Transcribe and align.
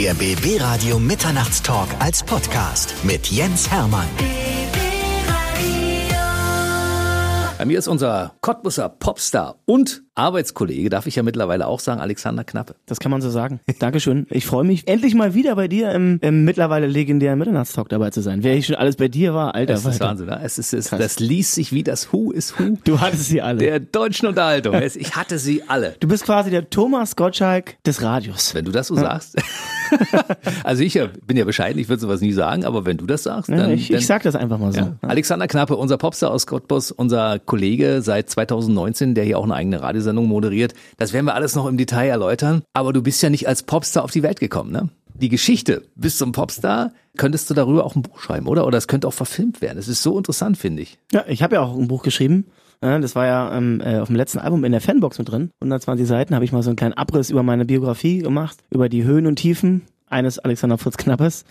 Der 0.00 0.14
BB 0.14 0.58
Radio 0.58 0.98
Mitternachtstalk 0.98 1.90
als 1.98 2.22
Podcast 2.22 2.94
mit 3.02 3.26
Jens 3.26 3.70
Hermann. 3.70 4.08
Bei 7.58 7.66
mir 7.66 7.78
ist 7.78 7.86
unser 7.86 8.32
Cottbusser 8.40 8.88
Popstar 8.88 9.58
und 9.66 10.02
Arbeitskollege, 10.20 10.90
darf 10.90 11.06
ich 11.06 11.16
ja 11.16 11.22
mittlerweile 11.22 11.66
auch 11.66 11.80
sagen, 11.80 12.00
Alexander 12.00 12.44
Knappe. 12.44 12.74
Das 12.84 13.00
kann 13.00 13.10
man 13.10 13.22
so 13.22 13.30
sagen. 13.30 13.60
Dankeschön. 13.78 14.26
Ich 14.28 14.44
freue 14.44 14.64
mich, 14.64 14.86
endlich 14.86 15.14
mal 15.14 15.32
wieder 15.32 15.56
bei 15.56 15.66
dir 15.66 15.92
im, 15.92 16.18
im 16.20 16.44
mittlerweile 16.44 16.86
legendären 16.86 17.38
Mitternachtstalk 17.38 17.88
dabei 17.88 18.10
zu 18.10 18.20
sein. 18.20 18.42
Wer 18.42 18.54
ich 18.54 18.66
schon 18.66 18.76
alles 18.76 18.96
bei 18.96 19.08
dir 19.08 19.32
war, 19.32 19.54
Alter. 19.54 19.72
Das 19.72 19.86
ist 19.86 20.00
Wahnsinn, 20.00 20.26
ne? 20.26 20.40
es 20.44 20.58
ist, 20.58 20.74
es, 20.74 20.90
das 20.90 21.20
liest 21.20 21.54
sich 21.54 21.72
wie 21.72 21.82
das 21.82 22.12
Who 22.12 22.32
is 22.32 22.58
Who. 22.58 22.76
Du 22.84 23.00
hattest 23.00 23.26
sie 23.26 23.40
alle. 23.40 23.58
Der 23.58 23.80
deutschen 23.80 24.28
Unterhaltung. 24.28 24.74
Ich 24.74 25.16
hatte 25.16 25.38
sie 25.38 25.62
alle. 25.68 25.94
Du 26.00 26.08
bist 26.08 26.24
quasi 26.24 26.50
der 26.50 26.68
Thomas 26.68 27.16
Gottschalk 27.16 27.82
des 27.84 28.02
Radios. 28.02 28.54
Wenn 28.54 28.66
du 28.66 28.72
das 28.72 28.88
so 28.88 28.96
sagst. 28.96 29.36
also 30.64 30.82
ich 30.82 31.00
bin 31.26 31.36
ja 31.36 31.44
bescheiden, 31.44 31.80
ich 31.80 31.88
würde 31.88 32.00
sowas 32.00 32.20
nie 32.20 32.32
sagen, 32.32 32.64
aber 32.64 32.84
wenn 32.84 32.98
du 32.98 33.06
das 33.06 33.22
sagst, 33.22 33.48
dann... 33.48 33.58
Ja, 33.58 33.68
ich, 33.68 33.88
dann, 33.88 33.98
ich 33.98 34.06
sag 34.06 34.22
das 34.22 34.36
einfach 34.36 34.58
mal 34.58 34.72
so. 34.72 34.80
Ja. 34.80 34.96
Alexander 35.00 35.46
Knappe, 35.46 35.76
unser 35.76 35.96
Popstar 35.96 36.30
aus 36.30 36.46
Cottbus, 36.46 36.90
unser 36.90 37.38
Kollege 37.38 38.02
seit 38.02 38.28
2019, 38.28 39.14
der 39.14 39.24
hier 39.24 39.38
auch 39.38 39.44
eine 39.44 39.54
eigene 39.54 39.80
Radiosendung 39.80 40.09
moderiert. 40.12 40.74
Das 40.98 41.12
werden 41.12 41.26
wir 41.26 41.34
alles 41.34 41.54
noch 41.54 41.66
im 41.66 41.76
Detail 41.76 42.08
erläutern. 42.08 42.62
Aber 42.72 42.92
du 42.92 43.02
bist 43.02 43.22
ja 43.22 43.30
nicht 43.30 43.48
als 43.48 43.62
Popstar 43.62 44.04
auf 44.04 44.10
die 44.10 44.22
Welt 44.22 44.40
gekommen, 44.40 44.72
ne? 44.72 44.88
Die 45.14 45.28
Geschichte 45.28 45.82
bis 45.96 46.16
zum 46.16 46.32
Popstar, 46.32 46.92
könntest 47.18 47.50
du 47.50 47.54
darüber 47.54 47.84
auch 47.84 47.94
ein 47.94 48.02
Buch 48.02 48.20
schreiben, 48.20 48.46
oder? 48.46 48.66
Oder 48.66 48.78
es 48.78 48.88
könnte 48.88 49.06
auch 49.06 49.12
verfilmt 49.12 49.60
werden. 49.60 49.76
Das 49.76 49.88
ist 49.88 50.02
so 50.02 50.16
interessant, 50.16 50.56
finde 50.56 50.80
ich. 50.82 50.98
Ja, 51.12 51.24
ich 51.28 51.42
habe 51.42 51.56
ja 51.56 51.60
auch 51.60 51.76
ein 51.76 51.88
Buch 51.88 52.02
geschrieben. 52.02 52.46
Das 52.80 53.14
war 53.14 53.26
ja 53.26 53.54
ähm, 53.54 53.82
äh, 53.84 53.98
auf 53.98 54.06
dem 54.08 54.16
letzten 54.16 54.38
Album 54.38 54.64
in 54.64 54.72
der 54.72 54.80
Fanbox 54.80 55.18
mit 55.18 55.30
drin. 55.30 55.50
120 55.60 56.06
Seiten 56.06 56.34
habe 56.34 56.46
ich 56.46 56.52
mal 56.52 56.62
so 56.62 56.70
einen 56.70 56.76
kleinen 56.76 56.94
Abriss 56.94 57.28
über 57.28 57.42
meine 57.42 57.66
Biografie 57.66 58.20
gemacht, 58.20 58.56
über 58.70 58.88
die 58.88 59.04
Höhen 59.04 59.26
und 59.26 59.36
Tiefen 59.36 59.82
eines 60.10 60.38
Alexander 60.38 60.76
Fritz 60.76 60.96
Knappes. 60.96 61.44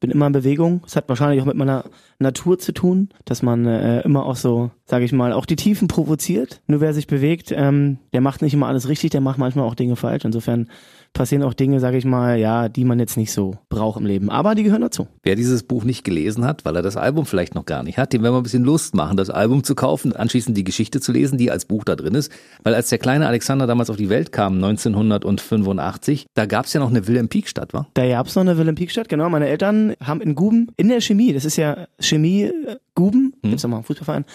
Bin 0.00 0.10
immer 0.10 0.26
in 0.26 0.32
Bewegung. 0.32 0.82
Es 0.86 0.96
hat 0.96 1.08
wahrscheinlich 1.08 1.40
auch 1.40 1.46
mit 1.46 1.56
meiner 1.56 1.84
Natur 2.18 2.58
zu 2.58 2.72
tun, 2.72 3.10
dass 3.24 3.42
man 3.42 3.66
äh, 3.66 4.00
immer 4.00 4.26
auch 4.26 4.36
so, 4.36 4.70
sage 4.84 5.04
ich 5.04 5.12
mal, 5.12 5.32
auch 5.32 5.46
die 5.46 5.56
Tiefen 5.56 5.88
provoziert. 5.88 6.60
Nur 6.66 6.80
wer 6.80 6.92
sich 6.92 7.06
bewegt, 7.06 7.52
ähm, 7.54 7.98
der 8.12 8.20
macht 8.20 8.42
nicht 8.42 8.54
immer 8.54 8.66
alles 8.66 8.88
richtig, 8.88 9.10
der 9.10 9.20
macht 9.20 9.38
manchmal 9.38 9.66
auch 9.66 9.74
Dinge 9.74 9.96
falsch. 9.96 10.24
Insofern 10.24 10.68
passieren 11.16 11.42
auch 11.42 11.54
Dinge, 11.54 11.80
sage 11.80 11.96
ich 11.96 12.04
mal, 12.04 12.38
ja, 12.38 12.68
die 12.68 12.84
man 12.84 12.98
jetzt 12.98 13.16
nicht 13.16 13.32
so 13.32 13.56
braucht 13.68 13.98
im 13.98 14.06
Leben. 14.06 14.30
Aber 14.30 14.54
die 14.54 14.62
gehören 14.62 14.82
dazu. 14.82 15.08
Wer 15.22 15.34
dieses 15.34 15.62
Buch 15.62 15.82
nicht 15.84 16.04
gelesen 16.04 16.44
hat, 16.44 16.64
weil 16.64 16.76
er 16.76 16.82
das 16.82 16.96
Album 16.96 17.24
vielleicht 17.24 17.54
noch 17.54 17.64
gar 17.64 17.82
nicht 17.82 17.98
hat, 17.98 18.12
dem 18.12 18.22
werden 18.22 18.34
wir 18.34 18.40
ein 18.40 18.42
bisschen 18.42 18.64
Lust 18.64 18.94
machen, 18.94 19.16
das 19.16 19.30
Album 19.30 19.64
zu 19.64 19.74
kaufen, 19.74 20.14
anschließend 20.14 20.56
die 20.56 20.64
Geschichte 20.64 21.00
zu 21.00 21.12
lesen, 21.12 21.38
die 21.38 21.50
als 21.50 21.64
Buch 21.64 21.84
da 21.84 21.96
drin 21.96 22.14
ist. 22.14 22.30
Weil 22.62 22.74
als 22.74 22.90
der 22.90 22.98
kleine 22.98 23.26
Alexander 23.26 23.66
damals 23.66 23.88
auf 23.88 23.96
die 23.96 24.10
Welt 24.10 24.30
kam, 24.30 24.56
1985, 24.56 26.26
da 26.34 26.44
gab 26.44 26.66
es 26.66 26.74
ja 26.74 26.80
noch 26.80 26.90
eine 26.90 27.08
Wilhelm 27.08 27.28
Pieck 27.28 27.48
Stadt, 27.48 27.72
wa? 27.72 27.86
Da 27.94 28.06
gab 28.06 28.26
es 28.26 28.34
noch 28.34 28.42
eine 28.42 28.58
Wilhelm 28.58 28.76
Pieck 28.76 28.90
Stadt, 28.90 29.08
genau. 29.08 29.28
Meine 29.30 29.48
Eltern 29.48 29.94
haben 30.04 30.20
in 30.20 30.34
Guben, 30.34 30.70
in 30.76 30.88
der 30.88 31.00
Chemie, 31.00 31.32
das 31.32 31.46
ist 31.46 31.56
ja 31.56 31.86
Chemie 31.98 32.50
Guben, 32.94 33.34
hm. 33.42 33.50
gibt's 33.50 33.62
ja 33.62 33.68
mal 33.68 33.76
einen 33.76 33.84
Fußballverein, 33.84 34.26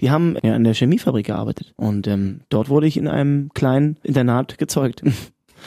die 0.00 0.10
haben 0.10 0.36
ja 0.42 0.56
in 0.56 0.64
der 0.64 0.74
Chemiefabrik 0.74 1.26
gearbeitet. 1.26 1.74
Und 1.76 2.06
ähm, 2.06 2.40
dort 2.48 2.70
wurde 2.70 2.86
ich 2.86 2.96
in 2.96 3.08
einem 3.08 3.50
kleinen 3.52 3.98
Internat 4.02 4.56
gezeugt. 4.56 5.02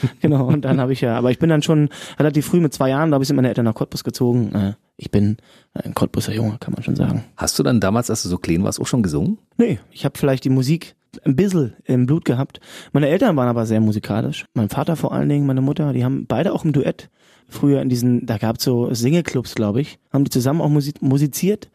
genau, 0.20 0.46
und 0.46 0.64
dann 0.64 0.80
habe 0.80 0.92
ich 0.92 1.00
ja, 1.00 1.16
aber 1.16 1.30
ich 1.30 1.38
bin 1.38 1.48
dann 1.48 1.62
schon 1.62 1.88
relativ 2.18 2.46
früh 2.46 2.60
mit 2.60 2.72
zwei 2.72 2.90
Jahren, 2.90 3.10
glaube 3.10 3.24
ich, 3.24 3.28
sind 3.28 3.36
meine 3.36 3.48
Eltern 3.48 3.64
nach 3.64 3.74
Cottbus 3.74 4.04
gezogen. 4.04 4.54
Äh, 4.54 4.72
ich 4.96 5.10
bin 5.10 5.38
ein 5.74 5.94
Cottbuser 5.94 6.32
Junge, 6.32 6.56
kann 6.60 6.72
man 6.72 6.82
schon 6.82 6.96
sagen. 6.96 7.24
Hast 7.36 7.58
du 7.58 7.62
dann 7.62 7.80
damals, 7.80 8.10
als 8.10 8.22
du 8.22 8.28
so 8.28 8.38
klein 8.38 8.62
warst, 8.62 8.80
auch 8.80 8.86
schon 8.86 9.02
gesungen? 9.02 9.38
Nee, 9.56 9.78
ich 9.90 10.04
habe 10.04 10.16
vielleicht 10.16 10.44
die 10.44 10.50
Musik 10.50 10.94
ein 11.24 11.36
bisschen 11.36 11.74
im 11.84 12.06
Blut 12.06 12.24
gehabt. 12.24 12.60
Meine 12.92 13.08
Eltern 13.08 13.36
waren 13.36 13.48
aber 13.48 13.66
sehr 13.66 13.80
musikalisch. 13.80 14.46
Mein 14.54 14.68
Vater 14.68 14.96
vor 14.96 15.12
allen 15.12 15.28
Dingen, 15.28 15.46
meine 15.46 15.60
Mutter, 15.60 15.92
die 15.92 16.04
haben 16.04 16.26
beide 16.26 16.52
auch 16.52 16.64
im 16.64 16.72
Duett 16.72 17.10
früher 17.48 17.80
in 17.82 17.88
diesen, 17.88 18.26
da 18.26 18.38
gab's 18.38 18.64
so 18.64 18.92
Singleclubs, 18.92 19.54
glaube 19.54 19.80
ich, 19.80 19.98
haben 20.12 20.24
die 20.24 20.30
zusammen 20.30 20.60
auch 20.60 20.70
musiziert. 21.00 21.70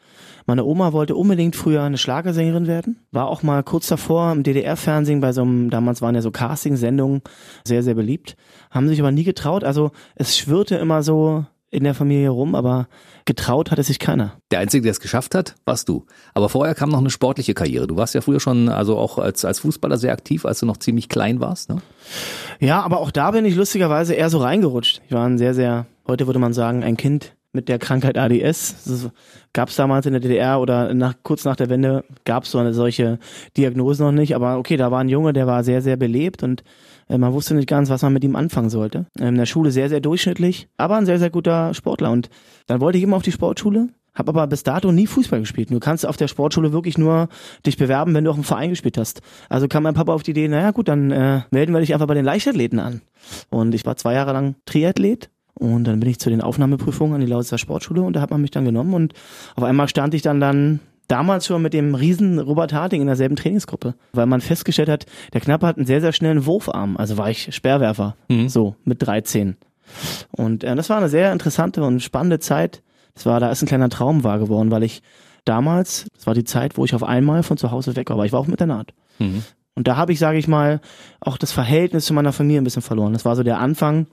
Meine 0.45 0.65
Oma 0.65 0.93
wollte 0.93 1.15
unbedingt 1.15 1.55
früher 1.55 1.83
eine 1.83 1.97
Schlagersängerin 1.97 2.67
werden. 2.67 2.99
War 3.11 3.27
auch 3.27 3.43
mal 3.43 3.63
kurz 3.63 3.87
davor 3.87 4.31
im 4.31 4.43
DDR-Fernsehen 4.43 5.21
bei 5.21 5.31
so 5.31 5.43
einem, 5.43 5.69
damals 5.69 6.01
waren 6.01 6.15
ja 6.15 6.21
so 6.21 6.31
Casting-Sendungen 6.31 7.21
sehr, 7.63 7.83
sehr 7.83 7.93
beliebt. 7.93 8.35
Haben 8.71 8.87
sich 8.87 8.99
aber 8.99 9.11
nie 9.11 9.23
getraut. 9.23 9.63
Also 9.63 9.91
es 10.15 10.37
schwirrte 10.37 10.75
immer 10.77 11.03
so 11.03 11.45
in 11.71 11.83
der 11.83 11.93
Familie 11.93 12.29
rum, 12.29 12.55
aber 12.55 12.87
getraut 13.25 13.71
hatte 13.71 13.83
sich 13.83 13.99
keiner. 13.99 14.33
Der 14.51 14.59
Einzige, 14.59 14.83
der 14.83 14.91
es 14.91 14.99
geschafft 14.99 15.35
hat, 15.35 15.55
warst 15.65 15.87
du. 15.87 16.05
Aber 16.33 16.49
vorher 16.49 16.73
kam 16.73 16.89
noch 16.89 16.99
eine 16.99 17.09
sportliche 17.09 17.53
Karriere. 17.53 17.85
Du 17.87 17.95
warst 17.95 18.15
ja 18.15 18.21
früher 18.21 18.39
schon, 18.39 18.69
also 18.69 18.97
auch 18.97 19.19
als, 19.19 19.45
als 19.45 19.59
Fußballer 19.59 19.97
sehr 19.97 20.13
aktiv, 20.13 20.45
als 20.45 20.59
du 20.59 20.65
noch 20.65 20.77
ziemlich 20.77 21.09
klein 21.09 21.39
warst, 21.39 21.69
ne? 21.69 21.81
Ja, 22.59 22.81
aber 22.81 22.99
auch 22.99 23.11
da 23.11 23.31
bin 23.31 23.45
ich 23.45 23.55
lustigerweise 23.55 24.15
eher 24.15 24.29
so 24.29 24.39
reingerutscht. 24.39 25.01
Ich 25.07 25.13
war 25.13 25.25
ein 25.25 25.37
sehr, 25.37 25.53
sehr, 25.53 25.85
heute 26.07 26.25
würde 26.27 26.39
man 26.39 26.53
sagen, 26.53 26.83
ein 26.83 26.97
Kind 26.97 27.35
mit 27.51 27.67
der 27.67 27.79
Krankheit 27.79 28.17
ADS. 28.17 28.83
Das 28.85 29.09
gab 29.53 29.69
es 29.69 29.75
damals 29.75 30.05
in 30.05 30.13
der 30.13 30.21
DDR 30.21 30.59
oder 30.59 30.93
nach, 30.93 31.15
kurz 31.23 31.45
nach 31.45 31.55
der 31.55 31.69
Wende 31.69 32.03
gab 32.25 32.43
es 32.43 32.51
so 32.51 32.57
eine 32.57 32.73
solche 32.73 33.19
Diagnose 33.57 34.03
noch 34.03 34.11
nicht. 34.11 34.35
Aber 34.35 34.57
okay, 34.57 34.77
da 34.77 34.91
war 34.91 34.99
ein 34.99 35.09
Junge, 35.09 35.33
der 35.33 35.47
war 35.47 35.63
sehr, 35.63 35.81
sehr 35.81 35.97
belebt 35.97 36.43
und 36.43 36.63
man 37.17 37.33
wusste 37.33 37.55
nicht 37.55 37.67
ganz, 37.67 37.89
was 37.89 38.01
man 38.01 38.13
mit 38.13 38.23
ihm 38.23 38.35
anfangen 38.35 38.69
sollte. 38.69 39.05
In 39.17 39.35
der 39.35 39.45
Schule 39.45 39.71
sehr, 39.71 39.89
sehr 39.89 39.99
durchschnittlich, 39.99 40.67
aber 40.77 40.97
ein 40.97 41.05
sehr, 41.05 41.19
sehr 41.19 41.29
guter 41.29 41.73
Sportler. 41.73 42.11
Und 42.11 42.29
dann 42.67 42.81
wollte 42.81 42.97
ich 42.97 43.03
immer 43.03 43.17
auf 43.17 43.23
die 43.23 43.31
Sportschule, 43.31 43.89
habe 44.13 44.29
aber 44.29 44.47
bis 44.47 44.63
dato 44.63 44.91
nie 44.91 45.07
Fußball 45.07 45.39
gespielt. 45.39 45.71
Du 45.71 45.79
kannst 45.79 46.05
auf 46.05 46.17
der 46.17 46.27
Sportschule 46.27 46.71
wirklich 46.71 46.97
nur 46.97 47.29
dich 47.65 47.77
bewerben, 47.77 48.13
wenn 48.13 48.25
du 48.25 48.31
auch 48.31 48.37
im 48.37 48.43
Verein 48.43 48.69
gespielt 48.69 48.97
hast. 48.97 49.21
Also 49.49 49.67
kam 49.67 49.83
mein 49.83 49.95
Papa 49.95 50.13
auf 50.13 50.23
die 50.23 50.31
Idee, 50.31 50.47
naja 50.47 50.71
gut, 50.71 50.87
dann 50.87 51.11
äh, 51.11 51.41
melden 51.51 51.73
wir 51.73 51.79
dich 51.79 51.93
einfach 51.93 52.07
bei 52.07 52.13
den 52.13 52.25
Leichtathleten 52.25 52.79
an. 52.79 53.01
Und 53.49 53.73
ich 53.73 53.85
war 53.85 53.95
zwei 53.95 54.13
Jahre 54.13 54.33
lang 54.33 54.55
Triathlet 54.65 55.29
und 55.55 55.85
dann 55.85 55.99
bin 55.99 56.09
ich 56.09 56.19
zu 56.19 56.29
den 56.29 56.41
Aufnahmeprüfungen 56.41 57.15
an 57.15 57.21
die 57.21 57.27
Lausitzer 57.27 57.57
Sportschule 57.57 58.01
und 58.01 58.13
da 58.13 58.21
hat 58.21 58.31
man 58.31 58.41
mich 58.41 58.51
dann 58.51 58.65
genommen 58.65 58.93
und 58.93 59.13
auf 59.55 59.63
einmal 59.63 59.89
stand 59.89 60.13
ich 60.13 60.21
dann 60.21 60.39
dann 60.39 60.79
damals 61.09 61.45
schon 61.45 61.61
mit 61.61 61.73
dem 61.73 61.95
riesen 61.95 62.39
Robert 62.39 62.71
Harting 62.71 63.01
in 63.01 63.07
derselben 63.07 63.35
Trainingsgruppe, 63.35 63.95
weil 64.13 64.25
man 64.25 64.39
festgestellt 64.39 64.87
hat, 64.87 65.05
der 65.33 65.41
Knappe 65.41 65.67
hat 65.67 65.75
einen 65.75 65.85
sehr, 65.85 65.99
sehr 65.99 66.13
schnellen 66.13 66.45
Wurfarm. 66.45 66.95
Also 66.95 67.17
war 67.17 67.29
ich 67.29 67.53
Sperrwerfer, 67.53 68.15
mhm. 68.29 68.47
so 68.47 68.75
mit 68.85 69.05
13. 69.05 69.57
Und 70.31 70.63
äh, 70.63 70.75
das 70.75 70.89
war 70.89 70.97
eine 70.97 71.09
sehr 71.09 71.33
interessante 71.33 71.83
und 71.83 72.01
spannende 72.01 72.39
Zeit. 72.39 72.81
Das 73.15 73.25
war, 73.25 73.39
da 73.39 73.51
ist 73.51 73.61
ein 73.61 73.67
kleiner 73.67 73.89
Traum 73.89 74.23
wahr 74.23 74.39
geworden, 74.39 74.71
weil 74.71 74.83
ich 74.83 75.01
damals, 75.45 76.05
das 76.15 76.27
war 76.27 76.35
die 76.35 76.43
Zeit, 76.43 76.77
wo 76.77 76.85
ich 76.85 76.93
auf 76.93 77.03
einmal 77.03 77.43
von 77.43 77.57
zu 77.57 77.71
Hause 77.71 77.95
weg 77.95 78.09
war, 78.09 78.15
aber 78.15 78.25
ich 78.25 78.31
war 78.31 78.39
auch 78.39 78.47
mit 78.47 78.59
der 78.59 78.67
Naht. 78.67 78.93
Mhm. 79.17 79.43
Und 79.79 79.87
da 79.87 79.95
habe 79.95 80.11
ich, 80.11 80.19
sage 80.19 80.37
ich 80.37 80.49
mal, 80.49 80.81
auch 81.21 81.37
das 81.37 81.53
Verhältnis 81.53 82.05
zu 82.05 82.13
meiner 82.13 82.33
Familie 82.33 82.59
ein 82.59 82.65
bisschen 82.65 82.81
verloren. 82.81 83.13
Das 83.13 83.23
war 83.23 83.37
so 83.37 83.43
der 83.43 83.59
Anfang, 83.59 84.07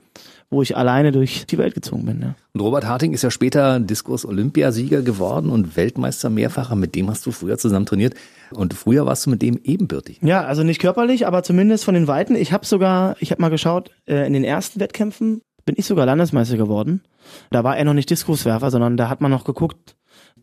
wo 0.49 0.61
ich 0.61 0.77
alleine 0.77 1.11
durch 1.11 1.45
die 1.45 1.57
Welt 1.57 1.75
gezogen 1.75 2.05
bin. 2.05 2.21
Ja. 2.21 2.35
Und 2.53 2.61
Robert 2.61 2.85
Harting 2.85 3.11
ist 3.11 3.21
ja 3.21 3.29
später 3.29 3.77
Diskus-Olympiasieger 3.81 5.01
geworden 5.01 5.49
und 5.49 5.75
Weltmeister 5.75 6.29
mehrfacher. 6.29 6.77
Mit 6.77 6.95
dem 6.95 7.09
hast 7.09 7.25
du 7.25 7.31
früher 7.31 7.57
zusammen 7.57 7.85
trainiert. 7.85 8.13
Und 8.51 8.75
früher 8.75 9.05
warst 9.05 9.25
du 9.25 9.29
mit 9.29 9.41
dem 9.41 9.59
ebenbürtig. 9.61 10.19
Ja, 10.21 10.45
also 10.45 10.63
nicht 10.63 10.79
körperlich, 10.79 11.27
aber 11.27 11.43
zumindest 11.43 11.83
von 11.83 11.95
den 11.95 12.07
Weiten. 12.07 12.37
Ich 12.37 12.53
habe 12.53 12.65
sogar, 12.65 13.17
ich 13.19 13.31
habe 13.31 13.41
mal 13.41 13.49
geschaut, 13.49 13.91
äh, 14.07 14.25
in 14.25 14.31
den 14.31 14.45
ersten 14.45 14.79
Wettkämpfen 14.79 15.41
bin 15.65 15.75
ich 15.77 15.85
sogar 15.85 16.05
Landesmeister 16.05 16.55
geworden. 16.55 17.01
Da 17.49 17.65
war 17.65 17.75
er 17.75 17.83
noch 17.83 17.93
nicht 17.93 18.09
Diskuswerfer, 18.09 18.71
sondern 18.71 18.95
da 18.95 19.09
hat 19.09 19.19
man 19.19 19.31
noch 19.31 19.43
geguckt, 19.43 19.97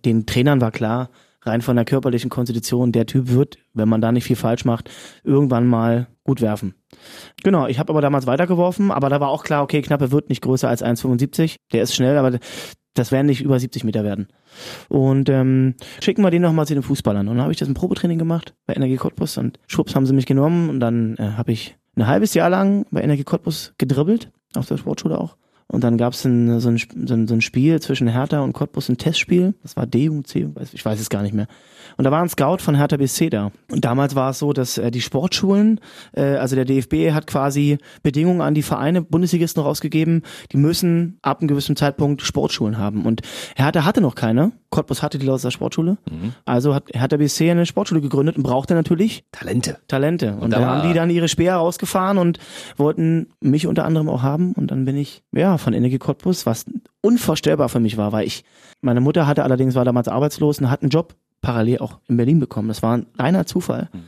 den 0.04 0.26
Trainern 0.26 0.60
war 0.60 0.70
klar, 0.70 1.08
rein 1.44 1.62
von 1.62 1.76
der 1.76 1.84
körperlichen 1.84 2.30
Konstitution, 2.30 2.92
der 2.92 3.06
Typ 3.06 3.28
wird, 3.28 3.58
wenn 3.72 3.88
man 3.88 4.00
da 4.00 4.12
nicht 4.12 4.24
viel 4.24 4.36
falsch 4.36 4.64
macht, 4.64 4.90
irgendwann 5.22 5.66
mal 5.66 6.08
gut 6.24 6.40
werfen. 6.40 6.74
Genau, 7.42 7.66
ich 7.66 7.78
habe 7.78 7.90
aber 7.90 8.00
damals 8.00 8.26
weitergeworfen, 8.26 8.90
aber 8.90 9.08
da 9.08 9.20
war 9.20 9.28
auch 9.28 9.44
klar, 9.44 9.62
okay, 9.62 9.82
Knappe 9.82 10.10
wird 10.10 10.28
nicht 10.28 10.42
größer 10.42 10.68
als 10.68 10.82
1,75. 10.82 11.56
Der 11.72 11.82
ist 11.82 11.94
schnell, 11.94 12.16
aber 12.16 12.38
das 12.94 13.12
werden 13.12 13.26
nicht 13.26 13.42
über 13.42 13.58
70 13.58 13.84
Meter 13.84 14.04
werden. 14.04 14.28
Und 14.88 15.28
ähm, 15.28 15.74
schicken 16.00 16.22
wir 16.22 16.30
den 16.30 16.42
nochmal 16.42 16.66
zu 16.66 16.74
den 16.74 16.82
Fußballern. 16.82 17.28
Und 17.28 17.36
dann 17.36 17.42
habe 17.42 17.52
ich 17.52 17.58
das 17.58 17.68
im 17.68 17.74
Probetraining 17.74 18.18
gemacht 18.18 18.54
bei 18.66 18.74
Energie 18.74 18.96
Cottbus 18.96 19.36
und 19.36 19.58
schwupps 19.66 19.94
haben 19.94 20.06
sie 20.06 20.14
mich 20.14 20.26
genommen 20.26 20.70
und 20.70 20.80
dann 20.80 21.16
äh, 21.16 21.32
habe 21.36 21.52
ich 21.52 21.76
ein 21.96 22.06
halbes 22.06 22.34
Jahr 22.34 22.50
lang 22.50 22.86
bei 22.90 23.02
Energie 23.02 23.24
Cottbus 23.24 23.74
gedribbelt, 23.78 24.30
auf 24.56 24.66
der 24.66 24.76
Sportschule 24.76 25.18
auch. 25.18 25.36
Und 25.66 25.82
dann 25.82 25.96
gab 25.96 26.12
es 26.12 26.24
ein, 26.24 26.60
so, 26.60 26.68
ein, 26.68 26.78
so, 26.78 27.34
ein, 27.34 27.40
Spiel 27.40 27.80
zwischen 27.80 28.06
Hertha 28.06 28.40
und 28.40 28.52
Cottbus, 28.52 28.88
ein 28.88 28.98
Testspiel. 28.98 29.54
Das 29.62 29.76
war 29.76 29.86
D 29.86 30.08
und 30.08 30.26
C, 30.26 30.48
ich 30.72 30.84
weiß 30.84 31.00
es 31.00 31.08
gar 31.08 31.22
nicht 31.22 31.34
mehr. 31.34 31.48
Und 31.96 32.04
da 32.04 32.10
war 32.10 32.22
ein 32.22 32.28
Scout 32.28 32.58
von 32.58 32.74
Hertha 32.74 32.96
BSC 32.96 33.30
da. 33.30 33.50
Und 33.70 33.84
damals 33.84 34.14
war 34.14 34.30
es 34.30 34.38
so, 34.38 34.52
dass 34.52 34.78
äh, 34.78 34.90
die 34.90 35.00
Sportschulen, 35.00 35.80
äh, 36.12 36.36
also 36.36 36.56
der 36.56 36.64
DFB 36.64 37.12
hat 37.12 37.26
quasi 37.26 37.78
Bedingungen 38.02 38.40
an 38.40 38.54
die 38.54 38.62
Vereine, 38.62 39.02
Bundesligisten 39.02 39.62
rausgegeben, 39.62 40.22
die 40.52 40.56
müssen 40.56 41.18
ab 41.22 41.40
einem 41.40 41.48
gewissen 41.48 41.76
Zeitpunkt 41.76 42.22
Sportschulen 42.22 42.78
haben. 42.78 43.04
Und 43.04 43.22
Hertha 43.56 43.84
hatte 43.84 44.00
noch 44.00 44.14
keine. 44.14 44.52
Cottbus 44.70 45.02
hatte 45.02 45.18
die 45.18 45.26
Lausitzer 45.26 45.52
Sportschule. 45.52 45.98
Mhm. 46.10 46.32
Also 46.44 46.74
hat 46.74 46.84
Hertha 46.92 47.16
BSC 47.16 47.50
eine 47.50 47.66
Sportschule 47.66 48.00
gegründet 48.00 48.36
und 48.36 48.42
brauchte 48.42 48.74
natürlich 48.74 49.24
Talente. 49.30 49.78
Talente. 49.86 50.32
Und, 50.34 50.42
und 50.42 50.50
da, 50.50 50.60
da 50.60 50.66
haben 50.66 50.88
die 50.88 50.94
dann 50.94 51.10
ihre 51.10 51.28
Speer 51.28 51.56
rausgefahren 51.56 52.18
und 52.18 52.38
wollten 52.76 53.28
mich 53.40 53.66
unter 53.66 53.84
anderem 53.84 54.08
auch 54.08 54.22
haben. 54.22 54.52
Und 54.52 54.70
dann 54.70 54.84
bin 54.84 54.96
ich, 54.96 55.22
ja, 55.32 55.58
von 55.64 55.74
Energie 55.74 55.98
Cottbus, 55.98 56.46
was 56.46 56.66
unvorstellbar 57.00 57.68
für 57.68 57.80
mich 57.80 57.96
war, 57.96 58.12
weil 58.12 58.26
ich, 58.26 58.44
meine 58.80 59.00
Mutter 59.00 59.26
hatte 59.26 59.42
allerdings, 59.42 59.74
war 59.74 59.84
damals 59.84 60.08
arbeitslos 60.08 60.60
und 60.60 60.70
hat 60.70 60.82
einen 60.82 60.90
Job 60.90 61.14
parallel 61.42 61.78
auch 61.78 61.98
in 62.08 62.16
Berlin 62.16 62.38
bekommen. 62.38 62.68
Das 62.68 62.82
war 62.82 62.96
ein 62.96 63.06
reiner 63.18 63.46
Zufall. 63.46 63.88
Mhm. 63.92 64.02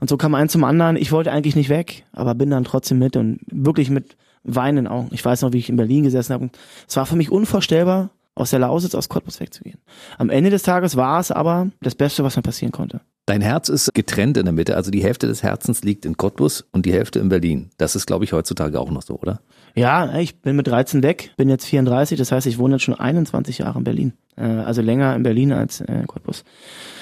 Und 0.00 0.10
so 0.10 0.16
kam 0.16 0.34
eins 0.34 0.52
zum 0.52 0.64
anderen. 0.64 0.96
Ich 0.96 1.10
wollte 1.10 1.32
eigentlich 1.32 1.56
nicht 1.56 1.68
weg, 1.68 2.04
aber 2.12 2.34
bin 2.34 2.50
dann 2.50 2.64
trotzdem 2.64 2.98
mit 2.98 3.16
und 3.16 3.40
wirklich 3.50 3.90
mit 3.90 4.16
Weinen 4.44 4.86
Augen. 4.86 5.08
Ich 5.12 5.24
weiß 5.24 5.42
noch, 5.42 5.52
wie 5.52 5.58
ich 5.58 5.68
in 5.68 5.76
Berlin 5.76 6.04
gesessen 6.04 6.34
habe. 6.34 6.50
Es 6.86 6.96
war 6.96 7.06
für 7.06 7.16
mich 7.16 7.32
unvorstellbar, 7.32 8.10
aus 8.36 8.50
der 8.50 8.58
Lausitz, 8.60 8.94
aus 8.94 9.08
Cottbus 9.08 9.40
wegzugehen. 9.40 9.80
Am 10.18 10.30
Ende 10.30 10.50
des 10.50 10.62
Tages 10.62 10.94
war 10.96 11.18
es 11.18 11.32
aber 11.32 11.70
das 11.80 11.94
Beste, 11.94 12.22
was 12.22 12.36
mir 12.36 12.42
passieren 12.42 12.70
konnte. 12.70 13.00
Dein 13.26 13.40
Herz 13.40 13.68
ist 13.68 13.92
getrennt 13.92 14.36
in 14.36 14.44
der 14.44 14.52
Mitte, 14.52 14.76
also 14.76 14.92
die 14.92 15.02
Hälfte 15.02 15.26
des 15.26 15.42
Herzens 15.42 15.82
liegt 15.82 16.06
in 16.06 16.16
Cottbus 16.16 16.64
und 16.70 16.86
die 16.86 16.92
Hälfte 16.92 17.18
in 17.18 17.28
Berlin. 17.28 17.70
Das 17.76 17.96
ist, 17.96 18.06
glaube 18.06 18.24
ich, 18.24 18.32
heutzutage 18.32 18.78
auch 18.78 18.90
noch 18.92 19.02
so, 19.02 19.18
oder? 19.18 19.40
Ja, 19.74 20.16
ich 20.16 20.40
bin 20.40 20.54
mit 20.54 20.68
13 20.68 21.02
weg, 21.02 21.32
bin 21.36 21.48
jetzt 21.48 21.66
34, 21.66 22.16
das 22.16 22.30
heißt, 22.30 22.46
ich 22.46 22.58
wohne 22.58 22.76
jetzt 22.76 22.84
schon 22.84 22.94
21 22.94 23.58
Jahre 23.58 23.78
in 23.78 23.84
Berlin. 23.84 24.12
Äh, 24.36 24.44
also 24.44 24.80
länger 24.80 25.16
in 25.16 25.24
Berlin 25.24 25.52
als 25.52 25.80
in 25.80 26.06
Cottbus. 26.06 26.44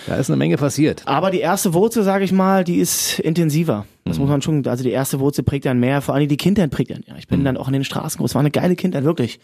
Da 0.07 0.17
ist 0.17 0.31
eine 0.31 0.39
Menge 0.39 0.57
passiert. 0.57 1.03
Aber 1.05 1.31
die 1.31 1.41
erste 1.41 1.75
Wurzel, 1.75 2.03
sage 2.03 2.25
ich 2.25 2.33
mal, 2.33 2.65
die 2.65 2.77
ist 2.77 3.19
intensiver. 3.19 3.85
Das 4.07 4.17
mhm. 4.17 4.23
muss 4.23 4.31
man 4.31 4.43
schon, 4.43 4.67
also 4.67 4.83
die 4.83 4.93
erste 4.93 5.21
Wurzel 5.21 5.45
prägt 5.45 5.67
dann 5.67 5.79
mehr, 5.79 6.01
vor 6.01 6.15
allem 6.15 6.27
die 6.27 6.39
Kindheit 6.39 6.71
prägt 6.71 6.91
dann. 6.91 7.05
Ja, 7.07 7.17
ich 7.19 7.29
bin 7.29 7.41
mhm. 7.41 7.45
dann 7.45 7.57
auch 7.59 7.67
in 7.67 7.75
den 7.75 7.85
Straßen 7.85 8.19
groß. 8.19 8.35
War 8.35 8.41
eine 8.41 8.51
geile 8.51 8.77
Kindheit, 8.77 9.05
wirklich. 9.05 9.41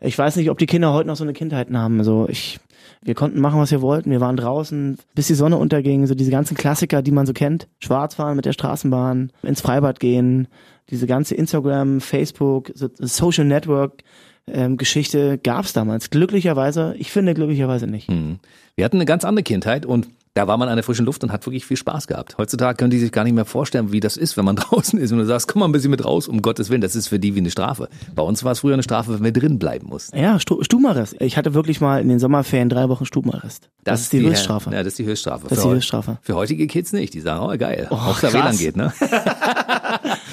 Ich 0.00 0.16
weiß 0.16 0.36
nicht, 0.36 0.50
ob 0.50 0.58
die 0.58 0.66
Kinder 0.66 0.92
heute 0.92 1.08
noch 1.08 1.16
so 1.16 1.24
eine 1.24 1.32
Kindheit 1.32 1.70
haben. 1.72 1.98
Also 1.98 2.26
ich, 2.28 2.58
wir 3.02 3.14
konnten 3.14 3.40
machen, 3.40 3.58
was 3.58 3.70
wir 3.70 3.80
wollten. 3.80 4.10
Wir 4.10 4.20
waren 4.20 4.36
draußen, 4.36 4.98
bis 5.14 5.28
die 5.28 5.34
Sonne 5.34 5.56
unterging. 5.56 6.06
So 6.06 6.14
diese 6.14 6.30
ganzen 6.30 6.56
Klassiker, 6.56 7.02
die 7.02 7.12
man 7.12 7.26
so 7.26 7.32
kennt. 7.32 7.68
Schwarz 7.78 8.16
fahren 8.16 8.36
mit 8.36 8.44
der 8.44 8.52
Straßenbahn, 8.52 9.32
ins 9.42 9.62
Freibad 9.62 10.00
gehen, 10.00 10.48
diese 10.90 11.06
ganze 11.06 11.34
Instagram, 11.34 12.00
Facebook, 12.00 12.70
so 12.74 12.88
Social 12.98 13.46
Network 13.46 14.02
ähm, 14.46 14.76
Geschichte 14.76 15.38
gab's 15.38 15.72
damals. 15.72 16.10
Glücklicherweise, 16.10 16.94
ich 16.98 17.10
finde 17.10 17.34
glücklicherweise 17.34 17.86
nicht. 17.86 18.08
Hm. 18.08 18.38
Wir 18.74 18.84
hatten 18.84 18.96
eine 18.96 19.06
ganz 19.06 19.24
andere 19.24 19.44
Kindheit 19.44 19.86
und 19.86 20.08
da 20.34 20.46
war 20.46 20.56
man 20.56 20.68
an 20.68 20.76
der 20.76 20.84
frischen 20.84 21.06
Luft 21.06 21.24
und 21.24 21.32
hat 21.32 21.44
wirklich 21.46 21.66
viel 21.66 21.76
Spaß 21.76 22.06
gehabt. 22.06 22.38
Heutzutage 22.38 22.76
können 22.76 22.90
die 22.90 22.98
sich 22.98 23.10
gar 23.10 23.24
nicht 23.24 23.34
mehr 23.34 23.44
vorstellen, 23.44 23.90
wie 23.90 24.00
das 24.00 24.16
ist, 24.16 24.36
wenn 24.36 24.44
man 24.44 24.56
draußen 24.56 24.98
ist 24.98 25.10
und 25.10 25.18
du 25.18 25.26
sagst, 25.26 25.48
komm 25.48 25.60
mal 25.60 25.66
ein 25.66 25.72
bisschen 25.72 25.90
mit 25.90 26.04
raus, 26.04 26.28
um 26.28 26.40
Gottes 26.40 26.70
Willen, 26.70 26.80
das 26.80 26.94
ist 26.94 27.08
für 27.08 27.18
die 27.18 27.34
wie 27.34 27.40
eine 27.40 27.50
Strafe. 27.50 27.88
Bei 28.14 28.22
uns 28.22 28.44
war 28.44 28.52
es 28.52 28.60
früher 28.60 28.74
eine 28.74 28.82
Strafe, 28.82 29.14
wenn 29.14 29.24
wir 29.24 29.32
drin 29.32 29.58
bleiben 29.58 29.88
mussten. 29.88 30.16
Ja, 30.16 30.38
Stubenarrest. 30.38 31.16
Ich 31.20 31.36
hatte 31.36 31.54
wirklich 31.54 31.80
mal 31.80 32.00
in 32.00 32.08
den 32.08 32.18
Sommerferien 32.18 32.68
drei 32.68 32.88
Wochen 32.88 33.06
Stubenarrest. 33.06 33.70
Das, 33.82 33.94
das 33.94 34.00
ist 34.02 34.12
die, 34.12 34.20
die 34.20 34.28
Höchststrafe. 34.28 34.70
Ja, 34.70 34.78
das 34.78 34.88
ist 34.88 34.98
die 34.98 35.06
Höchststrafe. 35.06 35.48
Das 35.48 35.58
ist 35.58 35.64
die 35.64 35.70
Höchststrafe. 35.70 36.18
Für 36.22 36.36
heutige 36.36 36.66
Kids 36.66 36.92
nicht. 36.92 37.14
Die 37.14 37.20
sagen, 37.20 37.44
oh 37.44 37.56
geil, 37.58 37.88
oh, 37.90 37.94
auch 37.94 38.20
der 38.20 38.32
WLAN 38.32 38.56
geht, 38.56 38.76
ne? 38.76 38.92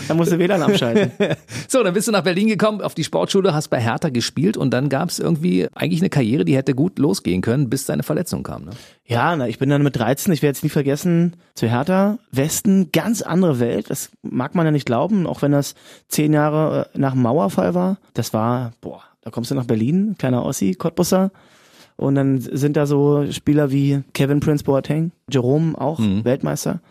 da 0.07 0.13
musst 0.13 0.31
du 0.31 0.39
WLAN 0.39 0.61
abschalten. 0.61 1.11
so, 1.67 1.83
dann 1.83 1.93
bist 1.93 2.07
du 2.07 2.11
nach 2.11 2.23
Berlin 2.23 2.47
gekommen, 2.47 2.81
auf 2.81 2.95
die 2.95 3.03
Sportschule, 3.03 3.53
hast 3.53 3.69
bei 3.69 3.79
Hertha 3.79 4.09
gespielt 4.09 4.57
und 4.57 4.71
dann 4.71 4.89
gab 4.89 5.09
es 5.09 5.19
irgendwie 5.19 5.67
eigentlich 5.73 6.01
eine 6.01 6.09
Karriere, 6.09 6.45
die 6.45 6.55
hätte 6.55 6.75
gut 6.75 6.99
losgehen 6.99 7.41
können, 7.41 7.69
bis 7.69 7.85
deine 7.85 8.03
Verletzung 8.03 8.43
kam, 8.43 8.65
ne? 8.65 8.71
Ja, 9.05 9.35
na, 9.37 9.47
ich 9.47 9.57
bin 9.57 9.69
dann 9.69 9.83
mit 9.83 9.95
13, 9.95 10.33
ich 10.33 10.41
werde 10.41 10.55
jetzt 10.55 10.63
nie 10.63 10.69
vergessen, 10.69 11.37
zu 11.55 11.67
Hertha, 11.67 12.19
Westen, 12.31 12.91
ganz 12.91 13.21
andere 13.21 13.61
Welt. 13.61 13.89
Das 13.89 14.09
mag 14.21 14.53
man 14.53 14.65
ja 14.65 14.71
nicht 14.71 14.85
glauben, 14.85 15.25
auch 15.27 15.41
wenn 15.41 15.53
das 15.53 15.75
zehn 16.09 16.33
Jahre 16.33 16.89
äh, 16.93 16.99
nach 16.99 17.13
dem 17.13 17.21
Mauerfall 17.21 17.73
war. 17.73 17.99
Das 18.13 18.33
war, 18.33 18.73
boah, 18.81 19.01
da 19.21 19.31
kommst 19.31 19.49
du 19.49 19.55
nach 19.55 19.65
Berlin, 19.65 20.15
kleiner 20.17 20.45
Ossi, 20.45 20.75
Cottbusser. 20.75 21.31
Und 21.95 22.15
dann 22.15 22.39
sind 22.39 22.77
da 22.77 22.85
so 22.85 23.31
Spieler 23.31 23.71
wie 23.71 24.03
Kevin 24.13 24.39
Prince 24.39 24.63
Boateng, 24.63 25.11
Jerome 25.31 25.79
auch, 25.79 25.99
mhm. 25.99 26.23
Weltmeister. 26.25 26.81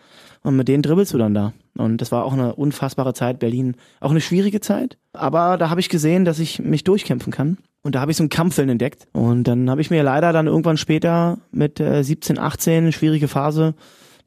Und 0.43 0.55
mit 0.55 0.67
denen 0.67 0.83
dribbelst 0.83 1.13
du 1.13 1.17
dann 1.17 1.33
da. 1.33 1.53
Und 1.77 2.01
das 2.01 2.11
war 2.11 2.25
auch 2.25 2.33
eine 2.33 2.55
unfassbare 2.55 3.13
Zeit, 3.13 3.39
Berlin. 3.39 3.75
Auch 3.99 4.11
eine 4.11 4.21
schwierige 4.21 4.61
Zeit. 4.61 4.97
Aber 5.13 5.57
da 5.57 5.69
habe 5.69 5.79
ich 5.79 5.89
gesehen, 5.89 6.25
dass 6.25 6.39
ich 6.39 6.59
mich 6.59 6.83
durchkämpfen 6.83 7.31
kann. 7.31 7.57
Und 7.83 7.95
da 7.95 8.01
habe 8.01 8.11
ich 8.11 8.17
so 8.17 8.23
einen 8.23 8.29
Kampfwillen 8.29 8.69
entdeckt. 8.69 9.07
Und 9.13 9.45
dann 9.45 9.69
habe 9.69 9.81
ich 9.81 9.89
mir 9.89 10.03
leider 10.03 10.33
dann 10.33 10.47
irgendwann 10.47 10.77
später 10.77 11.37
mit 11.51 11.79
äh, 11.79 12.03
17, 12.03 12.37
18, 12.37 12.91
schwierige 12.91 13.27
Phase, 13.27 13.75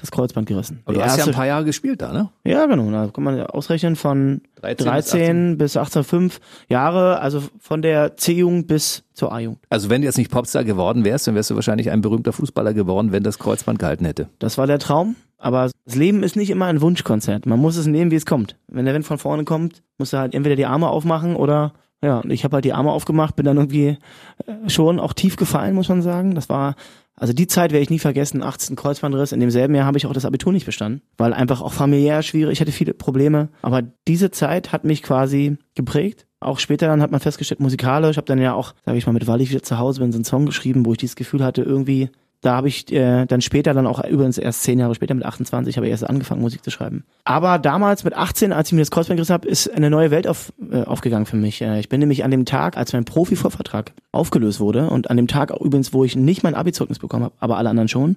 das 0.00 0.10
Kreuzband 0.10 0.48
gerissen. 0.48 0.80
Aber 0.84 0.94
du 0.94 1.04
hast 1.04 1.18
ja 1.18 1.24
ein 1.24 1.32
paar 1.32 1.46
Jahre 1.46 1.64
gespielt 1.64 2.00
da, 2.02 2.12
ne? 2.12 2.30
Ja, 2.44 2.66
genau. 2.66 2.90
Da 2.90 3.08
kann 3.12 3.24
man 3.24 3.40
ausrechnen 3.42 3.96
von 3.96 4.40
13, 4.56 4.86
13 4.86 5.58
bis 5.58 5.76
18, 5.76 6.04
5 6.04 6.40
Jahre, 6.68 7.20
also 7.20 7.42
von 7.60 7.82
der 7.82 8.16
C-Jugend 8.16 8.66
bis 8.66 9.04
zur 9.14 9.32
A-Jugend. 9.32 9.60
Also 9.68 9.90
wenn 9.90 10.00
du 10.00 10.06
jetzt 10.06 10.18
nicht 10.18 10.30
Popstar 10.30 10.64
geworden 10.64 11.04
wärst, 11.04 11.26
dann 11.26 11.34
wärst 11.34 11.50
du 11.50 11.54
wahrscheinlich 11.54 11.90
ein 11.90 12.00
berühmter 12.00 12.32
Fußballer 12.32 12.74
geworden, 12.74 13.12
wenn 13.12 13.22
das 13.22 13.38
Kreuzband 13.38 13.78
gehalten 13.78 14.04
hätte. 14.04 14.28
Das 14.38 14.58
war 14.58 14.66
der 14.66 14.78
Traum. 14.78 15.16
Aber 15.38 15.70
das 15.86 15.96
Leben 15.96 16.22
ist 16.22 16.36
nicht 16.36 16.50
immer 16.50 16.66
ein 16.66 16.82
Wunschkonzert. 16.82 17.46
Man 17.46 17.58
muss 17.58 17.76
es 17.76 17.86
nehmen, 17.86 18.10
wie 18.10 18.16
es 18.16 18.26
kommt. 18.26 18.56
Wenn 18.68 18.84
der 18.84 18.94
Wind 18.94 19.06
von 19.06 19.18
vorne 19.18 19.44
kommt, 19.44 19.82
musst 19.96 20.12
du 20.12 20.18
halt 20.18 20.34
entweder 20.34 20.54
die 20.54 20.66
Arme 20.66 20.88
aufmachen 20.88 21.34
oder 21.34 21.72
ja, 22.02 22.22
ich 22.28 22.44
habe 22.44 22.56
halt 22.56 22.64
die 22.64 22.72
Arme 22.72 22.92
aufgemacht, 22.92 23.36
bin 23.36 23.44
dann 23.44 23.58
irgendwie 23.58 23.98
äh, 24.46 24.68
schon 24.68 24.98
auch 24.98 25.12
tief 25.12 25.36
gefallen, 25.36 25.74
muss 25.74 25.88
man 25.88 26.02
sagen. 26.02 26.34
Das 26.34 26.48
war 26.48 26.74
also 27.20 27.34
die 27.34 27.46
Zeit 27.46 27.70
werde 27.70 27.82
ich 27.82 27.90
nie 27.90 27.98
vergessen, 27.98 28.42
18 28.42 28.76
Kreuzbandriss. 28.76 29.32
In 29.32 29.40
demselben 29.40 29.74
Jahr 29.74 29.84
habe 29.84 29.98
ich 29.98 30.06
auch 30.06 30.14
das 30.14 30.24
Abitur 30.24 30.54
nicht 30.54 30.64
bestanden, 30.64 31.02
weil 31.18 31.34
einfach 31.34 31.60
auch 31.60 31.74
familiär 31.74 32.22
schwierig, 32.22 32.54
ich 32.54 32.60
hatte 32.62 32.72
viele 32.72 32.94
Probleme. 32.94 33.50
Aber 33.60 33.82
diese 34.08 34.30
Zeit 34.30 34.72
hat 34.72 34.84
mich 34.84 35.02
quasi 35.02 35.58
geprägt. 35.74 36.26
Auch 36.40 36.58
später 36.58 36.86
dann 36.86 37.02
hat 37.02 37.10
man 37.10 37.20
festgestellt, 37.20 37.60
musikalisch, 37.60 38.12
ich 38.12 38.16
habe 38.16 38.26
dann 38.26 38.38
ja 38.38 38.54
auch, 38.54 38.72
sage 38.86 38.96
ich 38.96 39.06
mal, 39.06 39.12
mit 39.12 39.28
ich 39.28 39.50
wieder 39.50 39.62
zu 39.62 39.76
Hause 39.76 40.00
bin, 40.00 40.12
so 40.12 40.16
einen 40.16 40.24
Song 40.24 40.46
geschrieben, 40.46 40.86
wo 40.86 40.92
ich 40.92 40.98
dieses 40.98 41.14
Gefühl 41.14 41.44
hatte, 41.44 41.60
irgendwie 41.60 42.08
da 42.42 42.56
habe 42.56 42.68
ich 42.68 42.90
äh, 42.90 43.26
dann 43.26 43.42
später, 43.42 43.74
dann 43.74 43.86
auch 43.86 44.02
übrigens 44.02 44.38
erst 44.38 44.62
zehn 44.62 44.78
Jahre 44.78 44.94
später 44.94 45.14
mit 45.14 45.26
28, 45.26 45.76
habe 45.76 45.86
ich 45.86 45.90
erst 45.90 46.08
angefangen, 46.08 46.40
Musik 46.40 46.64
zu 46.64 46.70
schreiben. 46.70 47.04
Aber 47.24 47.58
damals 47.58 48.02
mit 48.02 48.14
18, 48.14 48.52
als 48.52 48.68
ich 48.68 48.72
mir 48.72 48.80
das 48.80 48.90
Kreuzband 48.90 49.18
gerissen 49.18 49.34
habe, 49.34 49.46
ist 49.46 49.68
eine 49.68 49.90
neue 49.90 50.10
Welt 50.10 50.26
auf, 50.26 50.52
äh, 50.70 50.82
aufgegangen 50.82 51.26
für 51.26 51.36
mich. 51.36 51.60
Äh, 51.60 51.80
ich 51.80 51.90
bin 51.90 52.00
nämlich 52.00 52.24
an 52.24 52.30
dem 52.30 52.46
Tag, 52.46 52.78
als 52.78 52.94
mein 52.94 53.04
Profivorvertrag 53.04 53.92
aufgelöst 54.10 54.58
wurde 54.58 54.88
und 54.88 55.10
an 55.10 55.18
dem 55.18 55.28
Tag 55.28 55.50
übrigens, 55.50 55.92
wo 55.92 56.02
ich 56.04 56.16
nicht 56.16 56.42
mein 56.42 56.54
Abi-Zeugnis 56.54 56.98
bekommen 56.98 57.24
habe, 57.24 57.34
aber 57.40 57.58
alle 57.58 57.68
anderen 57.68 57.88
schon, 57.88 58.16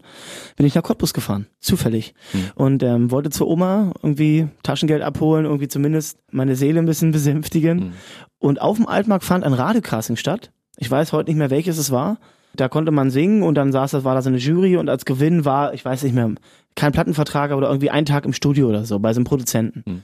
bin 0.56 0.66
ich 0.66 0.74
nach 0.74 0.84
Cottbus 0.84 1.14
gefahren, 1.14 1.48
zufällig. 1.60 2.14
Mhm. 2.32 2.52
Und 2.56 2.84
ähm, 2.84 3.12
wollte 3.12 3.30
zur 3.30 3.48
Oma 3.48 3.92
irgendwie 4.02 4.48
Taschengeld 4.64 5.02
abholen, 5.02 5.44
irgendwie 5.44 5.68
zumindest 5.68 6.18
meine 6.32 6.56
Seele 6.56 6.80
ein 6.80 6.86
bisschen 6.86 7.12
besänftigen. 7.14 7.78
Mhm. 7.78 7.94
Und 8.40 8.62
auf 8.62 8.78
dem 8.78 8.88
Altmarkt 8.88 9.26
fand 9.26 9.44
ein 9.44 9.54
Radiocasting 9.54 10.16
statt. 10.16 10.52
Ich 10.78 10.90
weiß 10.90 11.12
heute 11.12 11.30
nicht 11.30 11.38
mehr, 11.38 11.50
welches 11.50 11.78
es 11.78 11.92
war. 11.92 12.20
Da 12.56 12.70
konnte 12.70 12.92
man 12.92 13.10
singen 13.10 13.42
und 13.44 13.56
dann 13.56 13.72
saß 13.72 13.92
das, 13.92 14.04
war 14.04 14.16
da 14.16 14.22
so 14.22 14.30
eine 14.30 14.38
Jury 14.38 14.78
und 14.78 14.90
als 14.90 15.06
Gewinn 15.06 15.44
war, 15.46 15.74
ich 15.74 15.84
weiß 15.84 16.04
nicht 16.04 16.14
mehr, 16.14 16.30
kein 16.76 16.92
Plattenvertrag, 16.92 17.52
aber 17.52 17.64
irgendwie 17.68 17.90
ein 17.90 18.06
Tag 18.06 18.26
im 18.26 18.34
Studio 18.34 18.68
oder 18.68 18.86
so, 18.86 19.00
bei 19.00 19.14
so 19.14 19.20
einem 19.20 19.26
Produzenten. 19.26 19.84
Hm. 19.86 20.04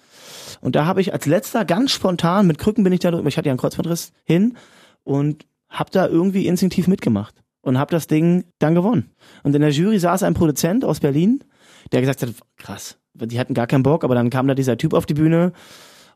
Und 0.62 0.76
da 0.76 0.86
habe 0.86 1.02
ich 1.02 1.14
als 1.14 1.26
letzter 1.26 1.66
ganz 1.66 1.92
spontan, 1.92 2.48
mit 2.48 2.58
Krücken 2.58 2.84
bin 2.84 2.94
ich 2.94 3.00
da, 3.00 3.12
ich 3.14 3.38
hatte 3.38 3.48
ja 3.48 3.52
einen 3.52 3.60
Kreuzbandriss, 3.60 4.12
hin 4.24 4.58
und 5.04 5.46
habe 5.70 5.92
da 5.92 6.08
irgendwie 6.08 6.48
instinktiv 6.48 6.88
mitgemacht 6.88 7.36
und 7.62 7.78
habe 7.78 7.92
das 7.92 8.08
Ding 8.08 8.46
dann 8.60 8.76
gewonnen. 8.76 9.12
Und 9.44 9.56
in 9.56 9.62
der 9.62 9.72
Jury 9.72 10.00
saß 10.00 10.24
ein 10.24 10.34
Produzent 10.34 10.84
aus 10.84 11.00
Berlin, 11.00 11.44
der 11.92 12.02
gesagt 12.02 12.22
hat, 12.22 12.30
krass, 12.58 12.98
die 13.14 13.40
hatten 13.40 13.54
gar 13.54 13.68
keinen 13.68 13.84
Bock, 13.84 14.04
aber 14.04 14.16
dann 14.16 14.30
kam 14.30 14.48
da 14.48 14.56
dieser 14.56 14.78
Typ 14.78 14.94
auf 14.94 15.06
die 15.06 15.14
Bühne 15.14 15.54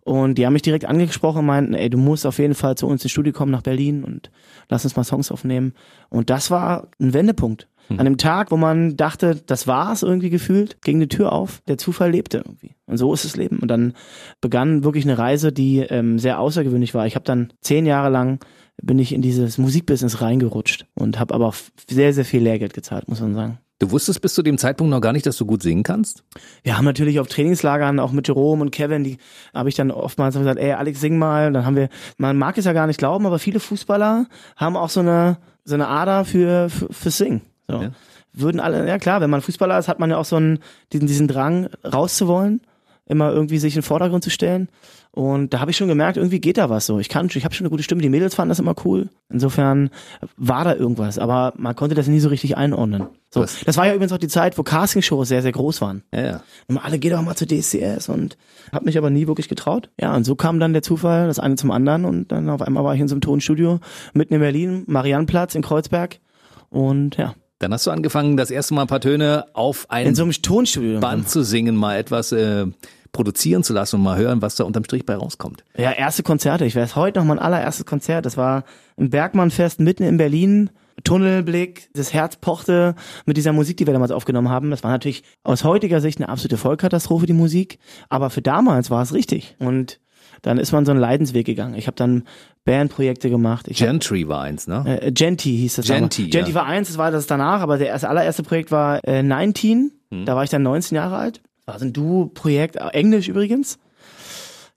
und 0.03 0.37
die 0.37 0.45
haben 0.45 0.53
mich 0.53 0.61
direkt 0.61 0.85
angesprochen 0.85 1.39
und 1.39 1.45
meinten, 1.45 1.73
ey, 1.73 1.89
du 1.89 1.97
musst 1.97 2.25
auf 2.25 2.39
jeden 2.39 2.55
Fall 2.55 2.75
zu 2.75 2.87
uns 2.87 3.03
ins 3.03 3.11
Studio 3.11 3.31
kommen 3.31 3.51
nach 3.51 3.61
Berlin 3.61 4.03
und 4.03 4.31
lass 4.69 4.83
uns 4.83 4.95
mal 4.95 5.03
Songs 5.03 5.31
aufnehmen. 5.31 5.73
Und 6.09 6.29
das 6.29 6.51
war 6.51 6.87
ein 6.99 7.13
Wendepunkt. 7.13 7.67
Hm. 7.87 7.99
An 7.99 8.05
dem 8.05 8.17
Tag, 8.17 8.51
wo 8.51 8.57
man 8.57 8.97
dachte, 8.97 9.41
das 9.45 9.67
war's 9.67 10.03
irgendwie 10.03 10.29
gefühlt, 10.29 10.81
ging 10.81 10.99
die 10.99 11.07
Tür 11.07 11.31
auf, 11.31 11.61
der 11.67 11.77
Zufall 11.77 12.11
lebte 12.11 12.39
irgendwie. 12.39 12.75
Und 12.85 12.97
so 12.97 13.13
ist 13.13 13.25
das 13.25 13.35
Leben. 13.35 13.59
Und 13.59 13.69
dann 13.69 13.93
begann 14.41 14.83
wirklich 14.83 15.05
eine 15.05 15.17
Reise, 15.17 15.51
die 15.51 15.79
ähm, 15.79 16.19
sehr 16.19 16.39
außergewöhnlich 16.39 16.93
war. 16.93 17.07
Ich 17.07 17.15
habe 17.15 17.25
dann 17.25 17.53
zehn 17.61 17.85
Jahre 17.85 18.09
lang 18.09 18.39
bin 18.81 18.99
ich 18.99 19.13
in 19.13 19.21
dieses 19.21 19.57
Musikbusiness 19.57 20.21
reingerutscht 20.21 20.87
und 20.95 21.19
habe 21.19 21.33
aber 21.33 21.47
auch 21.47 21.55
sehr, 21.89 22.13
sehr 22.13 22.25
viel 22.25 22.41
Lehrgeld 22.41 22.73
gezahlt, 22.73 23.07
muss 23.07 23.21
man 23.21 23.35
sagen. 23.35 23.59
Du 23.83 23.91
wusstest 23.91 24.21
bis 24.21 24.33
zu 24.33 24.43
dem 24.43 24.57
Zeitpunkt 24.57 24.91
noch 24.91 25.01
gar 25.01 25.11
nicht, 25.11 25.25
dass 25.25 25.35
du 25.35 25.45
gut 25.45 25.61
singen 25.61 25.83
kannst? 25.83 26.23
Wir 26.63 26.77
haben 26.77 26.85
natürlich 26.85 27.19
auf 27.19 27.27
Trainingslagern, 27.27 27.99
auch 27.99 28.13
mit 28.13 28.25
Jerome 28.29 28.61
und 28.61 28.71
Kevin, 28.71 29.03
die 29.03 29.17
habe 29.53 29.67
ich 29.67 29.75
dann 29.75 29.91
oftmals 29.91 30.37
gesagt, 30.37 30.57
ey 30.57 30.71
Alex, 30.71 31.01
sing 31.01 31.17
mal. 31.17 31.51
Dann 31.51 31.65
haben 31.65 31.75
wir, 31.75 31.89
man 32.15 32.37
mag 32.37 32.57
es 32.57 32.63
ja 32.63 32.71
gar 32.71 32.87
nicht 32.87 32.97
glauben, 32.97 33.25
aber 33.25 33.39
viele 33.39 33.59
Fußballer 33.59 34.27
haben 34.55 34.77
auch 34.77 34.87
so 34.87 35.01
eine, 35.01 35.37
so 35.65 35.73
eine 35.73 35.89
Ader 35.89 36.23
für, 36.23 36.69
für, 36.69 36.93
für 36.93 37.11
Singen. 37.11 37.41
So. 37.67 37.81
Ja. 37.81 37.91
Würden 38.31 38.61
alle, 38.61 38.87
ja 38.87 38.97
klar, 38.99 39.19
wenn 39.19 39.29
man 39.29 39.41
Fußballer 39.41 39.77
ist, 39.77 39.89
hat 39.89 39.99
man 39.99 40.09
ja 40.09 40.17
auch 40.17 40.23
so 40.23 40.37
einen, 40.37 40.59
diesen, 40.93 41.07
diesen 41.07 41.27
Drang 41.27 41.67
rauszuwollen, 41.83 42.61
immer 43.05 43.33
irgendwie 43.33 43.57
sich 43.57 43.75
in 43.75 43.81
den 43.81 43.85
Vordergrund 43.85 44.23
zu 44.23 44.29
stellen. 44.29 44.69
Und 45.15 45.53
da 45.53 45.59
habe 45.59 45.69
ich 45.69 45.77
schon 45.77 45.87
gemerkt, 45.87 46.17
irgendwie 46.17 46.41
geht 46.41 46.57
da 46.57 46.71
was 46.71 46.87
so. 46.87 46.97
Ich 46.97 47.07
kann, 47.07 47.29
ich 47.31 47.45
habe 47.45 47.53
schon 47.53 47.65
eine 47.65 47.69
gute 47.69 47.83
Stimme. 47.83 48.01
Die 48.01 48.09
Mädels 48.09 48.33
fanden 48.33 48.49
das 48.49 48.57
immer 48.57 48.73
cool. 48.83 49.09
Insofern 49.29 49.91
war 50.37 50.63
da 50.63 50.73
irgendwas, 50.73 51.19
aber 51.19 51.53
man 51.55 51.75
konnte 51.75 51.93
das 51.93 52.07
nie 52.07 52.19
so 52.19 52.29
richtig 52.29 52.57
einordnen. 52.57 53.05
So, 53.29 53.41
was? 53.41 53.59
das 53.63 53.77
war 53.77 53.85
ja 53.85 53.93
übrigens 53.93 54.11
auch 54.11 54.17
die 54.17 54.27
Zeit, 54.27 54.57
wo 54.57 54.63
Castingshows 54.63 55.27
sehr, 55.27 55.43
sehr 55.43 55.51
groß 55.51 55.81
waren. 55.81 56.01
Ja, 56.11 56.21
ja. 56.21 56.43
Und 56.67 56.79
alle 56.79 56.97
geh 56.97 57.11
doch 57.11 57.21
mal 57.21 57.35
zu 57.35 57.45
DCS 57.45 58.09
und 58.09 58.37
habe 58.71 58.85
mich 58.85 58.97
aber 58.97 59.11
nie 59.11 59.27
wirklich 59.27 59.49
getraut. 59.49 59.91
Ja, 60.01 60.15
und 60.15 60.23
so 60.23 60.35
kam 60.35 60.59
dann 60.59 60.73
der 60.73 60.81
Zufall, 60.81 61.27
das 61.27 61.37
eine 61.37 61.57
zum 61.57 61.69
anderen 61.69 62.05
und 62.05 62.31
dann 62.31 62.49
auf 62.49 62.63
einmal 62.63 62.83
war 62.83 62.95
ich 62.95 63.01
in 63.01 63.07
so 63.07 63.13
einem 63.13 63.21
Tonstudio 63.21 63.81
mitten 64.15 64.33
in 64.33 64.39
Berlin, 64.39 64.83
Mariannplatz 64.87 65.53
in 65.53 65.61
Kreuzberg 65.61 66.21
und 66.69 67.17
ja. 67.17 67.35
Dann 67.59 67.71
hast 67.71 67.85
du 67.85 67.91
angefangen, 67.91 68.35
das 68.35 68.51
erste 68.51 68.73
Mal 68.73 68.81
ein 68.81 68.87
paar 68.87 68.99
Töne 68.99 69.45
auf 69.53 69.85
ein 69.89 70.15
so 70.15 70.29
Tonstudio 70.31 70.99
Band 70.99 71.29
zu 71.29 71.43
singen, 71.43 71.75
mal 71.75 71.97
etwas 71.97 72.31
äh, 72.31 72.65
produzieren 73.13 73.63
zu 73.63 73.73
lassen 73.73 73.97
und 73.97 74.03
mal 74.03 74.17
hören, 74.17 74.41
was 74.41 74.55
da 74.55 74.65
unterm 74.65 74.83
Strich 74.83 75.05
bei 75.05 75.15
rauskommt. 75.15 75.63
Ja, 75.77 75.91
erste 75.91 76.23
Konzerte. 76.23 76.65
Ich 76.65 76.75
weiß 76.75 76.97
heute 76.97 77.19
noch 77.19 77.25
mein 77.25 77.39
allererstes 77.39 77.85
Konzert. 77.85 78.25
Das 78.25 78.35
war 78.35 78.65
im 78.97 79.09
Bergmannfest 79.09 79.79
mitten 79.79 80.03
in 80.03 80.17
Berlin. 80.17 80.71
Tunnelblick, 81.03 81.89
das 81.93 82.13
Herz 82.13 82.35
pochte 82.35 82.95
mit 83.25 83.37
dieser 83.37 83.53
Musik, 83.53 83.77
die 83.77 83.87
wir 83.87 83.93
damals 83.93 84.11
aufgenommen 84.11 84.49
haben. 84.49 84.69
Das 84.69 84.83
war 84.83 84.91
natürlich 84.91 85.23
aus 85.43 85.63
heutiger 85.63 86.01
Sicht 86.01 86.19
eine 86.19 86.29
absolute 86.29 86.57
Vollkatastrophe, 86.57 87.25
die 87.25 87.33
Musik. 87.33 87.79
Aber 88.09 88.29
für 88.29 88.41
damals 88.41 88.89
war 88.89 89.01
es 89.01 89.13
richtig. 89.13 89.55
Und 89.59 89.99
dann 90.41 90.57
ist 90.57 90.71
man 90.71 90.85
so 90.85 90.91
einen 90.91 90.99
Leidensweg 90.99 91.45
gegangen. 91.45 91.75
Ich 91.75 91.87
habe 91.87 91.95
dann 91.95 92.23
Bandprojekte 92.65 93.29
gemacht. 93.29 93.67
Ich 93.67 93.77
Gentry 93.77 94.27
war 94.27 94.41
eins, 94.41 94.67
ne? 94.67 95.01
Äh, 95.01 95.11
Genti 95.11 95.57
hieß 95.57 95.75
das. 95.75 95.87
Genti, 95.87 96.23
aber. 96.23 96.31
Genti 96.31 96.51
ja. 96.51 96.55
war 96.55 96.65
eins, 96.65 96.89
das 96.89 96.97
war 96.97 97.11
das 97.11 97.27
danach, 97.27 97.61
aber 97.61 97.79
erste, 97.79 98.09
allererste 98.09 98.43
Projekt 98.43 98.71
war 98.71 99.03
äh, 99.07 99.23
19. 99.23 99.91
Hm. 100.11 100.25
Da 100.25 100.35
war 100.35 100.43
ich 100.43 100.49
dann 100.49 100.63
19 100.63 100.95
Jahre 100.95 101.17
alt. 101.17 101.41
War 101.65 101.79
so 101.79 101.85
ein 101.85 101.93
Duo-Projekt, 101.93 102.75
äh, 102.75 102.87
Englisch 102.89 103.27
übrigens. 103.27 103.79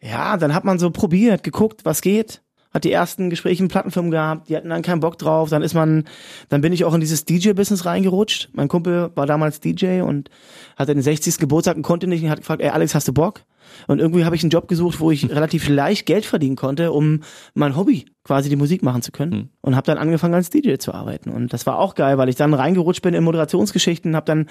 Ja, 0.01 0.37
dann 0.37 0.55
hat 0.55 0.65
man 0.65 0.79
so 0.79 0.91
probiert, 0.91 1.43
geguckt, 1.43 1.85
was 1.85 2.01
geht. 2.01 2.43
Hat 2.73 2.85
die 2.85 2.93
ersten 2.93 3.31
Gespräche 3.31 3.63
in 3.63 3.69
Plattenfirmen 3.69 4.11
gehabt, 4.11 4.51
die 4.51 4.57
hatten 4.57 4.69
dann 4.69 4.83
keinen 4.83 5.01
Bock 5.01 5.17
drauf. 5.17 5.49
Dann 5.49 5.63
ist 5.63 5.73
man, 5.73 6.05
dann 6.51 6.61
bin 6.61 6.75
ich 6.75 6.85
auch 6.85 6.93
in 6.93 7.01
dieses 7.01 7.25
DJ-Business 7.25 7.87
reingerutscht. 7.87 8.51
Mein 8.53 8.69
Kumpel 8.69 9.11
war 9.15 9.25
damals 9.25 9.61
DJ 9.61 10.03
und 10.03 10.29
hatte 10.77 10.93
den 10.93 11.03
60. 11.03 11.39
Geburtstag 11.39 11.77
und 11.77 11.83
konnte 11.83 12.07
nicht 12.07 12.23
und 12.23 12.29
hat 12.29 12.41
gefragt, 12.41 12.61
ey 12.61 12.69
Alex, 12.69 12.95
hast 12.95 13.09
du 13.09 13.15
Bock? 13.15 13.45
Und 13.87 13.99
irgendwie 13.99 14.25
habe 14.25 14.37
ich 14.37 14.43
einen 14.43 14.51
Job 14.51 14.69
gesucht, 14.69 15.01
wo 15.01 15.11
ich 15.11 15.29
relativ 15.31 15.69
leicht 15.69 16.07
Geld 16.07 16.27
verdienen 16.27 16.57
konnte, 16.57 16.93
um 16.93 17.23
mein 17.55 17.77
Hobby 17.77 18.07
quasi 18.25 18.49
die 18.49 18.57
Musik 18.57 18.83
machen 18.83 19.03
zu 19.03 19.11
können. 19.11 19.33
Hm. 19.33 19.49
Und 19.63 19.77
habe 19.77 19.87
dann 19.87 19.99
angefangen 19.99 20.35
als 20.35 20.51
DJ 20.51 20.77
zu 20.77 20.93
arbeiten. 20.93 21.31
Und 21.31 21.53
das 21.53 21.67
war 21.67 21.79
auch 21.79 21.95
geil, 21.95 22.19
weil 22.19 22.29
ich 22.29 22.37
dann 22.37 22.55
reingerutscht 22.55 23.03
bin 23.03 23.15
in 23.15 23.25
Moderationsgeschichten, 23.25 24.15
habe 24.15 24.27
dann 24.27 24.47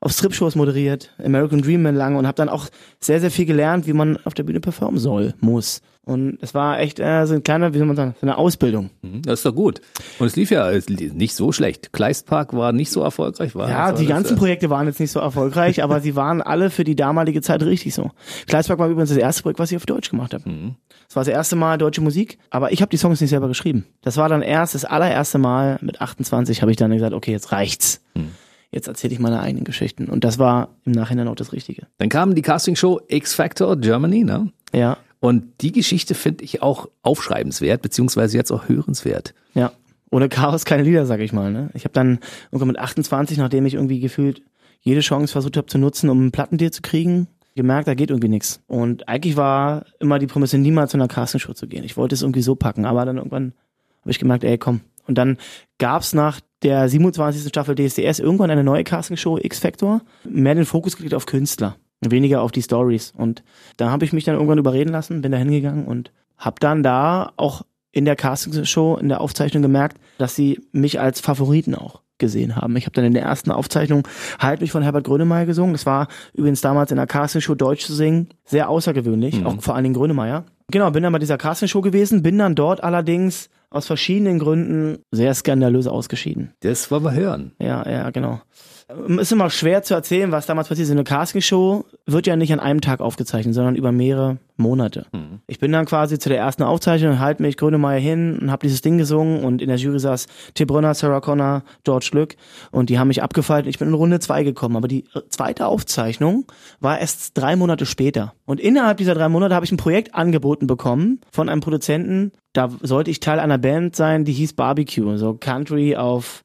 auf 0.00 0.12
Strip-Shows 0.12 0.54
moderiert, 0.54 1.12
American 1.22 1.60
Dream 1.62 1.84
lang 1.84 2.16
und 2.16 2.26
habe 2.26 2.36
dann 2.36 2.48
auch 2.48 2.66
sehr, 3.00 3.20
sehr 3.20 3.30
viel 3.30 3.46
gelernt, 3.46 3.86
wie 3.86 3.92
man 3.92 4.16
auf 4.24 4.34
der 4.34 4.44
Bühne 4.44 4.60
performen 4.60 4.98
soll, 5.00 5.34
muss. 5.40 5.80
Und 6.04 6.38
es 6.40 6.54
war 6.54 6.80
echt 6.80 7.00
äh, 7.00 7.26
so 7.26 7.34
ein 7.34 7.42
kleiner, 7.42 7.74
wie 7.74 7.78
soll 7.78 7.86
man 7.86 7.96
sagen, 7.96 8.14
so 8.18 8.26
eine 8.26 8.38
Ausbildung. 8.38 8.88
Mhm, 9.02 9.20
Das 9.22 9.40
ist 9.40 9.44
doch 9.46 9.54
gut. 9.54 9.82
Und 10.18 10.26
es 10.26 10.36
lief 10.36 10.50
ja 10.50 10.70
es 10.70 10.88
nicht 10.88 11.34
so 11.34 11.52
schlecht. 11.52 11.92
Kleistpark 11.92 12.54
war 12.54 12.72
nicht 12.72 12.90
so 12.90 13.02
erfolgreich, 13.02 13.54
war 13.54 13.68
Ja, 13.68 13.92
die 13.92 14.06
das, 14.06 14.08
ganzen 14.16 14.36
äh, 14.36 14.38
Projekte 14.38 14.70
waren 14.70 14.86
jetzt 14.86 15.00
nicht 15.00 15.10
so 15.10 15.20
erfolgreich, 15.20 15.82
aber 15.82 16.00
sie 16.00 16.16
waren 16.16 16.40
alle 16.40 16.70
für 16.70 16.84
die 16.84 16.96
damalige 16.96 17.42
Zeit 17.42 17.62
richtig 17.62 17.92
so. 17.94 18.10
Kleisberg 18.46 18.78
war 18.78 18.88
übrigens 18.88 19.10
das 19.10 19.18
erste 19.18 19.42
Projekt, 19.42 19.58
was 19.58 19.70
ich 19.70 19.76
auf 19.76 19.84
Deutsch 19.84 20.08
gemacht 20.08 20.32
habe. 20.32 20.48
Mhm. 20.48 20.76
Das 21.08 21.16
war 21.16 21.24
das 21.24 21.28
erste 21.32 21.56
Mal 21.56 21.76
deutsche 21.76 22.00
Musik, 22.00 22.38
aber 22.48 22.72
ich 22.72 22.80
habe 22.80 22.88
die 22.90 22.96
Songs 22.96 23.20
nicht 23.20 23.30
selber 23.30 23.48
geschrieben. 23.48 23.84
Das 24.00 24.16
war 24.16 24.30
dann 24.30 24.40
erst 24.40 24.74
das 24.74 24.86
allererste 24.86 25.36
Mal 25.36 25.78
mit 25.82 26.00
28 26.00 26.62
habe 26.62 26.70
ich 26.70 26.78
dann 26.78 26.90
gesagt, 26.90 27.12
okay, 27.12 27.32
jetzt 27.32 27.52
reicht's. 27.52 28.00
Mhm. 28.14 28.28
Jetzt 28.70 28.86
erzähle 28.88 29.14
ich 29.14 29.18
meine 29.18 29.40
eigenen 29.40 29.64
Geschichten 29.64 30.06
und 30.06 30.24
das 30.24 30.38
war 30.38 30.76
im 30.84 30.92
Nachhinein 30.92 31.28
auch 31.28 31.34
das 31.34 31.52
Richtige. 31.52 31.86
Dann 31.98 32.08
kam 32.10 32.34
die 32.34 32.42
Castingshow 32.42 33.00
X 33.08 33.34
Factor 33.34 33.76
Germany, 33.76 34.24
ne? 34.24 34.52
Ja, 34.74 34.98
Und 35.20 35.62
die 35.62 35.72
Geschichte 35.72 36.14
finde 36.14 36.44
ich 36.44 36.60
auch 36.62 36.88
aufschreibenswert, 37.02 37.80
beziehungsweise 37.82 38.36
jetzt 38.36 38.52
auch 38.52 38.68
hörenswert. 38.68 39.34
ja. 39.54 39.72
Ohne 40.10 40.30
Chaos 40.30 40.64
keine 40.64 40.84
Lieder, 40.84 41.04
sag 41.04 41.20
ich 41.20 41.34
mal. 41.34 41.52
Ne? 41.52 41.68
Ich 41.74 41.84
habe 41.84 41.92
dann 41.92 42.20
irgendwann 42.46 42.68
mit 42.68 42.78
28, 42.78 43.36
nachdem 43.36 43.66
ich 43.66 43.74
irgendwie 43.74 44.00
gefühlt 44.00 44.40
jede 44.80 45.00
Chance 45.00 45.32
versucht 45.32 45.58
habe 45.58 45.66
zu 45.66 45.76
nutzen, 45.76 46.08
um 46.08 46.18
einen 46.18 46.32
Plattendeal 46.32 46.70
zu 46.70 46.80
kriegen, 46.80 47.28
gemerkt, 47.54 47.88
da 47.88 47.94
geht 47.94 48.08
irgendwie 48.08 48.30
nichts. 48.30 48.62
Und 48.68 49.06
eigentlich 49.06 49.36
war 49.36 49.84
immer 50.00 50.18
die 50.18 50.26
Prämisse, 50.26 50.56
niemals 50.56 50.92
zu 50.92 50.96
einer 50.96 51.08
Castingshow 51.08 51.52
zu 51.52 51.66
gehen. 51.66 51.84
Ich 51.84 51.98
wollte 51.98 52.14
es 52.14 52.22
irgendwie 52.22 52.40
so 52.40 52.54
packen, 52.54 52.86
aber 52.86 53.04
dann 53.04 53.18
irgendwann 53.18 53.52
habe 54.00 54.10
ich 54.10 54.18
gemerkt, 54.18 54.44
ey, 54.44 54.56
komm. 54.56 54.80
Und 55.06 55.18
dann 55.18 55.36
gab's 55.76 56.14
nach 56.14 56.40
der 56.62 56.88
27. 56.88 57.48
Staffel 57.48 57.74
DSDS 57.74 58.18
irgendwann 58.18 58.50
eine 58.50 58.64
neue 58.64 58.84
Castingshow 58.84 59.38
X 59.38 59.58
Factor, 59.58 60.00
mehr 60.24 60.54
den 60.54 60.64
Fokus 60.64 60.96
gelegt 60.96 61.14
auf 61.14 61.26
Künstler, 61.26 61.76
weniger 62.00 62.42
auf 62.42 62.52
die 62.52 62.62
Stories. 62.62 63.12
Und 63.16 63.42
da 63.76 63.90
habe 63.90 64.04
ich 64.04 64.12
mich 64.12 64.24
dann 64.24 64.34
irgendwann 64.34 64.58
überreden 64.58 64.90
lassen, 64.90 65.20
bin 65.20 65.32
da 65.32 65.38
hingegangen 65.38 65.86
und 65.86 66.12
habe 66.36 66.56
dann 66.60 66.82
da 66.82 67.32
auch 67.36 67.62
in 67.92 68.04
der 68.04 68.16
Castingshow, 68.16 68.96
in 68.96 69.08
der 69.08 69.20
Aufzeichnung 69.20 69.62
gemerkt, 69.62 69.98
dass 70.18 70.34
sie 70.34 70.60
mich 70.72 71.00
als 71.00 71.20
Favoriten 71.20 71.74
auch 71.74 72.02
gesehen 72.18 72.56
haben. 72.56 72.76
Ich 72.76 72.84
habe 72.84 72.94
dann 72.94 73.04
in 73.04 73.14
der 73.14 73.22
ersten 73.22 73.50
Aufzeichnung 73.50 74.06
Halt 74.38 74.60
mich 74.60 74.72
von 74.72 74.82
Herbert 74.82 75.04
Grönemeyer 75.04 75.46
gesungen. 75.46 75.72
Das 75.72 75.86
war 75.86 76.08
übrigens 76.34 76.60
damals 76.60 76.90
in 76.90 76.96
der 76.96 77.06
Castingshow 77.06 77.54
Deutsch 77.54 77.86
zu 77.86 77.94
singen 77.94 78.28
sehr 78.44 78.68
außergewöhnlich, 78.68 79.44
auch 79.46 79.62
vor 79.62 79.74
allen 79.74 79.84
Dingen 79.84 79.94
Grönemeyer. 79.94 80.44
Genau, 80.70 80.90
bin 80.90 81.02
dann 81.02 81.12
bei 81.12 81.18
dieser 81.18 81.38
Castingshow 81.38 81.80
gewesen, 81.80 82.22
bin 82.22 82.36
dann 82.38 82.54
dort 82.54 82.82
allerdings 82.82 83.48
aus 83.70 83.86
verschiedenen 83.86 84.38
Gründen 84.38 84.98
sehr 85.10 85.34
skandalös 85.34 85.86
ausgeschieden. 85.86 86.54
Das 86.60 86.90
wollen 86.90 87.04
wir 87.04 87.12
hören. 87.12 87.52
Ja, 87.60 87.88
ja, 87.88 88.10
genau. 88.10 88.40
Ähm, 88.88 89.18
Ist 89.18 89.32
immer 89.32 89.50
schwer 89.50 89.82
zu 89.82 89.94
erzählen, 89.94 90.32
was 90.32 90.46
damals 90.46 90.68
passiert 90.68 90.86
ist. 90.86 90.92
Eine 90.92 91.04
Castingshow 91.04 91.84
wird 92.06 92.26
ja 92.26 92.36
nicht 92.36 92.52
an 92.52 92.60
einem 92.60 92.80
Tag 92.80 93.00
aufgezeichnet, 93.00 93.54
sondern 93.54 93.76
über 93.76 93.92
mehrere 93.92 94.38
Monate. 94.56 95.06
Ich 95.46 95.58
bin 95.60 95.70
dann 95.70 95.86
quasi 95.86 96.18
zu 96.18 96.28
der 96.28 96.38
ersten 96.38 96.62
Aufzeichnung, 96.62 97.20
halt 97.20 97.38
mich 97.38 97.56
Grönemeyer 97.56 98.00
hin 98.00 98.38
und 98.40 98.50
habe 98.50 98.66
dieses 98.66 98.80
Ding 98.80 98.98
gesungen 98.98 99.44
und 99.44 99.62
in 99.62 99.68
der 99.68 99.76
Jury 99.76 100.00
saß 100.00 100.26
Tim 100.54 100.66
Brunner, 100.66 100.94
Sarah 100.94 101.20
Connor, 101.20 101.62
George 101.84 102.10
Lück 102.12 102.36
und 102.72 102.90
die 102.90 102.98
haben 102.98 103.08
mich 103.08 103.22
abgefeilt 103.22 103.66
und 103.66 103.70
ich 103.70 103.78
bin 103.78 103.88
in 103.88 103.94
Runde 103.94 104.18
zwei 104.20 104.42
gekommen. 104.42 104.76
Aber 104.76 104.88
die 104.88 105.04
äh, 105.14 105.20
zweite 105.28 105.66
Aufzeichnung 105.66 106.46
war 106.80 106.98
erst 106.98 107.38
drei 107.38 107.56
Monate 107.56 107.86
später. 107.86 108.34
Und 108.46 108.58
innerhalb 108.58 108.98
dieser 108.98 109.14
drei 109.14 109.28
Monate 109.28 109.54
habe 109.54 109.64
ich 109.64 109.72
ein 109.72 109.76
Projekt 109.76 110.14
angeboten 110.14 110.66
bekommen 110.66 111.20
von 111.30 111.48
einem 111.48 111.60
Produzenten. 111.60 112.32
Da 112.52 112.70
sollte 112.82 113.10
ich 113.10 113.20
Teil 113.20 113.38
einer 113.38 113.58
Band 113.58 113.94
sein, 113.94 114.24
die 114.24 114.32
hieß 114.32 114.54
Barbecue, 114.54 115.16
so 115.18 115.34
Country 115.34 115.96
auf 115.96 116.42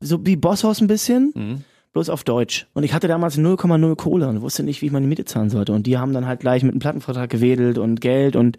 so 0.00 0.24
wie 0.24 0.36
Bosshaus 0.36 0.80
ein 0.80 0.86
bisschen, 0.86 1.64
bloß 1.92 2.08
auf 2.08 2.24
Deutsch. 2.24 2.66
Und 2.72 2.84
ich 2.84 2.92
hatte 2.94 3.08
damals 3.08 3.36
0,0 3.36 3.96
Kohle 3.96 4.28
und 4.28 4.42
wusste 4.42 4.62
nicht, 4.62 4.80
wie 4.80 4.86
ich 4.86 4.92
meine 4.92 5.06
Miete 5.06 5.24
zahlen 5.24 5.50
sollte. 5.50 5.72
Und 5.72 5.86
die 5.86 5.98
haben 5.98 6.12
dann 6.12 6.26
halt 6.26 6.40
gleich 6.40 6.62
mit 6.62 6.72
einem 6.72 6.80
Plattenvertrag 6.80 7.28
gewedelt 7.28 7.78
und 7.78 8.00
Geld 8.00 8.36
und 8.36 8.58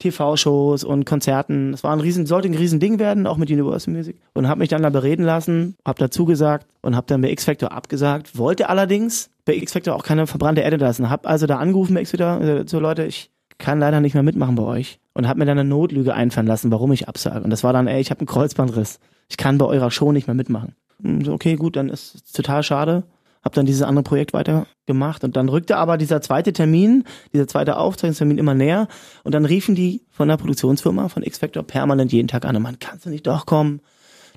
TV-Shows 0.00 0.82
und 0.82 1.06
Konzerten. 1.06 1.72
Das 1.72 1.84
war 1.84 1.92
ein 1.92 2.00
riesen, 2.00 2.26
sollte 2.26 2.48
ein 2.48 2.54
riesen 2.54 2.80
Ding 2.80 2.98
werden, 2.98 3.26
auch 3.26 3.36
mit 3.36 3.50
Universal 3.50 3.94
Music. 3.94 4.16
Und 4.34 4.48
habe 4.48 4.58
mich 4.58 4.68
dann 4.68 4.82
da 4.82 4.90
bereden 4.90 5.24
lassen, 5.24 5.76
habe 5.86 5.98
dazu 5.98 6.24
gesagt 6.24 6.66
und 6.82 6.96
habe 6.96 7.06
dann 7.06 7.20
bei 7.20 7.30
X-Factor 7.30 7.70
abgesagt. 7.70 8.36
Wollte 8.36 8.68
allerdings 8.68 9.30
bei 9.44 9.54
X-Factor 9.54 9.94
auch 9.94 10.02
keine 10.02 10.26
verbrannte 10.26 10.62
Erde 10.62 10.76
lassen. 10.76 11.10
Hab 11.10 11.28
also 11.28 11.46
da 11.46 11.58
angerufen 11.58 11.94
bei 11.94 12.00
X-Factor, 12.00 12.40
äh, 12.40 12.64
so 12.66 12.80
Leute, 12.80 13.04
ich 13.04 13.30
kann 13.58 13.78
leider 13.78 14.00
nicht 14.00 14.14
mehr 14.14 14.22
mitmachen 14.22 14.56
bei 14.56 14.64
euch. 14.64 14.98
Und 15.14 15.28
habe 15.28 15.38
mir 15.38 15.46
dann 15.46 15.58
eine 15.58 15.68
Notlüge 15.68 16.12
einfallen 16.12 16.48
lassen, 16.48 16.72
warum 16.72 16.90
ich 16.90 17.08
absage. 17.08 17.44
Und 17.44 17.50
das 17.50 17.62
war 17.62 17.72
dann, 17.72 17.86
ey, 17.86 18.00
ich 18.00 18.10
habe 18.10 18.20
einen 18.20 18.26
Kreuzbandriss. 18.26 18.98
Ich 19.28 19.36
kann 19.36 19.58
bei 19.58 19.66
eurer 19.66 19.92
Show 19.92 20.10
nicht 20.10 20.26
mehr 20.26 20.34
mitmachen. 20.34 20.74
Hm, 21.02 21.28
Okay, 21.28 21.56
gut, 21.56 21.76
dann 21.76 21.88
ist 21.88 22.14
es 22.14 22.32
total 22.32 22.62
schade. 22.62 23.04
Hab 23.42 23.52
dann 23.52 23.66
dieses 23.66 23.82
andere 23.82 24.02
Projekt 24.04 24.32
weitergemacht 24.32 25.22
und 25.22 25.36
dann 25.36 25.50
rückte 25.50 25.76
aber 25.76 25.98
dieser 25.98 26.22
zweite 26.22 26.54
Termin, 26.54 27.04
dieser 27.34 27.46
zweite 27.46 27.76
Aufzeichnungstermin 27.76 28.38
immer 28.38 28.54
näher 28.54 28.88
und 29.22 29.34
dann 29.34 29.44
riefen 29.44 29.74
die 29.74 30.00
von 30.10 30.28
der 30.28 30.38
Produktionsfirma, 30.38 31.08
von 31.10 31.22
X-Factor 31.22 31.62
permanent 31.62 32.10
jeden 32.10 32.28
Tag 32.28 32.46
an, 32.46 32.60
man 32.62 32.78
kannst 32.78 33.04
du 33.04 33.10
nicht 33.10 33.26
doch 33.26 33.44
kommen, 33.44 33.80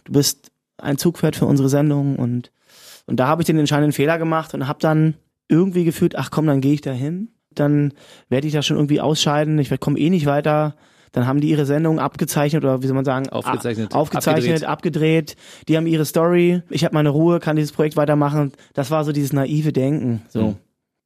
du 0.03 0.11
bist 0.11 0.51
ein 0.77 0.97
Zugpferd 0.97 1.37
für 1.37 1.45
unsere 1.45 1.69
Sendung 1.69 2.17
und 2.17 2.51
und 3.05 3.21
da 3.21 3.27
habe 3.27 3.41
ich 3.41 3.45
den 3.45 3.57
entscheidenden 3.57 3.93
Fehler 3.93 4.17
gemacht 4.17 4.53
und 4.53 4.67
habe 4.67 4.79
dann 4.81 5.15
irgendwie 5.47 5.85
gefühlt, 5.85 6.17
ach 6.17 6.29
komm, 6.29 6.45
dann 6.45 6.59
gehe 6.59 6.73
ich 6.73 6.81
da 6.81 6.91
hin, 6.91 7.29
dann 7.51 7.93
werde 8.27 8.47
ich 8.47 8.53
da 8.53 8.61
schon 8.61 8.75
irgendwie 8.77 8.99
ausscheiden, 8.99 9.57
ich 9.59 9.79
komme 9.79 9.97
eh 9.97 10.09
nicht 10.09 10.25
weiter. 10.25 10.75
Dann 11.17 11.25
haben 11.25 11.41
die 11.41 11.49
ihre 11.49 11.65
Sendung 11.65 11.97
abgezeichnet 11.97 12.63
oder 12.63 12.83
wie 12.83 12.85
soll 12.85 12.93
man 12.93 13.03
sagen, 13.03 13.27
Aufgezeichnet, 13.29 13.95
aufgezeichnet, 13.95 14.65
abgedreht. 14.65 15.35
Die 15.67 15.75
haben 15.75 15.87
ihre 15.87 16.05
Story. 16.05 16.61
Ich 16.69 16.85
habe 16.85 16.93
meine 16.93 17.09
Ruhe, 17.09 17.39
kann 17.39 17.55
dieses 17.55 17.71
Projekt 17.71 17.97
weitermachen. 17.97 18.51
Das 18.75 18.91
war 18.91 19.03
so 19.03 19.11
dieses 19.11 19.33
naive 19.33 19.73
Denken. 19.73 20.21
So. 20.29 20.41
Mhm. 20.41 20.55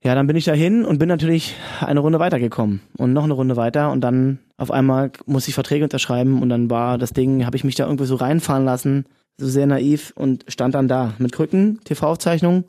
Ja, 0.03 0.13
dann 0.13 0.27
bin 0.27 0.35
ich 0.35 0.43
dahin 0.43 0.83
und 0.83 0.99
bin 0.99 1.07
natürlich 1.07 1.55
eine 1.79 2.01
Runde 2.01 2.19
weitergekommen 2.19 2.81
und 2.97 3.13
noch 3.13 3.23
eine 3.23 3.31
Runde 3.31 3.55
weiter 3.55 3.89
und 3.89 4.01
dann 4.01 4.39
auf 4.57 4.69
einmal 4.69 5.13
musste 5.27 5.47
ich 5.47 5.55
Verträge 5.55 5.85
unterschreiben 5.85 6.41
und 6.41 6.49
dann 6.49 6.69
war 6.69 6.97
das 6.97 7.13
Ding, 7.13 7.45
habe 7.45 7.55
ich 7.55 7.63
mich 7.63 7.75
da 7.75 7.85
irgendwie 7.85 8.03
so 8.03 8.15
reinfahren 8.15 8.65
lassen, 8.65 9.05
so 9.37 9.47
sehr 9.47 9.65
naiv 9.65 10.11
und 10.17 10.43
stand 10.49 10.75
dann 10.75 10.89
da 10.89 11.13
mit 11.19 11.31
Krücken, 11.31 11.79
TV-Aufzeichnung. 11.85 12.65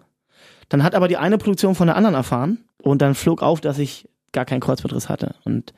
Dann 0.69 0.85
hat 0.85 0.95
aber 0.95 1.09
die 1.09 1.17
eine 1.17 1.39
Produktion 1.39 1.75
von 1.75 1.89
der 1.89 1.97
anderen 1.97 2.15
erfahren 2.15 2.59
und 2.81 3.03
dann 3.03 3.17
flog 3.17 3.43
auf, 3.43 3.61
dass 3.61 3.81
ich 3.81 4.09
gar 4.31 4.45
keinen 4.45 4.61
Kreuzbandriss 4.61 5.09
hatte 5.09 5.35
und 5.45 5.73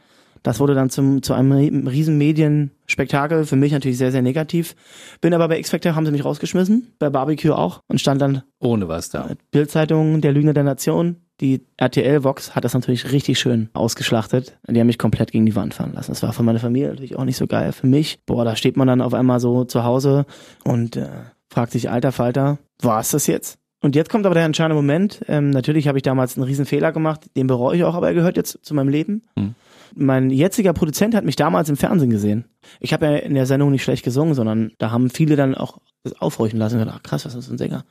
das 0.45 0.61
wurde 0.61 0.75
dann 0.75 0.91
zum, 0.91 1.23
zu 1.23 1.35
einem 1.35 1.53
ri- 1.53 1.91
riesen 1.91 2.17
Medienspektakel, 2.19 3.45
für 3.45 3.57
mich 3.57 3.73
natürlich 3.73 3.99
sehr, 3.99 4.13
sehr 4.13 4.23
negativ. 4.23 4.77
Bin 5.21 5.35
aber 5.35 5.49
bei 5.49 5.59
X-Factor, 5.59 5.95
haben 5.97 6.07
sie 6.07 6.13
mich 6.13 6.25
rausgeschmissen, 6.25 6.93
bei 6.99 7.11
Barbecue 7.11 7.53
auch 7.53 7.81
und 7.89 8.01
stand 8.01 8.21
dann 8.23 8.43
Ohne 8.61 8.87
was 8.89 9.09
da. 9.11 9.29
Bildzeitung, 9.51 10.21
der 10.21 10.33
Lügner 10.33 10.53
der 10.55 10.65
Nation. 10.65 11.17
Die 11.41 11.67
RTL 11.79 12.23
Vox 12.23 12.55
hat 12.55 12.65
das 12.65 12.75
natürlich 12.75 13.11
richtig 13.11 13.41
schön 13.41 13.69
ausgeschlachtet. 13.73 14.57
Die 14.69 14.79
haben 14.79 14.87
mich 14.87 14.99
komplett 14.99 15.33
gegen 15.33 15.47
die 15.47 15.57
Wand 15.57 15.75
fahren 15.75 15.93
lassen. 15.93 16.13
Das 16.13 16.23
war 16.23 16.33
für 16.33 16.45
meine 16.45 16.61
Familie 16.61 16.91
natürlich 16.91 17.17
auch 17.17 17.25
nicht 17.25 17.37
so 17.37 17.49
geil. 17.49 17.73
Für 17.73 17.89
mich, 17.89 18.21
boah, 18.25 18.45
da 18.45 18.55
steht 18.55 18.77
man 18.77 18.87
dann 18.87 19.01
auf 19.01 19.15
einmal 19.15 19.41
so 19.41 19.65
zu 19.65 19.83
Hause 19.83 20.27
und 20.63 20.95
äh, 20.97 21.09
fragt 21.49 21.73
sich, 21.73 21.91
alter 21.91 22.13
Falter, 22.13 22.59
war 22.81 23.01
es 23.01 23.11
das 23.11 23.27
jetzt? 23.27 23.59
Und 23.81 23.97
jetzt 23.97 24.11
kommt 24.11 24.27
aber 24.27 24.35
der 24.37 24.45
entscheidende 24.45 24.77
Moment. 24.77 25.23
Ähm, 25.27 25.51
natürlich 25.51 25.89
habe 25.89 25.99
ich 25.99 26.03
damals 26.03 26.37
einen 26.37 26.45
riesen 26.45 26.67
Fehler 26.67 26.93
gemacht, 26.93 27.23
den 27.37 27.49
bereue 27.49 27.77
ich 27.77 27.85
auch, 27.85 27.95
aber 27.95 28.07
er 28.09 28.15
gehört 28.15 28.37
jetzt 28.37 28.61
zu 28.63 28.73
meinem 28.75 28.89
Leben. 28.89 29.25
Hm. 29.37 29.55
Mein 29.97 30.31
jetziger 30.31 30.73
Produzent 30.73 31.15
hat 31.15 31.25
mich 31.25 31.37
damals 31.37 31.69
im 31.69 31.77
Fernsehen 31.77 32.11
gesehen. 32.11 32.47
Ich 32.81 32.93
habe 32.93 33.07
ja 33.07 33.17
in 33.17 33.35
der 33.35 33.47
Sendung 33.47 33.71
nicht 33.71 33.83
schlecht 33.83 34.05
gesungen, 34.05 34.35
sondern 34.35 34.73
da 34.79 34.91
haben 34.91 35.11
viele 35.11 35.37
dann 35.37 35.55
auch 35.55 35.79
das 36.03 36.21
aufhorchen 36.21 36.59
lassen 36.59 36.75
und 36.75 36.81
gedacht, 36.81 37.01
ach 37.01 37.03
krass, 37.03 37.25
was 37.25 37.35
ist 37.35 37.51
ein 37.51 37.59
Sänger? 37.59 37.85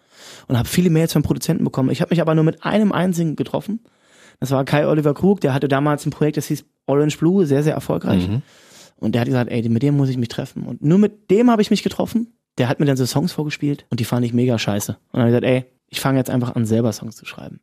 Und 0.48 0.58
habe 0.58 0.68
viele 0.68 0.90
Mails 0.90 1.14
von 1.14 1.24
Produzenten 1.24 1.64
bekommen. 1.64 1.90
Ich 1.90 2.02
habe 2.02 2.12
mich 2.12 2.22
aber 2.22 2.36
nur 2.36 2.44
mit 2.44 2.64
einem 2.64 2.92
einzigen 2.92 3.36
getroffen. 3.36 3.80
Das 4.40 4.52
war 4.52 4.64
Kai 4.66 4.88
Oliver 4.88 5.14
Krug, 5.14 5.42
der 5.42 5.54
hatte 5.54 5.68
damals 5.68 6.06
ein 6.06 6.12
Projekt, 6.12 6.38
das 6.38 6.48
hieß 6.48 6.66
Orange 6.86 7.18
Blue, 7.18 7.46
sehr, 7.46 7.64
sehr 7.64 7.74
erfolgreich. 7.74 8.28
Mhm. 8.28 8.42
Und 8.98 9.14
der 9.14 9.22
hat 9.22 9.28
gesagt, 9.28 9.52
ey, 9.52 9.68
mit 9.70 9.84
dem 9.84 9.98
muss 9.98 10.10
ich 10.10 10.18
mich 10.18 10.30
treffen. 10.30 10.64
Und 10.64 10.84
nur 10.84 10.98
mit 10.98 11.32
dem 11.32 11.50
habe 11.50 11.62
ich 11.62 11.70
mich 11.70 11.84
getroffen. 11.84 12.34
Der 12.58 12.70
hat 12.70 12.80
mir 12.80 12.86
dann 12.86 12.98
so 12.98 13.06
Songs 13.06 13.32
vorgespielt 13.32 13.86
und 13.90 14.00
die 14.00 14.06
fand 14.06 14.26
ich 14.26 14.34
mega 14.34 14.60
scheiße. 14.60 14.92
Und 14.92 15.00
dann 15.14 15.22
habe 15.22 15.30
ich 15.32 15.42
gesagt, 15.42 15.54
ey, 15.54 15.66
ich 15.90 16.00
fange 16.00 16.20
jetzt 16.20 16.30
einfach 16.30 16.56
an, 16.56 16.66
selber 16.66 16.92
Songs 16.92 17.16
zu 17.16 17.26
schreiben. 17.26 17.62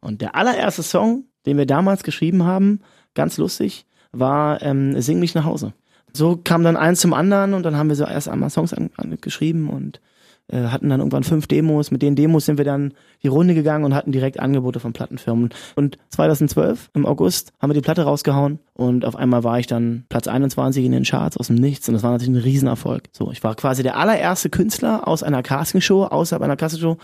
Und 0.00 0.22
der 0.22 0.34
allererste 0.34 0.82
Song, 0.82 1.24
den 1.46 1.58
wir 1.58 1.66
damals 1.66 2.02
geschrieben 2.02 2.44
haben, 2.44 2.80
ganz 3.14 3.38
lustig, 3.38 3.86
war 4.12 4.62
ähm, 4.62 5.00
Sing 5.00 5.20
mich 5.20 5.34
nach 5.34 5.44
Hause. 5.44 5.72
So 6.12 6.36
kam 6.42 6.64
dann 6.64 6.76
eins 6.76 7.00
zum 7.00 7.12
anderen 7.12 7.54
und 7.54 7.62
dann 7.62 7.76
haben 7.76 7.88
wir 7.88 7.96
so 7.96 8.04
erst 8.04 8.28
einmal 8.28 8.50
Songs 8.50 8.74
an, 8.74 8.90
an, 8.96 9.16
geschrieben 9.20 9.70
und 9.70 10.00
äh, 10.48 10.64
hatten 10.64 10.88
dann 10.88 11.00
irgendwann 11.00 11.22
fünf 11.22 11.46
Demos. 11.46 11.90
Mit 11.90 12.02
den 12.02 12.16
Demos 12.16 12.46
sind 12.46 12.58
wir 12.58 12.64
dann 12.64 12.94
die 13.22 13.28
Runde 13.28 13.54
gegangen 13.54 13.84
und 13.84 13.94
hatten 13.94 14.10
direkt 14.10 14.40
Angebote 14.40 14.80
von 14.80 14.92
Plattenfirmen. 14.92 15.50
Und 15.76 15.98
2012 16.08 16.90
im 16.94 17.06
August 17.06 17.52
haben 17.60 17.70
wir 17.70 17.74
die 17.74 17.80
Platte 17.80 18.02
rausgehauen 18.02 18.58
und 18.74 19.04
auf 19.04 19.14
einmal 19.14 19.44
war 19.44 19.60
ich 19.60 19.68
dann 19.68 20.04
Platz 20.08 20.26
21 20.26 20.84
in 20.84 20.92
den 20.92 21.04
Charts 21.04 21.36
aus 21.36 21.46
dem 21.46 21.56
Nichts 21.56 21.88
und 21.88 21.94
das 21.94 22.02
war 22.02 22.10
natürlich 22.10 22.34
ein 22.34 22.42
Riesenerfolg. 22.42 23.04
So, 23.12 23.30
ich 23.30 23.44
war 23.44 23.54
quasi 23.54 23.82
der 23.82 23.96
allererste 23.96 24.50
Künstler 24.50 25.06
aus 25.06 25.22
einer 25.22 25.42
Castingshow, 25.42 26.04
außerhalb 26.04 26.42
einer 26.42 26.56
Castingshow, 26.56 26.96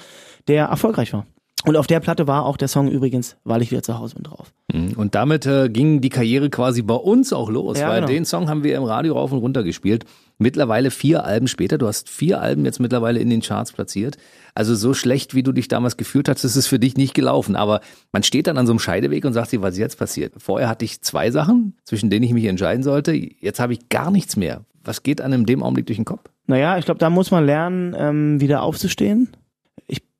der 0.49 0.67
erfolgreich 0.67 1.13
war. 1.13 1.27
Und 1.65 1.77
auf 1.77 1.87
der 1.87 2.01
Platte 2.01 2.29
war 2.29 2.45
auch 2.45 2.57
der 2.57 2.69
Song 2.69 2.89
übrigens, 2.89 3.37
weil 3.43 3.63
ich 3.63 3.71
wieder 3.71 3.83
zu 3.83 3.99
Hause 3.99 4.15
bin 4.15 4.25
drauf. 4.25 4.53
Mhm. 4.73 4.93
Und 4.93 5.15
damit 5.15 5.47
äh, 5.47 5.69
ging 5.69 6.01
die 6.01 6.11
Karriere 6.11 6.51
quasi 6.51 6.83
bei 6.83 6.95
uns 6.95 7.33
auch 7.33 7.51
los, 7.51 7.79
ja, 7.79 7.89
weil 7.89 8.03
genau. 8.03 8.13
den 8.13 8.25
Song 8.25 8.49
haben 8.49 8.63
wir 8.63 8.77
im 8.77 8.85
Radio 8.85 9.15
rauf 9.15 9.33
und 9.33 9.39
runter 9.39 9.65
gespielt. 9.65 10.05
Mittlerweile 10.39 10.91
vier 10.91 11.25
Alben 11.25 11.49
später, 11.49 11.79
du 11.79 11.87
hast 11.87 12.11
vier 12.11 12.41
Alben 12.41 12.67
jetzt 12.67 12.79
mittlerweile 12.79 13.21
in 13.21 13.31
den 13.31 13.41
Charts 13.41 13.73
platziert. 13.73 14.19
Also 14.55 14.75
so 14.75 14.93
schlecht, 14.93 15.35
wie 15.35 15.43
du 15.43 15.53
dich 15.53 15.67
damals 15.67 15.97
gefühlt 15.97 16.29
hast, 16.29 16.45
ist 16.45 16.57
es 16.57 16.67
für 16.67 16.79
dich 16.79 16.97
nicht 16.97 17.15
gelaufen. 17.15 17.57
Aber 17.57 17.81
man 18.13 18.23
steht 18.23 18.47
dann 18.47 18.59
an 18.59 18.67
so 18.67 18.73
einem 18.73 18.79
Scheideweg 18.79 19.25
und 19.25 19.33
sagt 19.33 19.51
sich, 19.51 19.63
was 19.63 19.79
jetzt 19.79 19.99
passiert. 19.99 20.35
Vorher 20.37 20.69
hatte 20.69 20.85
ich 20.85 21.01
zwei 21.01 21.31
Sachen, 21.31 21.75
zwischen 21.85 22.11
denen 22.11 22.25
ich 22.25 22.35
mich 22.35 22.45
entscheiden 22.45 22.83
sollte. 22.83 23.13
Jetzt 23.13 23.61
habe 23.61 23.73
ich 23.73 23.89
gar 23.89 24.11
nichts 24.11 24.37
mehr. 24.37 24.65
Was 24.85 25.03
geht 25.03 25.21
einem 25.21 25.41
in 25.41 25.47
dem 25.47 25.63
Augenblick 25.63 25.87
durch 25.87 25.99
den 25.99 26.05
Kopf? 26.05 26.31
Naja, 26.47 26.79
ich 26.79 26.85
glaube, 26.85 26.99
da 26.99 27.11
muss 27.11 27.31
man 27.31 27.45
lernen, 27.45 27.97
ähm, 27.99 28.41
wieder 28.41 28.63
aufzustehen 28.63 29.31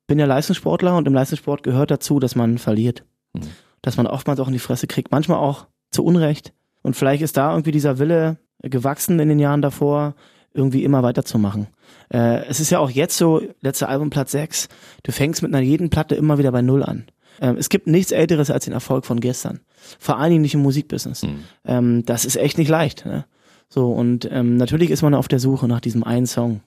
bin 0.07 0.19
ja 0.19 0.25
Leistungssportler 0.25 0.97
und 0.97 1.07
im 1.07 1.13
Leistungssport 1.13 1.63
gehört 1.63 1.91
dazu, 1.91 2.19
dass 2.19 2.35
man 2.35 2.57
verliert. 2.57 3.03
Mhm. 3.33 3.41
Dass 3.81 3.97
man 3.97 4.07
oftmals 4.07 4.39
auch 4.39 4.47
in 4.47 4.53
die 4.53 4.59
Fresse 4.59 4.87
kriegt, 4.87 5.11
manchmal 5.11 5.37
auch 5.37 5.67
zu 5.91 6.03
Unrecht. 6.03 6.53
Und 6.81 6.95
vielleicht 6.95 7.21
ist 7.21 7.37
da 7.37 7.51
irgendwie 7.51 7.71
dieser 7.71 7.99
Wille 7.99 8.37
gewachsen 8.61 9.19
in 9.19 9.29
den 9.29 9.39
Jahren 9.39 9.61
davor, 9.61 10.15
irgendwie 10.53 10.83
immer 10.83 11.03
weiterzumachen. 11.03 11.67
Äh, 12.11 12.45
es 12.47 12.59
ist 12.59 12.71
ja 12.71 12.79
auch 12.79 12.89
jetzt 12.89 13.17
so, 13.17 13.41
letzte 13.61 13.87
Album 13.87 14.09
Platz 14.09 14.31
6, 14.31 14.69
du 15.03 15.11
fängst 15.11 15.43
mit 15.43 15.53
einer 15.53 15.63
jeden 15.63 15.89
Platte 15.89 16.15
immer 16.15 16.37
wieder 16.37 16.51
bei 16.51 16.61
Null 16.61 16.83
an. 16.83 17.05
Ähm, 17.39 17.57
es 17.57 17.69
gibt 17.69 17.87
nichts 17.87 18.11
Älteres 18.11 18.49
als 18.49 18.65
den 18.65 18.73
Erfolg 18.73 19.05
von 19.05 19.19
gestern. 19.19 19.59
Vor 19.99 20.17
allen 20.17 20.31
Dingen 20.31 20.41
nicht 20.41 20.55
im 20.55 20.61
Musikbusiness. 20.61 21.23
Mhm. 21.23 21.43
Ähm, 21.65 22.05
das 22.05 22.25
ist 22.25 22.37
echt 22.37 22.57
nicht 22.57 22.69
leicht. 22.69 23.05
Ne? 23.05 23.25
So, 23.69 23.91
und 23.91 24.27
ähm, 24.31 24.57
natürlich 24.57 24.89
ist 24.89 25.03
man 25.03 25.13
auf 25.13 25.27
der 25.27 25.39
Suche 25.39 25.67
nach 25.67 25.81
diesem 25.81 26.03
einen 26.03 26.25
Song 26.25 26.61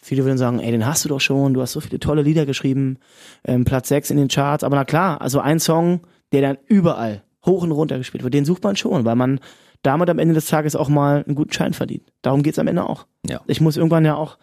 viele 0.00 0.24
würden 0.24 0.38
sagen, 0.38 0.60
ey, 0.60 0.70
den 0.70 0.86
hast 0.86 1.04
du 1.04 1.08
doch 1.08 1.20
schon, 1.20 1.54
du 1.54 1.60
hast 1.60 1.72
so 1.72 1.80
viele 1.80 2.00
tolle 2.00 2.22
Lieder 2.22 2.46
geschrieben, 2.46 2.98
ähm, 3.44 3.64
Platz 3.64 3.88
6 3.88 4.10
in 4.10 4.16
den 4.16 4.28
Charts, 4.28 4.64
aber 4.64 4.76
na 4.76 4.84
klar, 4.84 5.20
also 5.20 5.40
ein 5.40 5.60
Song, 5.60 6.00
der 6.32 6.42
dann 6.42 6.58
überall 6.66 7.22
hoch 7.44 7.62
und 7.62 7.72
runter 7.72 7.98
gespielt 7.98 8.24
wird, 8.24 8.34
den 8.34 8.44
sucht 8.44 8.62
man 8.62 8.76
schon, 8.76 9.04
weil 9.04 9.16
man 9.16 9.40
damit 9.82 10.08
am 10.08 10.18
Ende 10.18 10.34
des 10.34 10.46
Tages 10.46 10.76
auch 10.76 10.88
mal 10.88 11.24
einen 11.26 11.34
guten 11.34 11.52
Schein 11.52 11.74
verdient. 11.74 12.12
Darum 12.22 12.42
geht's 12.42 12.58
am 12.58 12.68
Ende 12.68 12.88
auch. 12.88 13.06
Ja. 13.26 13.40
Ich 13.46 13.60
muss 13.60 13.76
irgendwann 13.76 14.04
ja 14.04 14.14
auch 14.14 14.38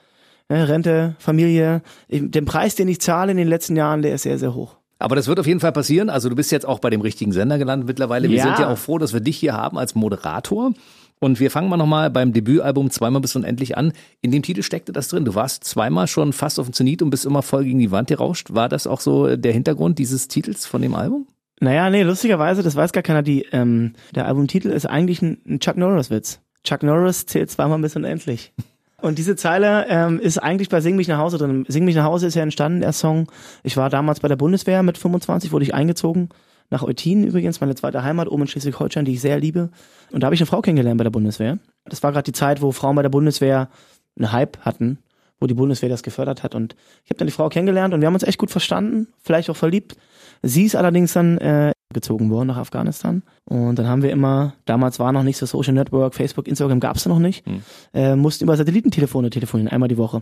ne, 0.50 0.68
Rente, 0.68 1.16
Familie, 1.20 1.82
ich, 2.08 2.30
den 2.30 2.46
Preis, 2.46 2.76
den 2.76 2.88
ich 2.88 3.00
zahle 3.00 3.32
in 3.32 3.38
den 3.38 3.48
letzten 3.48 3.76
Jahren, 3.76 4.02
der 4.02 4.16
ist 4.16 4.24
sehr, 4.24 4.38
sehr 4.38 4.54
hoch. 4.54 4.76
Aber 5.02 5.16
das 5.16 5.28
wird 5.28 5.40
auf 5.40 5.48
jeden 5.48 5.62
Fall 5.62 5.72
passieren. 5.72 6.10
Also 6.10 6.28
du 6.28 6.36
bist 6.36 6.52
jetzt 6.52 6.66
auch 6.66 6.80
bei 6.80 6.90
dem 6.90 7.00
richtigen 7.00 7.32
Sender 7.32 7.58
gelandet 7.58 7.88
mittlerweile. 7.88 8.30
Wir 8.30 8.38
ja. 8.38 8.44
sind 8.44 8.60
ja 8.60 8.70
auch 8.70 8.78
froh, 8.78 8.98
dass 8.98 9.14
wir 9.14 9.22
dich 9.22 9.38
hier 9.38 9.54
haben 9.54 9.78
als 9.78 9.96
Moderator. 9.96 10.74
Und 11.20 11.40
wir 11.40 11.52
fangen 11.52 11.70
mal 11.70 11.78
nochmal 11.78 12.10
beim 12.10 12.32
Debütalbum 12.32 12.92
Zweimal 12.92 13.22
bis 13.22 13.36
unendlich 13.36 13.78
an. 13.78 13.92
In 14.22 14.32
dem 14.32 14.42
Titel 14.42 14.64
steckte 14.64 14.94
das 14.94 15.10
drin. 15.10 15.26
Du 15.26 15.36
warst 15.36 15.66
zweimal 15.66 16.08
schon 16.08 16.32
fast 16.32 16.60
auf 16.60 16.68
dem 16.68 16.74
Zenit 16.74 17.02
und 17.02 17.10
bist 17.10 17.26
immer 17.26 17.42
voll 17.42 17.66
gegen 17.66 17.80
die 17.80 17.92
Wand 17.92 18.08
gerauscht. 18.08 18.54
War 18.54 18.70
das 18.70 18.88
auch 18.88 19.02
so 19.02 19.36
der 19.36 19.52
Hintergrund 19.52 20.00
dieses 20.00 20.30
Titels 20.30 20.66
von 20.66 20.82
dem 20.82 20.96
Album? 20.96 21.28
Naja, 21.60 21.90
nee, 21.90 22.04
lustigerweise, 22.04 22.64
das 22.64 22.78
weiß 22.78 22.94
gar 22.94 23.04
keiner, 23.04 23.22
die, 23.22 23.46
ähm, 23.52 23.94
der 24.16 24.28
Albumtitel 24.28 24.70
ist 24.70 24.86
eigentlich 24.86 25.22
ein, 25.22 25.40
ein 25.46 25.60
Chuck 25.60 25.76
Norris-Witz. 25.76 26.40
Chuck 26.64 26.84
Norris 26.84 27.26
zählt 27.26 27.52
zweimal 27.52 27.80
bis 27.80 27.98
unendlich. 27.98 28.54
Und 29.02 29.18
diese 29.18 29.36
Zeile 29.36 29.86
ähm, 29.90 30.20
ist 30.20 30.38
eigentlich 30.38 30.70
bei 30.70 30.82
Sing 30.82 30.96
mich 30.96 31.08
nach 31.08 31.18
Hause 31.18 31.38
drin. 31.38 31.66
Sing 31.68 31.86
mich 31.86 31.96
nach 31.96 32.04
Hause 32.04 32.28
ist 32.28 32.36
ja 32.36 32.44
entstanden, 32.44 32.82
der 32.82 32.92
Song. 32.92 33.30
Ich 33.64 33.78
war 33.78 33.90
damals 33.90 34.20
bei 34.20 34.28
der 34.28 34.36
Bundeswehr 34.36 34.84
mit 34.84 34.98
25, 34.98 35.52
wurde 35.52 35.64
ich 35.64 35.74
eingezogen 35.74 36.30
nach 36.70 36.84
Eutin 36.84 37.24
übrigens, 37.24 37.62
meine 37.62 37.76
zweite 37.76 38.04
Heimat, 38.04 38.28
oben 38.28 38.44
in 38.44 38.48
Schleswig-Holstein, 38.48 39.06
die 39.06 39.14
ich 39.14 39.22
sehr 39.22 39.40
liebe. 39.40 39.70
Und 40.12 40.22
da 40.22 40.26
habe 40.26 40.36
ich 40.36 40.42
eine 40.42 40.48
Frau 40.48 40.62
kennengelernt 40.62 40.98
bei 40.98 41.04
der 41.04 41.12
Bundeswehr. 41.12 41.58
Das 41.86 42.04
war 42.04 42.12
gerade 42.12 42.26
die 42.26 42.32
Zeit, 42.32 42.62
wo 42.62 42.72
Frauen 42.72 42.96
bei 42.96 43.02
der 43.02 43.10
Bundeswehr 43.10 43.70
einen 44.18 44.32
Hype 44.32 44.60
hatten, 44.60 45.00
wo 45.40 45.48
die 45.48 45.54
Bundeswehr 45.54 45.90
das 45.90 46.04
gefördert 46.04 46.44
hat. 46.44 46.54
Und 46.54 46.76
ich 47.04 47.10
habe 47.10 47.18
dann 47.18 47.28
die 47.28 47.34
Frau 47.34 47.50
kennengelernt 47.50 47.94
und 47.94 48.02
wir 48.02 48.08
haben 48.08 48.14
uns 48.14 48.24
echt 48.24 48.38
gut 48.38 48.52
verstanden, 48.52 49.08
vielleicht 49.22 49.50
auch 49.50 49.56
verliebt. 49.56 49.96
Sie 50.44 50.66
ist 50.66 50.76
allerdings 50.76 51.14
dann 51.14 51.38
äh, 51.40 51.72
gezogen 51.92 52.30
worden 52.30 52.48
nach 52.48 52.58
Afghanistan. 52.58 53.24
Und 53.46 53.80
dann 53.80 53.88
haben 53.88 54.04
wir 54.04 54.12
immer, 54.12 54.54
damals 54.66 55.00
war 55.00 55.12
noch 55.12 55.24
nicht 55.24 55.38
so 55.38 55.48
Social 55.48 55.74
Network, 55.74 56.14
Facebook, 56.14 56.48
Instagram 56.48 56.80
gab's 56.80 57.04
da 57.04 57.10
noch 57.10 57.18
nicht, 57.18 57.48
mhm. 57.48 57.64
äh, 57.94 58.16
mussten 58.16 58.44
über 58.44 58.56
Satellitentelefone 58.56 59.32
telefonieren, 59.32 59.72
einmal 59.72 59.90
die 59.90 59.98
Woche. 59.98 60.22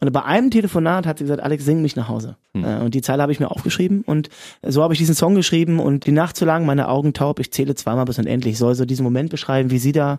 Und 0.00 0.12
bei 0.12 0.24
einem 0.24 0.50
Telefonat 0.50 1.06
hat 1.06 1.18
sie 1.18 1.24
gesagt, 1.24 1.40
Alex, 1.40 1.64
sing 1.64 1.82
mich 1.82 1.94
nach 1.94 2.08
Hause. 2.08 2.36
Mhm. 2.52 2.64
Äh, 2.64 2.76
und 2.78 2.94
die 2.94 3.00
Zeile 3.00 3.22
habe 3.22 3.30
ich 3.30 3.38
mir 3.38 3.50
aufgeschrieben 3.50 4.02
und 4.02 4.28
so 4.66 4.82
habe 4.82 4.94
ich 4.94 4.98
diesen 4.98 5.14
Song 5.14 5.36
geschrieben 5.36 5.78
und 5.78 6.06
die 6.06 6.12
Nacht 6.12 6.36
so 6.36 6.44
lang, 6.44 6.66
meine 6.66 6.88
Augen 6.88 7.12
taub, 7.12 7.38
ich 7.38 7.52
zähle 7.52 7.76
zweimal 7.76 8.06
bis 8.06 8.18
unendlich. 8.18 8.58
Soll 8.58 8.74
so 8.74 8.84
diesen 8.84 9.04
Moment 9.04 9.30
beschreiben, 9.30 9.70
wie 9.70 9.78
sie 9.78 9.92
da 9.92 10.18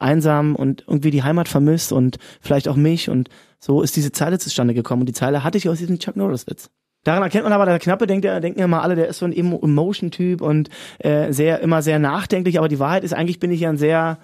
einsam 0.00 0.56
und 0.56 0.84
irgendwie 0.88 1.12
die 1.12 1.22
Heimat 1.22 1.46
vermisst 1.46 1.92
und 1.92 2.18
vielleicht 2.40 2.66
auch 2.66 2.76
mich 2.76 3.08
und 3.08 3.28
so 3.60 3.82
ist 3.82 3.94
diese 3.94 4.10
Zeile 4.10 4.40
zustande 4.40 4.74
gekommen 4.74 5.02
und 5.02 5.06
die 5.06 5.12
Zeile 5.12 5.44
hatte 5.44 5.56
ich 5.56 5.68
aus 5.68 5.78
diesem 5.78 6.00
Chuck 6.00 6.16
Norris 6.16 6.48
Witz. 6.48 6.68
Daran 7.04 7.22
erkennt 7.22 7.44
man 7.44 7.52
aber, 7.52 7.66
der 7.66 7.78
Knappe 7.78 8.06
denkt 8.06 8.24
ja, 8.24 8.38
denken 8.38 8.60
ja 8.60 8.68
mal 8.68 8.80
alle, 8.80 8.94
der 8.94 9.08
ist 9.08 9.18
so 9.18 9.26
ein 9.26 9.32
Emotion-Typ 9.32 10.40
und 10.40 10.68
äh, 10.98 11.32
sehr, 11.32 11.60
immer 11.60 11.82
sehr 11.82 11.98
nachdenklich, 11.98 12.58
aber 12.58 12.68
die 12.68 12.78
Wahrheit 12.78 13.02
ist, 13.02 13.12
eigentlich 13.12 13.40
bin 13.40 13.50
ich 13.50 13.60
ja 13.60 13.70
ein 13.70 13.76
sehr, 13.76 14.18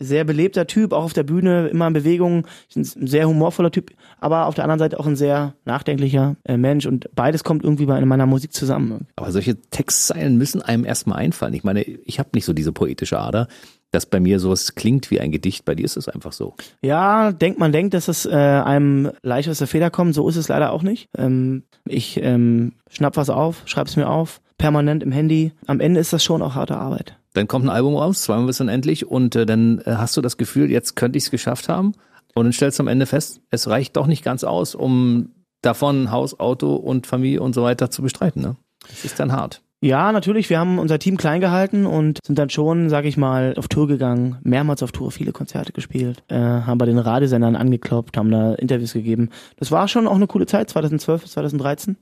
sehr 0.00 0.24
belebter 0.24 0.66
Typ, 0.66 0.92
auch 0.92 1.04
auf 1.04 1.12
der 1.12 1.22
Bühne, 1.22 1.68
immer 1.68 1.86
in 1.86 1.92
Bewegung, 1.92 2.46
ein 2.74 2.84
sehr 2.84 3.28
humorvoller 3.28 3.70
Typ, 3.70 3.92
aber 4.18 4.46
auf 4.46 4.54
der 4.54 4.64
anderen 4.64 4.78
Seite 4.78 4.98
auch 4.98 5.06
ein 5.06 5.16
sehr 5.16 5.54
nachdenklicher 5.64 6.36
äh, 6.44 6.56
Mensch 6.56 6.86
und 6.86 7.14
beides 7.14 7.44
kommt 7.44 7.62
irgendwie 7.62 7.86
bei 7.86 7.98
in 7.98 8.08
meiner 8.08 8.26
Musik 8.26 8.52
zusammen. 8.52 9.06
Aber 9.16 9.30
solche 9.30 9.60
Textzeilen 9.60 10.36
müssen 10.38 10.62
einem 10.62 10.84
erstmal 10.84 11.18
einfallen. 11.18 11.54
Ich 11.54 11.64
meine, 11.64 11.82
ich 11.82 12.18
habe 12.18 12.30
nicht 12.34 12.44
so 12.44 12.52
diese 12.52 12.72
poetische 12.72 13.18
Ader 13.18 13.46
dass 13.90 14.06
bei 14.06 14.20
mir 14.20 14.38
sowas 14.38 14.74
klingt 14.74 15.10
wie 15.10 15.20
ein 15.20 15.32
Gedicht. 15.32 15.64
Bei 15.64 15.74
dir 15.74 15.84
ist 15.84 15.96
es 15.96 16.08
einfach 16.08 16.32
so. 16.32 16.54
Ja, 16.80 17.32
denkt 17.32 17.58
man 17.58 17.72
denkt, 17.72 17.94
dass 17.94 18.08
es 18.08 18.26
äh, 18.26 18.30
einem 18.30 19.10
leicht 19.22 19.48
aus 19.48 19.58
der 19.58 19.66
Feder 19.66 19.90
kommt. 19.90 20.14
So 20.14 20.28
ist 20.28 20.36
es 20.36 20.48
leider 20.48 20.72
auch 20.72 20.82
nicht. 20.82 21.08
Ähm, 21.16 21.64
ich 21.84 22.20
ähm, 22.22 22.74
schnapp 22.88 23.16
was 23.16 23.30
auf, 23.30 23.62
schreib's 23.64 23.96
mir 23.96 24.08
auf, 24.08 24.40
permanent 24.58 25.02
im 25.02 25.12
Handy. 25.12 25.52
Am 25.66 25.80
Ende 25.80 26.00
ist 26.00 26.12
das 26.12 26.22
schon 26.22 26.42
auch 26.42 26.54
harte 26.54 26.76
Arbeit. 26.76 27.16
Dann 27.34 27.48
kommt 27.48 27.66
ein 27.66 27.70
Album 27.70 27.96
raus, 27.96 28.22
zweimal 28.22 28.46
bis 28.46 28.58
dann 28.58 28.68
endlich, 28.68 29.06
und 29.06 29.36
äh, 29.36 29.46
dann 29.46 29.78
äh, 29.80 29.94
hast 29.96 30.16
du 30.16 30.20
das 30.20 30.36
Gefühl, 30.36 30.70
jetzt 30.70 30.96
könnte 30.96 31.16
ich 31.16 31.24
es 31.24 31.30
geschafft 31.30 31.68
haben. 31.68 31.92
Und 32.34 32.44
dann 32.44 32.52
stellst 32.52 32.78
du 32.78 32.82
am 32.82 32.88
Ende 32.88 33.06
fest, 33.06 33.40
es 33.50 33.68
reicht 33.68 33.96
doch 33.96 34.06
nicht 34.06 34.24
ganz 34.24 34.44
aus, 34.44 34.74
um 34.74 35.30
davon 35.62 36.10
Haus, 36.10 36.38
Auto 36.38 36.74
und 36.74 37.06
Familie 37.06 37.42
und 37.42 37.54
so 37.54 37.62
weiter 37.62 37.90
zu 37.90 38.02
bestreiten. 38.02 38.42
Ne? 38.42 38.56
Das 38.88 39.04
ist 39.04 39.18
dann 39.18 39.32
hart. 39.32 39.62
Ja, 39.82 40.12
natürlich. 40.12 40.50
Wir 40.50 40.58
haben 40.58 40.78
unser 40.78 40.98
Team 40.98 41.16
klein 41.16 41.40
gehalten 41.40 41.86
und 41.86 42.18
sind 42.26 42.38
dann 42.38 42.50
schon, 42.50 42.90
sag 42.90 43.06
ich 43.06 43.16
mal, 43.16 43.54
auf 43.56 43.66
Tour 43.66 43.88
gegangen, 43.88 44.36
mehrmals 44.42 44.82
auf 44.82 44.92
Tour, 44.92 45.10
viele 45.10 45.32
Konzerte 45.32 45.72
gespielt, 45.72 46.22
äh, 46.28 46.36
haben 46.36 46.76
bei 46.76 46.84
den 46.84 46.98
Radiosendern 46.98 47.56
angekloppt, 47.56 48.18
haben 48.18 48.30
da 48.30 48.54
Interviews 48.56 48.92
gegeben. 48.92 49.30
Das 49.56 49.70
war 49.70 49.88
schon 49.88 50.06
auch 50.06 50.16
eine 50.16 50.26
coole 50.26 50.44
Zeit, 50.44 50.68
2012 50.68 51.22
bis 51.22 51.32
2013. 51.32 51.96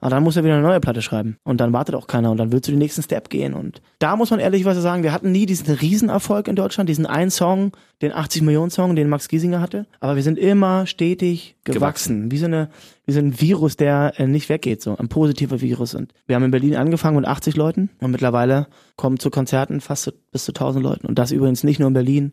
Aber 0.00 0.10
dann 0.10 0.24
muss 0.24 0.36
er 0.36 0.42
wieder 0.42 0.54
eine 0.54 0.66
neue 0.66 0.80
Platte 0.80 1.02
schreiben 1.02 1.36
und 1.44 1.60
dann 1.60 1.72
wartet 1.72 1.94
auch 1.94 2.08
keiner 2.08 2.32
und 2.32 2.36
dann 2.36 2.50
willst 2.50 2.66
du 2.66 2.72
den 2.72 2.80
nächsten 2.80 3.02
Step 3.02 3.30
gehen 3.30 3.54
und 3.54 3.80
da 4.00 4.16
muss 4.16 4.30
man 4.30 4.40
ehrlicherweise 4.40 4.80
sagen, 4.80 5.04
wir 5.04 5.12
hatten 5.12 5.30
nie 5.30 5.46
diesen 5.46 5.72
Riesenerfolg 5.72 6.48
in 6.48 6.56
Deutschland, 6.56 6.88
diesen 6.88 7.06
einen 7.06 7.30
Song, 7.30 7.70
den 8.02 8.12
80 8.12 8.42
Millionen 8.42 8.70
Song, 8.70 8.96
den 8.96 9.08
Max 9.08 9.28
Giesinger 9.28 9.60
hatte, 9.60 9.86
aber 10.00 10.16
wir 10.16 10.22
sind 10.24 10.36
immer 10.36 10.86
stetig 10.86 11.54
gewachsen, 11.62 11.78
gewachsen. 11.78 12.32
wie 12.32 12.38
so 12.38 12.46
eine 12.46 12.70
wie 13.10 13.14
so 13.14 13.20
ein 13.20 13.40
Virus, 13.40 13.76
der 13.76 14.12
äh, 14.18 14.26
nicht 14.26 14.48
weggeht, 14.48 14.80
so 14.80 14.96
ein 14.96 15.08
positiver 15.08 15.60
Virus. 15.60 15.94
Und 15.94 16.12
wir 16.26 16.36
haben 16.36 16.44
in 16.44 16.52
Berlin 16.52 16.76
angefangen 16.76 17.16
mit 17.16 17.26
80 17.26 17.56
Leuten 17.56 17.90
und 18.00 18.12
mittlerweile 18.12 18.68
kommen 18.96 19.18
zu 19.18 19.30
Konzerten 19.30 19.80
fast 19.80 20.04
zu, 20.04 20.12
bis 20.30 20.44
zu 20.44 20.52
1000 20.52 20.82
Leuten. 20.82 21.06
Und 21.06 21.18
das 21.18 21.32
übrigens 21.32 21.64
nicht 21.64 21.80
nur 21.80 21.88
in 21.88 21.94
Berlin 21.94 22.32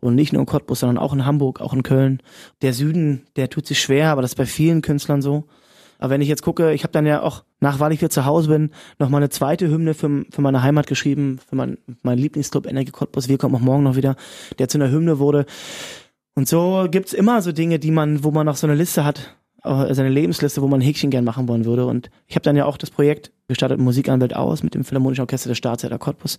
und 0.00 0.14
nicht 0.14 0.34
nur 0.34 0.40
in 0.40 0.46
Cottbus, 0.46 0.80
sondern 0.80 0.98
auch 0.98 1.14
in 1.14 1.24
Hamburg, 1.24 1.62
auch 1.62 1.72
in 1.72 1.82
Köln. 1.82 2.22
Der 2.60 2.74
Süden, 2.74 3.22
der 3.36 3.48
tut 3.48 3.66
sich 3.66 3.80
schwer, 3.80 4.10
aber 4.10 4.20
das 4.20 4.32
ist 4.32 4.36
bei 4.36 4.46
vielen 4.46 4.82
Künstlern 4.82 5.22
so. 5.22 5.44
Aber 5.98 6.10
wenn 6.10 6.20
ich 6.20 6.28
jetzt 6.28 6.42
gucke, 6.42 6.72
ich 6.74 6.84
habe 6.84 6.92
dann 6.92 7.06
ja 7.06 7.22
auch, 7.22 7.42
nach 7.60 7.80
weil 7.80 7.92
ich 7.92 8.00
wieder 8.00 8.10
zu 8.10 8.26
Hause 8.26 8.48
bin, 8.48 8.70
noch 8.98 9.08
mal 9.08 9.16
eine 9.16 9.30
zweite 9.30 9.68
Hymne 9.68 9.94
für, 9.94 10.24
für 10.30 10.42
meine 10.42 10.62
Heimat 10.62 10.86
geschrieben, 10.86 11.40
für 11.48 11.56
mein, 11.56 11.78
mein 12.02 12.18
Lieblingsclub 12.18 12.66
Energie 12.66 12.92
Cottbus. 12.92 13.28
Wir 13.28 13.38
kommen 13.38 13.54
auch 13.54 13.60
morgen 13.60 13.82
noch 13.82 13.96
wieder, 13.96 14.14
der 14.58 14.68
zu 14.68 14.78
einer 14.78 14.90
Hymne 14.90 15.18
wurde. 15.18 15.46
Und 16.34 16.46
so 16.46 16.86
gibt's 16.88 17.14
immer 17.14 17.42
so 17.42 17.50
Dinge, 17.50 17.80
die 17.80 17.90
man, 17.90 18.22
wo 18.22 18.30
man 18.30 18.46
noch 18.46 18.56
so 18.56 18.66
eine 18.68 18.76
Liste 18.76 19.04
hat, 19.04 19.37
seine 19.62 20.08
Lebensliste, 20.08 20.62
wo 20.62 20.68
man 20.68 20.80
Häkchen 20.80 21.10
gern 21.10 21.24
machen 21.24 21.48
wollen 21.48 21.64
würde. 21.64 21.86
Und 21.86 22.10
ich 22.26 22.36
habe 22.36 22.44
dann 22.44 22.56
ja 22.56 22.64
auch 22.64 22.76
das 22.76 22.90
Projekt 22.90 23.32
gestartet 23.48 23.80
Musikanwalt 23.80 24.34
aus 24.34 24.62
mit 24.62 24.74
dem 24.74 24.84
Philharmonischen 24.84 25.22
Orchester 25.22 25.48
der 25.48 25.54
Staatstheater 25.54 25.98
Cottbus. 25.98 26.38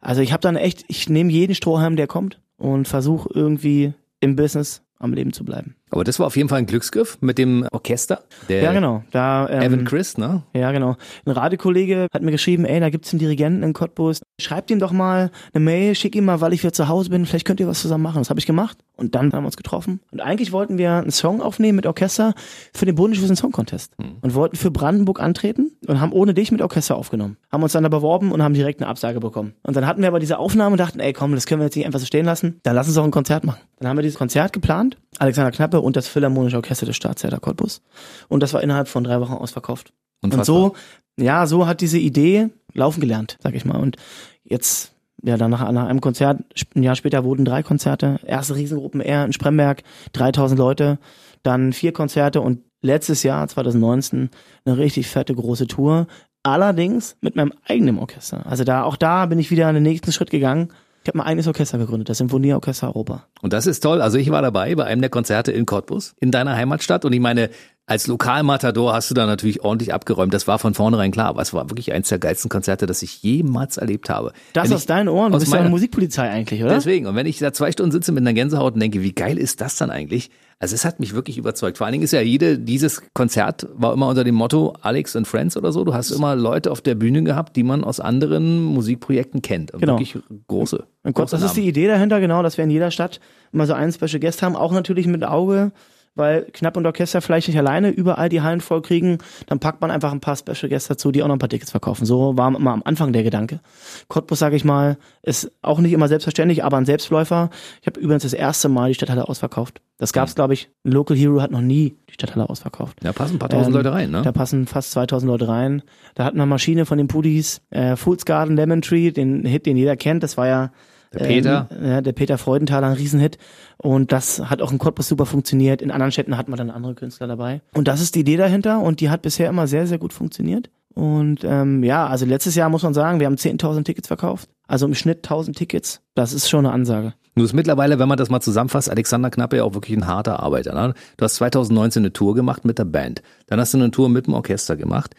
Also 0.00 0.22
ich 0.22 0.32
habe 0.32 0.40
dann 0.40 0.56
echt, 0.56 0.84
ich 0.88 1.08
nehme 1.08 1.30
jeden 1.30 1.54
Strohhalm, 1.54 1.96
der 1.96 2.06
kommt 2.06 2.40
und 2.56 2.88
versuche 2.88 3.28
irgendwie 3.34 3.92
im 4.20 4.36
Business 4.36 4.82
am 4.98 5.12
Leben 5.12 5.32
zu 5.32 5.44
bleiben. 5.44 5.76
Aber 5.94 6.02
das 6.02 6.18
war 6.18 6.26
auf 6.26 6.36
jeden 6.36 6.48
Fall 6.48 6.58
ein 6.58 6.66
Glücksgriff 6.66 7.18
mit 7.20 7.38
dem 7.38 7.68
Orchester. 7.70 8.24
Der 8.48 8.64
Ja, 8.64 8.72
genau. 8.72 9.04
Da, 9.12 9.48
ähm, 9.48 9.62
Evan 9.62 9.84
Chris, 9.84 10.18
ne? 10.18 10.42
Ja, 10.52 10.72
genau. 10.72 10.96
Ein 11.24 11.30
Radiokollege 11.30 12.08
hat 12.12 12.20
mir 12.20 12.32
geschrieben, 12.32 12.64
ey, 12.64 12.80
da 12.80 12.90
gibt's 12.90 13.12
einen 13.12 13.20
Dirigenten 13.20 13.62
in 13.62 13.74
Cottbus. 13.74 14.20
Schreibt 14.40 14.72
ihm 14.72 14.80
doch 14.80 14.90
mal 14.90 15.30
eine 15.52 15.64
Mail, 15.64 15.94
schick 15.94 16.16
ihm 16.16 16.24
mal, 16.24 16.40
weil 16.40 16.52
ich 16.52 16.64
wieder 16.64 16.72
zu 16.72 16.88
Hause 16.88 17.10
bin. 17.10 17.26
Vielleicht 17.26 17.46
könnt 17.46 17.60
ihr 17.60 17.68
was 17.68 17.80
zusammen 17.80 18.02
machen. 18.02 18.18
Das 18.18 18.28
habe 18.28 18.40
ich 18.40 18.46
gemacht. 18.46 18.76
Und 18.96 19.14
dann 19.14 19.32
haben 19.32 19.44
wir 19.44 19.46
uns 19.46 19.56
getroffen. 19.56 20.00
Und 20.10 20.20
eigentlich 20.20 20.50
wollten 20.50 20.78
wir 20.78 20.94
einen 20.94 21.12
Song 21.12 21.40
aufnehmen 21.40 21.76
mit 21.76 21.86
Orchester 21.86 22.34
für 22.72 22.86
den 22.86 22.96
Bundesvision 22.96 23.36
Song 23.36 23.52
Contest. 23.52 23.92
Und 24.20 24.34
wollten 24.34 24.56
für 24.56 24.72
Brandenburg 24.72 25.20
antreten 25.20 25.76
und 25.86 26.00
haben 26.00 26.12
ohne 26.12 26.34
dich 26.34 26.50
mit 26.50 26.60
Orchester 26.60 26.96
aufgenommen. 26.96 27.36
Haben 27.52 27.62
uns 27.62 27.72
dann 27.72 27.84
da 27.84 27.88
beworben 27.88 28.32
und 28.32 28.42
haben 28.42 28.54
direkt 28.54 28.80
eine 28.80 28.88
Absage 28.88 29.20
bekommen. 29.20 29.54
Und 29.62 29.76
dann 29.76 29.86
hatten 29.86 30.00
wir 30.00 30.08
aber 30.08 30.18
diese 30.18 30.38
Aufnahme 30.38 30.72
und 30.72 30.78
dachten, 30.78 30.98
ey, 30.98 31.12
komm, 31.12 31.34
das 31.36 31.46
können 31.46 31.60
wir 31.60 31.66
jetzt 31.66 31.76
nicht 31.76 31.86
einfach 31.86 32.00
so 32.00 32.06
stehen 32.06 32.26
lassen. 32.26 32.58
Dann 32.64 32.74
lass 32.74 32.88
uns 32.88 32.96
auch 32.98 33.04
ein 33.04 33.12
Konzert 33.12 33.44
machen. 33.44 33.60
Dann 33.78 33.88
haben 33.88 33.98
wir 33.98 34.02
dieses 34.02 34.18
Konzert 34.18 34.52
geplant. 34.52 34.96
Alexander 35.18 35.50
Knappe 35.50 35.80
und 35.80 35.96
das 35.96 36.08
Philharmonische 36.08 36.56
Orchester 36.56 36.86
des 36.86 36.96
Staatstheater 36.96 37.38
Cottbus. 37.38 37.82
Und 38.28 38.42
das 38.42 38.52
war 38.52 38.62
innerhalb 38.62 38.88
von 38.88 39.04
drei 39.04 39.20
Wochen 39.20 39.32
ausverkauft. 39.32 39.92
Und 40.22 40.32
Unfassbar. 40.32 40.56
so, 40.56 40.74
ja, 41.16 41.46
so 41.46 41.66
hat 41.66 41.80
diese 41.80 41.98
Idee 41.98 42.48
laufen 42.72 43.00
gelernt, 43.00 43.36
sag 43.42 43.54
ich 43.54 43.64
mal. 43.64 43.78
Und 43.78 43.96
jetzt, 44.42 44.92
ja, 45.22 45.36
dann 45.36 45.50
nach, 45.50 45.70
nach 45.70 45.86
einem 45.86 46.00
Konzert, 46.00 46.40
ein 46.74 46.82
Jahr 46.82 46.96
später 46.96 47.24
wurden 47.24 47.44
drei 47.44 47.62
Konzerte. 47.62 48.18
Erste 48.26 48.56
Riesengruppen 48.56 49.00
R 49.00 49.24
in 49.24 49.32
Spremberg, 49.32 49.82
3000 50.12 50.58
Leute, 50.58 50.98
dann 51.42 51.72
vier 51.72 51.92
Konzerte 51.92 52.40
und 52.40 52.62
letztes 52.82 53.22
Jahr, 53.22 53.46
2019, 53.46 54.30
eine 54.64 54.78
richtig 54.78 55.08
fette 55.08 55.34
große 55.34 55.66
Tour. 55.66 56.06
Allerdings 56.42 57.16
mit 57.22 57.36
meinem 57.36 57.54
eigenen 57.66 57.98
Orchester. 57.98 58.44
Also 58.46 58.64
da, 58.64 58.82
auch 58.82 58.96
da 58.96 59.26
bin 59.26 59.38
ich 59.38 59.50
wieder 59.50 59.72
den 59.72 59.82
nächsten 59.82 60.12
Schritt 60.12 60.30
gegangen. 60.30 60.68
Ich 61.04 61.08
habe 61.08 61.18
mein 61.18 61.26
eigenes 61.26 61.46
Orchester 61.46 61.76
gegründet, 61.76 62.08
das 62.08 62.16
Symphonieorchester 62.16 62.86
Europa. 62.88 63.26
Und 63.42 63.52
das 63.52 63.66
ist 63.66 63.80
toll. 63.80 64.00
Also 64.00 64.16
ich 64.16 64.30
war 64.30 64.40
dabei 64.40 64.74
bei 64.74 64.84
einem 64.84 65.02
der 65.02 65.10
Konzerte 65.10 65.52
in 65.52 65.66
Cottbus, 65.66 66.14
in 66.18 66.30
deiner 66.30 66.56
Heimatstadt. 66.56 67.04
Und 67.04 67.12
ich 67.12 67.20
meine, 67.20 67.50
als 67.84 68.06
Lokalmatador 68.06 68.94
hast 68.94 69.10
du 69.10 69.14
da 69.14 69.26
natürlich 69.26 69.60
ordentlich 69.62 69.92
abgeräumt. 69.92 70.32
Das 70.32 70.48
war 70.48 70.58
von 70.58 70.72
vornherein 70.72 71.10
klar. 71.12 71.26
Aber 71.26 71.42
es 71.42 71.52
war 71.52 71.68
wirklich 71.68 71.92
eins 71.92 72.08
der 72.08 72.18
geilsten 72.18 72.48
Konzerte, 72.48 72.86
das 72.86 73.02
ich 73.02 73.22
jemals 73.22 73.76
erlebt 73.76 74.08
habe. 74.08 74.32
Das 74.54 74.64
Wenn 74.64 74.72
aus 74.76 74.80
ich- 74.80 74.86
deinen 74.86 75.08
Ohren, 75.10 75.32
du 75.32 75.38
bist 75.38 75.52
ja 75.52 75.60
eine 75.60 75.68
Musikpolizei 75.68 76.30
eigentlich, 76.30 76.62
oder? 76.64 76.72
Deswegen. 76.74 77.06
Und 77.06 77.16
wenn 77.16 77.26
ich 77.26 77.38
da 77.38 77.52
zwei 77.52 77.70
Stunden 77.70 77.92
sitze 77.92 78.10
mit 78.10 78.22
einer 78.22 78.32
Gänsehaut 78.32 78.72
und 78.72 78.80
denke, 78.80 79.02
wie 79.02 79.12
geil 79.12 79.36
ist 79.36 79.60
das 79.60 79.76
dann 79.76 79.90
eigentlich? 79.90 80.30
Also 80.58 80.74
es 80.74 80.84
hat 80.84 81.00
mich 81.00 81.14
wirklich 81.14 81.36
überzeugt. 81.36 81.78
Vor 81.78 81.86
allen 81.86 81.92
Dingen 81.92 82.04
ist 82.04 82.12
ja 82.12 82.20
jede, 82.20 82.58
dieses 82.58 83.02
Konzert 83.12 83.66
war 83.74 83.92
immer 83.92 84.08
unter 84.08 84.24
dem 84.24 84.34
Motto 84.34 84.74
Alex 84.80 85.16
and 85.16 85.26
Friends 85.26 85.56
oder 85.56 85.72
so. 85.72 85.84
Du 85.84 85.94
hast 85.94 86.10
immer 86.10 86.36
Leute 86.36 86.70
auf 86.70 86.80
der 86.80 86.94
Bühne 86.94 87.22
gehabt, 87.22 87.56
die 87.56 87.62
man 87.62 87.84
aus 87.84 88.00
anderen 88.00 88.62
Musikprojekten 88.64 89.42
kennt. 89.42 89.72
Und 89.72 89.80
Genau. 89.80 89.98
Wirklich 89.98 90.16
große. 90.48 90.84
Und 91.02 91.12
kurz, 91.14 91.30
das 91.32 91.42
ist 91.42 91.56
die. 91.56 91.68
Idee 91.68 91.86
dahinter, 91.86 92.20
genau, 92.20 92.42
dass 92.42 92.56
wir 92.56 92.64
in 92.64 92.70
jeder 92.70 92.90
Stadt 92.90 93.20
immer 93.52 93.66
so 93.66 93.72
einen 93.74 93.92
Special 93.92 94.20
Guest 94.20 94.42
haben, 94.42 94.56
auch 94.56 94.72
natürlich 94.72 95.06
mit 95.06 95.24
Auge, 95.24 95.72
weil 96.14 96.46
Knapp 96.52 96.76
und 96.76 96.86
Orchester 96.86 97.20
vielleicht 97.20 97.48
nicht 97.48 97.58
alleine 97.58 97.90
überall 97.90 98.28
die 98.28 98.42
Hallen 98.42 98.60
voll 98.60 98.82
kriegen, 98.82 99.18
dann 99.46 99.58
packt 99.58 99.80
man 99.80 99.90
einfach 99.90 100.12
ein 100.12 100.20
paar 100.20 100.36
Special 100.36 100.68
Guests 100.68 100.88
dazu, 100.88 101.10
die 101.10 101.22
auch 101.22 101.28
noch 101.28 101.36
ein 101.36 101.40
paar 101.40 101.48
Tickets 101.48 101.70
verkaufen. 101.70 102.06
So 102.06 102.36
war 102.36 102.54
immer 102.54 102.72
am 102.72 102.82
Anfang 102.84 103.12
der 103.12 103.22
Gedanke. 103.22 103.60
Cottbus, 104.08 104.38
sage 104.38 104.56
ich 104.56 104.64
mal, 104.64 104.96
ist 105.22 105.50
auch 105.62 105.78
nicht 105.78 105.92
immer 105.92 106.08
selbstverständlich, 106.08 106.64
aber 106.64 106.76
ein 106.76 106.86
Selbstläufer. 106.86 107.50
Ich 107.80 107.86
habe 107.86 108.00
übrigens 108.00 108.22
das 108.22 108.32
erste 108.32 108.68
Mal 108.68 108.88
die 108.88 108.94
Stadthalle 108.94 109.28
ausverkauft. 109.28 109.80
Das 109.98 110.12
gab's, 110.12 110.34
glaube 110.34 110.54
ich, 110.54 110.70
ein 110.84 110.92
Local 110.92 111.16
Hero 111.16 111.40
hat 111.40 111.50
noch 111.50 111.60
nie 111.60 111.96
die 112.08 112.14
Stadthalle 112.14 112.48
ausverkauft. 112.50 113.02
Ja, 113.04 113.12
passen 113.12 113.36
ein 113.36 113.38
paar 113.38 113.48
tausend 113.48 113.68
Ähm, 113.68 113.74
Leute 113.74 113.92
rein, 113.92 114.10
ne? 114.10 114.22
Da 114.22 114.32
passen 114.32 114.66
fast 114.66 114.90
2000 114.92 115.30
Leute 115.30 115.48
rein. 115.48 115.82
Da 116.14 116.24
hatten 116.24 116.36
wir 116.36 116.46
Maschine 116.46 116.84
von 116.84 116.98
den 116.98 117.08
Pudis, 117.08 117.60
äh, 117.70 117.96
Fool's 117.96 118.24
Garden 118.24 118.56
Lemon 118.56 118.82
Tree, 118.82 119.10
den 119.12 119.44
Hit, 119.44 119.66
den 119.66 119.76
jeder 119.76 119.96
kennt. 119.96 120.22
Das 120.22 120.36
war 120.36 120.48
ja 120.48 120.72
Der 121.14 121.26
Peter. 121.26 121.68
ähm, 121.70 121.86
ja, 121.86 122.00
der 122.00 122.12
Peter 122.12 122.38
Freudenthaler, 122.38 122.88
ein 122.88 122.92
Riesenhit. 122.94 123.38
Und 123.78 124.12
das 124.12 124.50
hat 124.50 124.62
auch 124.62 124.72
in 124.72 124.78
Cottbus 124.78 125.08
super 125.08 125.26
funktioniert. 125.26 125.82
In 125.82 125.90
anderen 125.90 126.12
Städten 126.12 126.36
hat 126.36 126.48
man 126.48 126.56
dann 126.56 126.70
andere 126.70 126.94
Künstler 126.94 127.26
dabei. 127.26 127.60
Und 127.74 127.88
das 127.88 128.00
ist 128.00 128.14
die 128.14 128.20
Idee 128.20 128.36
dahinter 128.36 128.80
und 128.80 129.00
die 129.00 129.10
hat 129.10 129.22
bisher 129.22 129.48
immer 129.48 129.66
sehr, 129.66 129.86
sehr 129.86 129.98
gut 129.98 130.12
funktioniert. 130.12 130.70
Und 130.94 131.40
ähm, 131.42 131.82
ja, 131.82 132.06
also 132.06 132.24
letztes 132.24 132.54
Jahr 132.54 132.68
muss 132.68 132.84
man 132.84 132.94
sagen, 132.94 133.18
wir 133.18 133.26
haben 133.26 133.34
10.000 133.34 133.84
Tickets 133.84 134.06
verkauft. 134.06 134.48
Also 134.68 134.86
im 134.86 134.94
Schnitt 134.94 135.26
1.000 135.26 135.54
Tickets. 135.54 136.00
Das 136.14 136.32
ist 136.32 136.48
schon 136.48 136.64
eine 136.64 136.72
Ansage. 136.72 137.14
Nur 137.34 137.44
ist 137.46 137.52
mittlerweile, 137.52 137.98
wenn 137.98 138.08
man 138.08 138.16
das 138.16 138.30
mal 138.30 138.40
zusammenfasst, 138.40 138.88
Alexander 138.88 139.28
Knappe 139.28 139.56
ja 139.56 139.64
auch 139.64 139.74
wirklich 139.74 139.96
ein 139.96 140.06
harter 140.06 140.40
Arbeiter. 140.40 140.72
Ne? 140.72 140.94
Du 141.16 141.24
hast 141.24 141.34
2019 141.36 142.02
eine 142.02 142.12
Tour 142.12 142.34
gemacht 142.36 142.64
mit 142.64 142.78
der 142.78 142.84
Band. 142.84 143.22
Dann 143.48 143.58
hast 143.58 143.74
du 143.74 143.78
eine 143.78 143.90
Tour 143.90 144.08
mit 144.08 144.26
dem 144.26 144.34
Orchester 144.34 144.76
gemacht. 144.76 145.14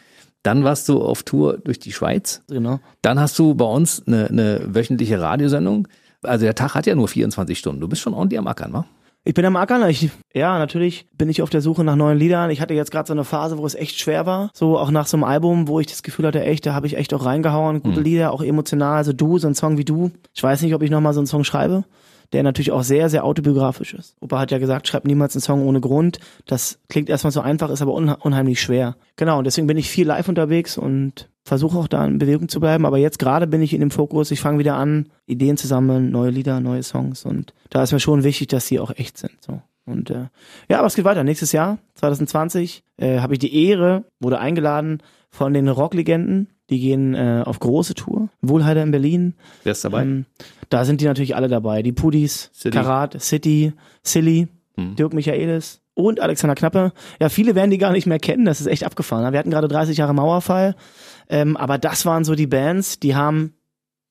Dann 0.45 0.63
warst 0.63 0.87
du 0.89 1.01
auf 1.01 1.23
Tour 1.23 1.57
durch 1.57 1.79
die 1.79 1.91
Schweiz. 1.91 2.43
Genau. 2.47 2.79
Dann 3.01 3.19
hast 3.19 3.39
du 3.39 3.55
bei 3.55 3.65
uns 3.65 4.03
eine, 4.05 4.27
eine 4.27 4.61
wöchentliche 4.75 5.19
Radiosendung. 5.19 5.87
Also 6.21 6.45
der 6.45 6.53
Tag 6.53 6.75
hat 6.75 6.85
ja 6.85 6.93
nur 6.93 7.07
24 7.07 7.57
Stunden. 7.57 7.81
Du 7.81 7.87
bist 7.87 8.03
schon 8.03 8.13
ordentlich 8.13 8.37
am 8.37 8.45
Ackern, 8.45 8.71
wa? 8.71 8.85
Ich 9.23 9.33
bin 9.33 9.43
am 9.43 9.55
Ackern. 9.55 9.89
Ich, 9.89 10.11
ja, 10.35 10.59
natürlich 10.59 11.07
bin 11.17 11.29
ich 11.29 11.41
auf 11.41 11.49
der 11.49 11.61
Suche 11.61 11.83
nach 11.83 11.95
neuen 11.95 12.19
Liedern. 12.19 12.51
Ich 12.51 12.61
hatte 12.61 12.75
jetzt 12.75 12.91
gerade 12.91 13.07
so 13.07 13.13
eine 13.13 13.23
Phase, 13.23 13.57
wo 13.57 13.65
es 13.65 13.73
echt 13.73 13.99
schwer 13.99 14.27
war. 14.27 14.51
So 14.53 14.77
auch 14.77 14.91
nach 14.91 15.07
so 15.07 15.17
einem 15.17 15.23
Album, 15.23 15.67
wo 15.67 15.79
ich 15.79 15.87
das 15.87 16.03
Gefühl 16.03 16.27
hatte, 16.27 16.43
echt, 16.43 16.67
da 16.67 16.75
habe 16.75 16.85
ich 16.85 16.95
echt 16.95 17.15
auch 17.15 17.25
reingehauen. 17.25 17.81
Gute 17.81 18.01
Lieder, 18.01 18.31
auch 18.31 18.43
emotional. 18.43 18.97
Also 18.97 19.13
du, 19.13 19.39
so 19.39 19.47
ein 19.47 19.55
Song 19.55 19.79
wie 19.79 19.85
du. 19.85 20.11
Ich 20.35 20.43
weiß 20.43 20.61
nicht, 20.61 20.75
ob 20.75 20.83
ich 20.83 20.91
nochmal 20.91 21.15
so 21.15 21.21
einen 21.21 21.27
Song 21.27 21.43
schreibe, 21.43 21.85
der 22.33 22.43
natürlich 22.43 22.71
auch 22.71 22.83
sehr, 22.83 23.09
sehr 23.09 23.23
autobiografisch 23.23 23.93
ist. 23.93 24.15
Opa 24.19 24.39
hat 24.39 24.51
ja 24.51 24.57
gesagt, 24.57 24.87
schreib 24.87 25.05
niemals 25.05 25.35
einen 25.35 25.41
Song 25.41 25.65
ohne 25.65 25.81
Grund. 25.81 26.19
Das 26.45 26.79
klingt 26.89 27.09
erstmal 27.09 27.31
so 27.31 27.41
einfach, 27.41 27.69
ist 27.69 27.81
aber 27.81 27.93
unheimlich 27.93 28.61
schwer. 28.61 28.95
Genau, 29.15 29.37
und 29.37 29.45
deswegen 29.45 29.67
bin 29.67 29.77
ich 29.77 29.89
viel 29.89 30.07
live 30.07 30.27
unterwegs 30.29 30.77
und 30.77 31.29
versuche 31.43 31.77
auch 31.77 31.87
da 31.87 32.05
in 32.05 32.17
Bewegung 32.17 32.49
zu 32.49 32.59
bleiben. 32.59 32.85
Aber 32.85 32.97
jetzt 32.97 33.19
gerade 33.19 33.47
bin 33.47 33.61
ich 33.61 33.73
in 33.73 33.79
dem 33.79 33.91
Fokus, 33.91 34.31
ich 34.31 34.41
fange 34.41 34.59
wieder 34.59 34.75
an, 34.75 35.09
Ideen 35.25 35.57
zu 35.57 35.67
sammeln, 35.67 36.11
neue 36.11 36.31
Lieder, 36.31 36.59
neue 36.59 36.83
Songs. 36.83 37.25
Und 37.25 37.53
da 37.69 37.83
ist 37.83 37.91
mir 37.91 37.99
schon 37.99 38.23
wichtig, 38.23 38.47
dass 38.47 38.67
sie 38.67 38.79
auch 38.79 38.91
echt 38.95 39.17
sind. 39.17 39.37
So. 39.41 39.61
Und 39.85 40.09
äh, 40.09 40.27
ja, 40.67 40.79
aber 40.79 40.87
es 40.87 40.95
geht 40.95 41.05
weiter. 41.05 41.23
Nächstes 41.23 41.51
Jahr, 41.51 41.77
2020, 41.95 42.83
äh, 42.97 43.19
habe 43.19 43.33
ich 43.33 43.39
die 43.39 43.67
Ehre, 43.67 44.05
wurde 44.19 44.39
eingeladen 44.39 45.01
von 45.35 45.53
den 45.53 45.67
Rocklegenden. 45.67 46.47
Die 46.69 46.79
gehen 46.79 47.13
äh, 47.13 47.43
auf 47.45 47.59
große 47.59 47.93
Tour. 47.93 48.29
Wohlheide 48.41 48.81
in 48.81 48.91
Berlin. 48.91 49.35
Wer 49.63 49.73
ist 49.73 49.85
dabei? 49.85 50.01
Ähm, 50.01 50.25
da 50.69 50.83
sind 50.85 51.01
die 51.01 51.05
natürlich 51.05 51.35
alle 51.35 51.47
dabei. 51.47 51.83
Die 51.83 51.91
Pudis, 51.91 52.49
City. 52.53 52.75
Karat, 52.75 53.21
City, 53.21 53.73
Silly, 54.01 54.47
Hm. 54.77 54.95
Dirk 54.95 55.13
Michaelis 55.13 55.81
und 55.93 56.19
Alexander 56.19 56.55
Knappe. 56.55 56.91
Ja, 57.21 57.29
viele 57.29 57.55
werden 57.55 57.71
die 57.71 57.77
gar 57.77 57.91
nicht 57.93 58.07
mehr 58.07 58.19
kennen. 58.19 58.43
Das 58.43 58.59
ist 58.59 58.67
echt 58.67 58.83
abgefahren. 58.83 59.31
Wir 59.31 59.39
hatten 59.39 59.51
gerade 59.51 59.69
30 59.69 59.97
Jahre 59.97 60.13
Mauerfall. 60.13 60.75
Ähm, 61.29 61.55
aber 61.55 61.77
das 61.77 62.05
waren 62.05 62.25
so 62.25 62.35
die 62.35 62.47
Bands, 62.47 62.99
die 62.99 63.15
haben 63.15 63.53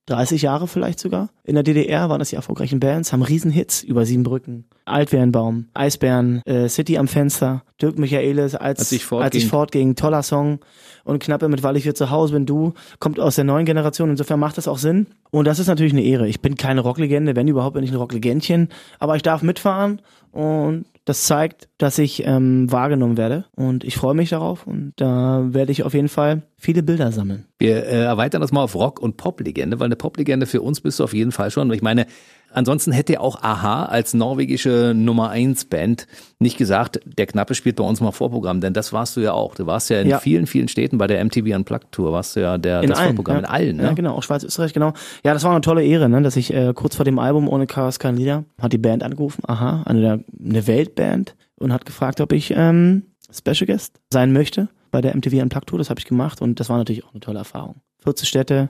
30 0.06 0.42
Jahre 0.42 0.68
vielleicht 0.68 1.00
sogar. 1.00 1.30
In 1.44 1.54
der 1.54 1.62
DDR 1.62 2.08
waren 2.10 2.18
das 2.18 2.28
die 2.30 2.36
erfolgreichen 2.36 2.78
Bands, 2.80 3.12
haben 3.12 3.22
Riesenhits 3.22 3.82
über 3.82 4.04
Siebenbrücken, 4.04 4.66
Altwärenbaum, 4.84 5.66
Eisbären, 5.72 6.42
äh, 6.44 6.68
City 6.68 6.98
am 6.98 7.08
Fenster, 7.08 7.62
Dirk 7.80 7.98
Michaelis, 7.98 8.54
als, 8.54 8.80
Als 8.80 8.92
ich 8.92 9.04
fortging. 9.04 9.24
als 9.24 9.34
ich 9.36 9.46
fortging, 9.48 9.94
toller 9.96 10.22
Song. 10.22 10.60
Und 11.04 11.22
Knappe 11.22 11.48
mit 11.48 11.62
Weil 11.62 11.76
ich 11.76 11.82
hier 11.84 11.94
zu 11.94 12.10
Hause 12.10 12.34
bin, 12.34 12.46
du, 12.46 12.72
kommt 12.98 13.20
aus 13.20 13.34
der 13.36 13.44
neuen 13.44 13.66
Generation, 13.66 14.10
insofern 14.10 14.40
macht 14.40 14.56
das 14.58 14.68
auch 14.68 14.78
Sinn. 14.78 15.06
Und 15.30 15.46
das 15.46 15.58
ist 15.58 15.66
natürlich 15.66 15.92
eine 15.92 16.02
Ehre. 16.02 16.28
Ich 16.28 16.40
bin 16.40 16.56
keine 16.56 16.80
Rocklegende, 16.80 17.36
wenn 17.36 17.48
überhaupt 17.48 17.74
bin 17.74 17.84
ich 17.84 17.90
ein 17.90 17.96
Rocklegendchen, 17.96 18.68
aber 18.98 19.16
ich 19.16 19.22
darf 19.22 19.42
mitfahren 19.42 20.00
und 20.32 20.84
das 21.04 21.24
zeigt, 21.24 21.68
dass 21.78 21.98
ich 21.98 22.26
ähm, 22.26 22.70
wahrgenommen 22.72 23.16
werde. 23.16 23.44
Und 23.54 23.84
ich 23.84 23.96
freue 23.96 24.14
mich 24.14 24.30
darauf 24.30 24.66
und 24.66 24.94
da 24.96 25.44
werde 25.50 25.70
ich 25.70 25.82
auf 25.82 25.92
jeden 25.92 26.08
Fall 26.08 26.42
viele 26.56 26.82
Bilder 26.82 27.12
sammeln. 27.12 27.44
Wir 27.58 27.84
äh, 27.84 28.04
erweitern 28.04 28.40
das 28.40 28.52
mal 28.52 28.62
auf 28.62 28.74
Rock- 28.74 29.00
und 29.00 29.16
Pop-Legende, 29.16 29.80
weil 29.80 29.86
eine 29.86 29.96
Pop-Legende 29.96 30.46
für 30.46 30.62
uns 30.62 30.80
bist 30.80 31.00
du 31.00 31.04
auf 31.04 31.12
jeden 31.12 31.32
Fall 31.32 31.50
schon. 31.50 31.68
Und 31.68 31.74
ich 31.74 31.82
meine, 31.82 32.06
ansonsten 32.54 32.92
hätte 32.92 33.20
auch 33.20 33.42
Aha 33.42 33.84
als 33.86 34.14
norwegische 34.14 34.92
Nummer 34.96 35.30
1 35.30 35.66
Band 35.66 36.06
nicht 36.38 36.56
gesagt, 36.56 37.00
der 37.04 37.26
Knappe 37.26 37.54
spielt 37.54 37.76
bei 37.76 37.84
uns 37.84 38.00
mal 38.00 38.12
Vorprogramm, 38.12 38.60
denn 38.60 38.72
das 38.72 38.92
warst 38.92 39.16
du 39.16 39.20
ja 39.20 39.32
auch. 39.32 39.54
Du 39.54 39.66
warst 39.66 39.90
ja 39.90 40.00
in 40.00 40.08
Ja. 40.08 40.18
vielen, 40.18 40.46
vielen 40.46 40.68
Städten 40.68 40.98
bei 40.98 41.06
der 41.06 41.20
MTV 41.24 41.54
Unplugged 41.56 41.92
Tour, 41.92 42.12
warst 42.12 42.36
du 42.36 42.40
ja 42.40 42.58
der, 42.58 42.82
In 42.82 42.90
das 42.90 42.98
allen. 42.98 43.08
Vorprogramm 43.08 43.36
ja. 43.36 43.40
in 43.40 43.46
allen, 43.46 43.76
ne? 43.76 43.82
Ja, 43.84 43.92
genau, 43.92 44.14
auch 44.16 44.22
Schweiz, 44.22 44.44
Österreich, 44.44 44.72
genau. 44.72 44.92
Ja, 45.24 45.32
das 45.34 45.42
war 45.44 45.50
eine 45.52 45.60
tolle 45.60 45.84
Ehre, 45.84 46.08
ne, 46.08 46.22
dass 46.22 46.36
ich 46.36 46.52
äh, 46.54 46.72
kurz 46.74 46.96
vor 46.96 47.04
dem 47.04 47.18
Album 47.18 47.48
Ohne 47.48 47.66
Chaos 47.66 47.98
kein 47.98 48.16
Lieder 48.16 48.44
hat 48.60 48.72
die 48.72 48.78
Band 48.78 49.02
angerufen, 49.02 49.42
aha, 49.46 49.82
eine, 49.84 50.24
eine 50.42 50.66
Weltband 50.66 51.34
und 51.56 51.72
hat 51.72 51.84
gefragt, 51.86 52.20
ob 52.20 52.32
ich 52.32 52.52
ähm, 52.56 53.04
Special 53.32 53.66
Guest 53.66 54.00
sein 54.12 54.32
möchte 54.32 54.68
bei 54.90 55.00
der 55.00 55.16
MTV 55.16 55.42
Unplugged 55.42 55.68
Tour. 55.68 55.78
Das 55.78 55.90
habe 55.90 55.98
ich 55.98 56.06
gemacht 56.06 56.40
und 56.40 56.60
das 56.60 56.68
war 56.68 56.78
natürlich 56.78 57.04
auch 57.04 57.12
eine 57.12 57.20
tolle 57.20 57.38
Erfahrung. 57.38 57.76
14 58.04 58.26
Städte, 58.26 58.68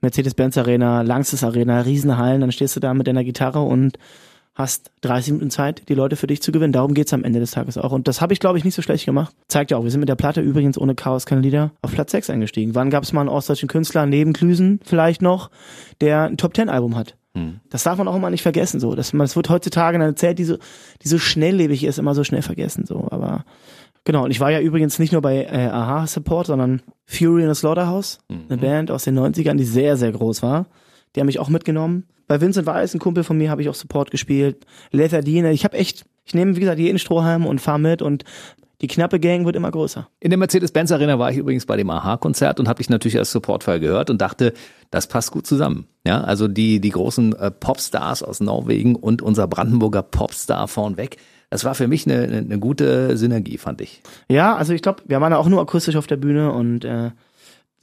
Mercedes-Benz 0.00 0.58
Arena, 0.58 1.02
Langsys 1.02 1.44
Arena, 1.44 1.80
Riesenhallen, 1.80 2.40
dann 2.40 2.52
stehst 2.52 2.76
du 2.76 2.80
da 2.80 2.94
mit 2.94 3.06
deiner 3.06 3.24
Gitarre 3.24 3.60
und 3.60 3.98
hast 4.54 4.90
30 5.02 5.32
Minuten 5.32 5.50
Zeit, 5.50 5.88
die 5.88 5.94
Leute 5.94 6.16
für 6.16 6.26
dich 6.26 6.42
zu 6.42 6.52
gewinnen. 6.52 6.72
Darum 6.72 6.94
geht's 6.94 7.12
am 7.12 7.24
Ende 7.24 7.40
des 7.40 7.52
Tages 7.52 7.78
auch. 7.78 7.92
Und 7.92 8.08
das 8.08 8.20
habe 8.20 8.32
ich, 8.32 8.40
glaube 8.40 8.58
ich, 8.58 8.64
nicht 8.64 8.74
so 8.74 8.82
schlecht 8.82 9.06
gemacht. 9.06 9.34
Zeigt 9.48 9.70
ja 9.70 9.76
auch, 9.76 9.84
wir 9.84 9.90
sind 9.90 10.00
mit 10.00 10.08
der 10.08 10.16
Platte 10.16 10.40
übrigens 10.40 10.78
ohne 10.78 10.94
Chaos 10.94 11.26
keine 11.26 11.40
Lieder 11.40 11.72
auf 11.82 11.92
Platz 11.92 12.12
6 12.12 12.30
eingestiegen. 12.30 12.74
Wann 12.74 12.90
gab 12.90 13.02
es 13.02 13.12
mal 13.12 13.20
einen 13.20 13.30
ostdeutschen 13.30 13.68
Künstler 13.68 14.06
neben 14.06 14.32
Klüsen 14.32 14.80
vielleicht 14.84 15.22
noch, 15.22 15.50
der 16.00 16.24
ein 16.24 16.36
Top-10-Album 16.36 16.96
hat? 16.96 17.16
Hm. 17.34 17.60
Das 17.70 17.84
darf 17.84 17.96
man 17.98 18.08
auch 18.08 18.16
immer 18.16 18.30
nicht 18.30 18.42
vergessen, 18.42 18.80
so. 18.80 18.94
Das, 18.94 19.12
das 19.12 19.36
wird 19.36 19.48
heutzutage 19.48 19.96
in 19.96 20.02
einer 20.02 20.16
Zeit, 20.16 20.38
die 20.38 20.44
so, 20.44 20.56
die 21.02 21.08
so 21.08 21.18
schnelllebig 21.18 21.84
ist, 21.84 21.98
immer 21.98 22.14
so 22.14 22.24
schnell 22.24 22.42
vergessen, 22.42 22.84
so. 22.86 23.06
Aber, 23.10 23.44
genau. 24.04 24.24
Und 24.24 24.30
ich 24.30 24.40
war 24.40 24.50
ja 24.50 24.60
übrigens 24.60 24.98
nicht 24.98 25.12
nur 25.12 25.22
bei 25.22 25.44
äh, 25.44 25.68
Aha 25.68 26.06
Support, 26.06 26.46
sondern 26.48 26.82
Fury 27.06 27.42
in 27.42 27.52
the 27.52 27.58
Slaughterhouse, 27.58 28.18
eine 28.28 28.58
Band 28.58 28.90
aus 28.90 29.04
den 29.04 29.18
90ern, 29.18 29.56
die 29.56 29.64
sehr, 29.64 29.96
sehr 29.96 30.12
groß 30.12 30.42
war. 30.42 30.66
Die 31.14 31.20
haben 31.20 31.26
mich 31.26 31.40
auch 31.40 31.48
mitgenommen. 31.48 32.04
Bei 32.28 32.40
Vincent 32.40 32.66
Weiss, 32.66 32.94
ein 32.94 33.00
Kumpel 33.00 33.24
von 33.24 33.36
mir, 33.36 33.50
habe 33.50 33.62
ich 33.62 33.68
auch 33.68 33.74
Support 33.74 34.12
gespielt. 34.12 34.64
Leather 34.92 35.22
Dean, 35.22 35.46
ich 35.46 35.64
habe 35.64 35.76
echt, 35.76 36.04
Ich 36.24 36.34
nehme, 36.34 36.54
wie 36.54 36.60
gesagt, 36.60 36.78
jeden 36.78 37.00
Strohhalm 37.00 37.44
und 37.44 37.60
fahre 37.60 37.80
mit 37.80 38.02
und 38.02 38.24
die 38.80 38.86
knappe 38.86 39.20
Gang 39.20 39.44
wird 39.44 39.56
immer 39.56 39.70
größer. 39.70 40.08
In 40.20 40.30
der 40.30 40.38
Mercedes-Benz 40.38 40.90
Arena 40.90 41.18
war 41.18 41.30
ich 41.30 41.36
übrigens 41.36 41.66
bei 41.66 41.76
dem 41.76 41.90
Aha-Konzert 41.90 42.60
und 42.60 42.68
habe 42.68 42.78
dich 42.78 42.88
natürlich 42.88 43.18
als 43.18 43.30
Supportfall 43.30 43.78
gehört 43.78 44.08
und 44.08 44.22
dachte, 44.22 44.54
das 44.90 45.06
passt 45.06 45.32
gut 45.32 45.46
zusammen. 45.46 45.86
Ja, 46.06 46.22
also 46.22 46.48
die, 46.48 46.80
die 46.80 46.90
großen 46.90 47.34
äh, 47.36 47.50
Popstars 47.50 48.22
aus 48.22 48.40
Norwegen 48.40 48.96
und 48.96 49.20
unser 49.20 49.46
Brandenburger 49.48 50.02
Popstar 50.02 50.66
vornweg. 50.66 51.18
Das 51.50 51.64
war 51.64 51.74
für 51.74 51.88
mich 51.88 52.06
eine, 52.06 52.22
eine 52.22 52.58
gute 52.58 53.16
Synergie, 53.16 53.58
fand 53.58 53.80
ich. 53.80 54.02
Ja, 54.28 54.56
also 54.56 54.72
ich 54.72 54.82
glaube, 54.82 55.02
wir 55.06 55.20
waren 55.20 55.32
ja 55.32 55.38
auch 55.38 55.48
nur 55.48 55.60
akustisch 55.60 55.96
auf 55.96 56.06
der 56.06 56.16
Bühne 56.16 56.52
und 56.52 56.84
äh, 56.84 57.10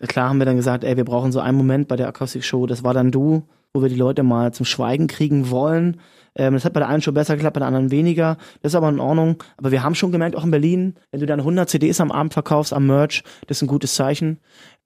klar 0.07 0.29
haben 0.29 0.39
wir 0.39 0.45
dann 0.45 0.55
gesagt, 0.55 0.83
ey, 0.83 0.95
wir 0.95 1.05
brauchen 1.05 1.31
so 1.33 1.39
einen 1.41 1.57
Moment 1.57 1.87
bei 1.87 1.97
der 1.97 2.07
Akustik-Show. 2.07 2.65
Das 2.65 2.83
war 2.83 2.93
dann 2.93 3.11
du, 3.11 3.43
wo 3.73 3.81
wir 3.81 3.89
die 3.89 3.95
Leute 3.95 4.23
mal 4.23 4.53
zum 4.53 4.65
Schweigen 4.65 5.07
kriegen 5.07 5.49
wollen. 5.49 5.99
Ähm, 6.35 6.53
das 6.53 6.65
hat 6.65 6.73
bei 6.73 6.79
der 6.79 6.87
einen 6.87 7.01
schon 7.01 7.13
besser 7.13 7.35
geklappt, 7.35 7.55
bei 7.55 7.59
der 7.59 7.67
anderen 7.67 7.91
weniger. 7.91 8.37
Das 8.61 8.71
ist 8.71 8.75
aber 8.75 8.89
in 8.89 8.99
Ordnung. 8.99 9.43
Aber 9.57 9.71
wir 9.71 9.83
haben 9.83 9.95
schon 9.95 10.11
gemerkt, 10.11 10.35
auch 10.35 10.45
in 10.45 10.51
Berlin, 10.51 10.95
wenn 11.11 11.19
du 11.19 11.25
dann 11.25 11.39
100 11.39 11.69
CDs 11.69 11.99
am 11.99 12.11
Abend 12.11 12.33
verkaufst, 12.33 12.73
am 12.73 12.85
Merch, 12.85 13.23
das 13.47 13.57
ist 13.57 13.63
ein 13.63 13.67
gutes 13.67 13.95
Zeichen. 13.95 14.39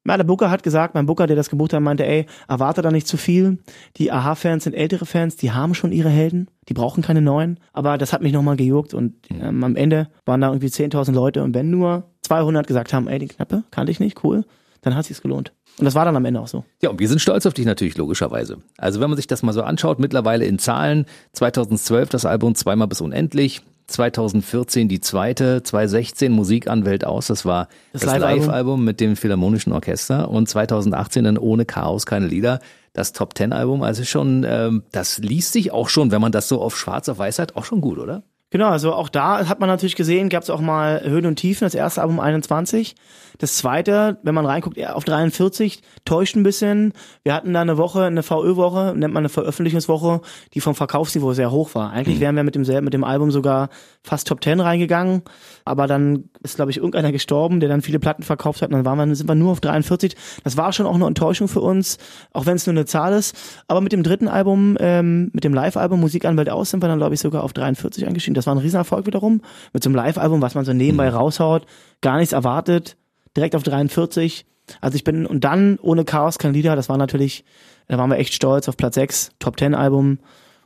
Ja, 0.08 0.18
der 0.18 0.24
Booker 0.24 0.50
hat 0.50 0.64
gesagt, 0.64 0.96
mein 0.96 1.06
Booker, 1.06 1.28
der 1.28 1.36
das 1.36 1.50
gebucht 1.50 1.74
hat, 1.74 1.82
meinte, 1.82 2.06
ey, 2.06 2.26
erwarte 2.48 2.82
da 2.82 2.92
nicht 2.92 3.08
zu 3.08 3.18
viel. 3.18 3.60
Die 3.98 4.12
Aha-Fans 4.12 4.64
sind 4.64 4.74
ältere 4.74 5.06
Fans, 5.06 5.36
die 5.36 5.52
haben 5.52 5.76
schon 5.76 5.92
ihre 5.92 6.10
Helden, 6.10 6.48
die 6.70 6.74
brauchen 6.74 7.04
keine 7.04 7.22
neuen. 7.22 7.60
Aber 7.72 7.98
das 7.98 8.12
hat 8.12 8.22
mich 8.22 8.34
nochmal 8.34 8.56
gejuckt 8.56 8.94
und 8.94 9.14
ähm, 9.30 9.64
am 9.64 9.76
Ende 9.76 10.10
waren 10.26 10.42
da 10.42 10.50
irgendwie 10.50 10.68
10.000 10.68 11.12
Leute 11.12 11.44
und 11.44 11.54
wenn 11.54 11.70
nur 11.70 12.10
200 12.24 12.66
gesagt 12.66 12.94
haben, 12.94 13.08
ey, 13.08 13.20
die 13.20 13.28
Knappe, 13.28 13.64
kannte 13.72 13.92
ich 13.92 14.00
nicht, 14.00 14.24
cool, 14.24 14.46
dann 14.82 14.96
hat 14.96 15.06
sich's 15.06 15.22
gelohnt. 15.22 15.54
Und 15.78 15.86
das 15.86 15.96
war 15.96 16.06
dann 16.06 16.16
am 16.16 16.26
Ende 16.26 16.40
auch 16.40 16.48
so. 16.48 16.66
Ja, 16.82 16.90
und 16.90 17.00
wir 17.00 17.08
sind 17.08 17.22
stolz 17.22 17.46
auf 17.46 17.54
dich 17.54 17.66
natürlich, 17.66 17.98
logischerweise. 17.98 18.58
Also 18.78 19.00
wenn 19.00 19.10
man 19.10 19.18
sich 19.18 19.28
das 19.28 19.44
mal 19.44 19.54
so 19.54 19.64
anschaut, 19.64 20.00
mittlerweile 20.00 20.46
in 20.46 20.60
Zahlen, 20.60 21.06
2012 21.34 22.10
das 22.10 22.26
Album 22.26 22.56
Zweimal 22.56 22.88
bis 22.88 23.02
Unendlich, 23.02 23.62
2014 23.91 24.88
die 24.88 24.99
zweite, 24.99 25.63
2016 25.63 26.32
Musik 26.32 26.67
an 26.67 26.86
Welt 26.86 27.06
aus, 27.06 27.27
das 27.27 27.45
war 27.45 27.67
das, 27.93 28.01
das 28.01 28.19
Live-Album 28.19 28.84
mit 28.84 28.99
dem 28.99 29.15
Philharmonischen 29.15 29.73
Orchester 29.73 30.30
und 30.30 30.49
2018 30.49 31.23
dann 31.23 31.38
Ohne 31.38 31.65
Chaos 31.65 32.06
keine 32.06 32.27
Lieder, 32.27 32.60
das 32.93 33.13
Top-Ten-Album. 33.13 33.84
Also 33.84 34.04
schon, 34.04 34.45
ähm, 34.47 34.84
das 34.91 35.19
liest 35.19 35.54
sich 35.54 35.71
auch 35.71 35.89
schon, 35.89 36.12
wenn 36.12 36.21
man 36.21 36.32
das 36.32 36.47
so 36.47 36.62
auf 36.62 36.77
schwarz 36.77 37.10
auf 37.10 37.19
weiß 37.19 37.39
hat, 37.39 37.56
auch 37.56 37.65
schon 37.65 37.82
gut, 37.82 37.99
oder? 37.99 38.23
Genau, 38.52 38.68
also 38.68 38.94
auch 38.94 39.08
da 39.08 39.48
hat 39.48 39.62
man 39.62 39.70
natürlich 39.70 39.96
gesehen, 39.96 40.28
gab 40.28 40.44
es 40.44 40.50
auch 40.50 40.60
mal 40.60 41.02
Höhen 41.06 41.26
und 41.26 41.38
Tiefen. 41.38 41.66
Das 41.66 41.74
erste 41.74 42.02
Album 42.02 42.20
21, 42.20 42.96
das 43.38 43.56
zweite, 43.56 44.20
wenn 44.24 44.36
man 44.36 44.46
reinguckt, 44.46 44.78
auf 44.86 45.06
43, 45.06 45.82
täuscht 46.04 46.36
ein 46.36 46.44
bisschen. 46.44 46.92
Wir 47.24 47.34
hatten 47.34 47.54
da 47.54 47.62
eine 47.62 47.78
Woche, 47.78 48.04
eine 48.04 48.24
VÖ-Woche, 48.24 48.94
nennt 48.96 49.14
man 49.14 49.22
eine 49.22 49.30
Veröffentlichungswoche, 49.30 50.20
die 50.54 50.60
vom 50.60 50.76
Verkaufsniveau 50.76 51.32
sehr 51.32 51.50
hoch 51.50 51.76
war. 51.76 51.92
Eigentlich 51.92 52.18
mhm. 52.18 52.22
wären 52.22 52.36
wir 52.36 52.44
mit 52.44 52.56
dem, 52.56 52.84
mit 52.84 52.94
dem 52.94 53.06
Album 53.06 53.32
sogar 53.32 53.70
fast 54.04 54.28
Top 54.28 54.44
10 54.44 54.60
reingegangen, 54.60 55.22
aber 55.64 55.88
dann 55.88 56.26
ist, 56.44 56.58
glaube 56.58 56.72
ich, 56.72 56.78
irgendeiner 56.78 57.14
gestorben, 57.14 57.62
der 57.62 57.70
dann 57.70 57.82
viele 57.82 58.00
Platten 58.00 58.24
verkauft 58.24 58.62
hat 58.62 58.70
und 58.70 58.76
dann 58.76 58.86
waren 58.86 58.98
wir, 59.10 59.16
sind 59.16 59.30
wir 59.30 59.36
nur 59.36 59.54
auf 59.54 59.62
43. 59.62 60.16
Das 60.44 60.58
war 60.58 60.74
schon 60.74 60.86
auch 60.86 60.96
eine 60.96 61.08
Enttäuschung 61.08 61.48
für 61.48 61.62
uns, 61.62 62.00
auch 62.34 62.46
wenn 62.46 62.58
es 62.58 62.68
nur 62.68 62.74
eine 62.74 62.86
Zahl 62.86 63.14
ist. 63.14 63.36
Aber 63.68 63.80
mit 63.80 63.94
dem 63.94 64.04
dritten 64.04 64.28
Album, 64.28 64.76
ähm, 64.80 65.30
mit 65.34 65.46
dem 65.46 65.54
Live-Album 65.54 66.02
Musikanwalt 66.02 66.50
aus, 66.50 66.72
sind 66.72 66.84
wir 66.84 66.90
dann, 66.90 66.98
glaube 67.00 67.14
ich, 67.14 67.22
sogar 67.22 67.44
auf 67.44 67.54
43 67.54 68.06
eingestiegen. 68.06 68.34
Das 68.41 68.47
war 68.47 68.56
ein 68.56 68.60
Riesenerfolg 68.60 69.06
wiederum. 69.06 69.41
Mit 69.71 69.84
so 69.84 69.89
einem 69.89 69.95
Live-Album, 69.95 70.41
was 70.41 70.56
man 70.56 70.65
so 70.65 70.73
nebenbei 70.73 71.12
mhm. 71.12 71.15
raushaut, 71.15 71.67
gar 72.01 72.17
nichts 72.17 72.34
erwartet, 72.34 72.97
direkt 73.38 73.56
auf 73.56 73.62
43. 73.62 74.47
Also 74.80 74.95
ich 74.95 75.04
bin, 75.04 75.27
und 75.27 75.43
dann 75.43 75.77
ohne 75.80 76.06
Chaos 76.06 76.39
kein 76.39 76.54
Lieder, 76.54 76.75
das 76.75 76.89
war 76.89 76.97
natürlich, 76.97 77.45
da 77.88 77.99
waren 77.99 78.10
wir 78.10 78.17
echt 78.17 78.34
stolz 78.34 78.67
auf 78.67 78.77
Platz 78.77 78.95
6, 78.95 79.32
Top 79.38 79.60
10 79.60 79.75
Album. 79.75 80.17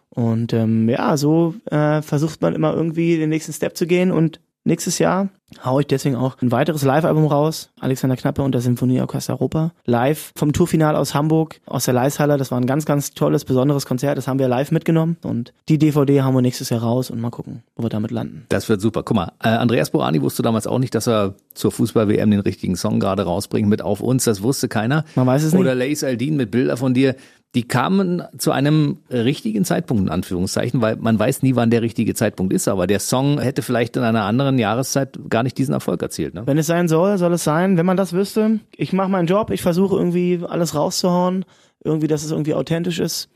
Und 0.10 0.54
ähm, 0.54 0.88
ja, 0.88 1.18
so 1.18 1.56
äh, 1.66 2.02
versucht 2.02 2.42
man 2.42 2.56
immer 2.56 2.74
irgendwie 2.74 3.18
den 3.18 3.30
nächsten 3.30 3.52
Step 3.52 3.76
zu 3.76 3.86
gehen 3.86 4.12
und 4.12 4.40
nächstes 4.66 5.00
Jahr 5.00 5.30
haue 5.64 5.82
ich 5.82 5.88
deswegen 5.88 6.16
auch 6.16 6.42
ein 6.42 6.52
weiteres 6.52 6.84
Live-Album 6.84 7.28
raus. 7.28 7.70
Alexander 7.80 8.18
Knappe 8.18 8.42
und 8.42 8.52
der 8.52 8.62
Symphonieorchester 8.62 9.34
Europa. 9.34 9.72
Live 9.86 10.32
vom 10.36 10.54
Tourfinal 10.54 10.96
aus 10.96 11.14
Hamburg, 11.14 11.62
aus 11.66 11.86
der 11.86 11.94
Leishalle. 11.94 12.38
Das 12.38 12.52
war 12.52 12.60
ein 12.60 12.66
ganz, 12.66 12.86
ganz 12.86 13.12
tolles, 13.12 13.46
besonderes 13.46 13.86
Konzert. 13.86 14.18
Das 14.18 14.28
haben 14.28 14.40
wir 14.40 14.48
live 14.48 14.72
mitgenommen. 14.72 15.18
Und 15.24 15.54
die 15.70 15.78
DVD 15.78 16.24
haben 16.24 16.34
wir 16.34 16.42
nächstes 16.42 16.70
Jahr 16.70 16.82
raus 16.82 17.12
und 17.12 17.22
mal 17.22 17.30
gucken, 17.30 17.64
wo 17.76 17.84
wir 17.84 17.90
damit 17.90 18.12
landen. 18.12 18.46
Das 18.50 18.68
wird 18.68 18.82
super. 18.82 19.04
Guck 19.04 19.16
mal, 19.16 19.32
äh, 19.42 19.50
Andreas 19.50 19.92
Borani 19.92 20.22
wusste 20.22 20.42
damals 20.42 20.68
auch 20.68 20.80
nicht, 20.80 20.96
dass 20.96 21.08
er 21.08 21.36
zur 21.54 21.72
Fußball-WM 21.72 22.32
den 22.32 22.40
richtigen 22.40 22.76
Song 22.76 23.00
gerade 23.00 23.24
rausbringt 23.24 23.70
mit 23.70 23.82
Auf 23.82 24.02
uns. 24.02 24.24
Das 24.26 24.42
wusste 24.42 24.68
keiner. 24.68 25.06
Man 25.16 25.28
weiß 25.28 25.44
es 25.44 25.54
nicht. 25.54 25.62
Oder 25.62 25.76
Lace 25.76 26.04
Aldin 26.04 26.36
mit 26.36 26.52
Bilder 26.52 26.76
von 26.76 26.94
dir 26.94 27.16
die 27.56 27.64
kamen 27.64 28.22
zu 28.38 28.52
einem 28.52 28.98
richtigen 29.10 29.64
Zeitpunkt, 29.64 30.04
in 30.04 30.10
Anführungszeichen, 30.10 30.82
weil 30.82 30.98
man 30.98 31.18
weiß 31.18 31.42
nie, 31.42 31.56
wann 31.56 31.70
der 31.70 31.82
richtige 31.82 32.14
Zeitpunkt 32.14 32.54
ist, 32.54 32.68
aber 32.68 32.86
der 32.86 33.00
Song 33.00 33.40
hätte 33.40 33.62
vielleicht 33.62 33.96
in 33.96 34.04
einer 34.04 34.26
anderen 34.26 34.60
Jahreszeit 34.60 35.18
gar 35.30 35.42
nicht 35.42 35.58
diesen 35.58 35.74
Erfolg 35.74 36.02
erzielt. 36.02 36.34
Ne? 36.34 36.44
Wenn 36.46 36.58
es 36.58 36.68
sein 36.68 36.90
soll, 36.90 37.18
soll 37.18 37.34
es 37.34 37.46
sein. 37.46 37.78
Wenn 37.78 37.86
man 37.86 37.96
das 37.98 38.12
wüsste, 38.12 38.60
ich 38.76 38.92
mache 38.92 39.10
meinen 39.10 39.28
Job, 39.28 39.52
ich 39.52 39.62
versuche 39.62 39.96
irgendwie 39.96 40.42
alles 40.46 40.76
rauszuhauen, 40.76 41.46
irgendwie, 41.84 42.08
dass 42.08 42.26
es 42.26 42.32
irgendwie 42.32 42.54
authentisch 42.54 43.00
ist. 43.00 43.30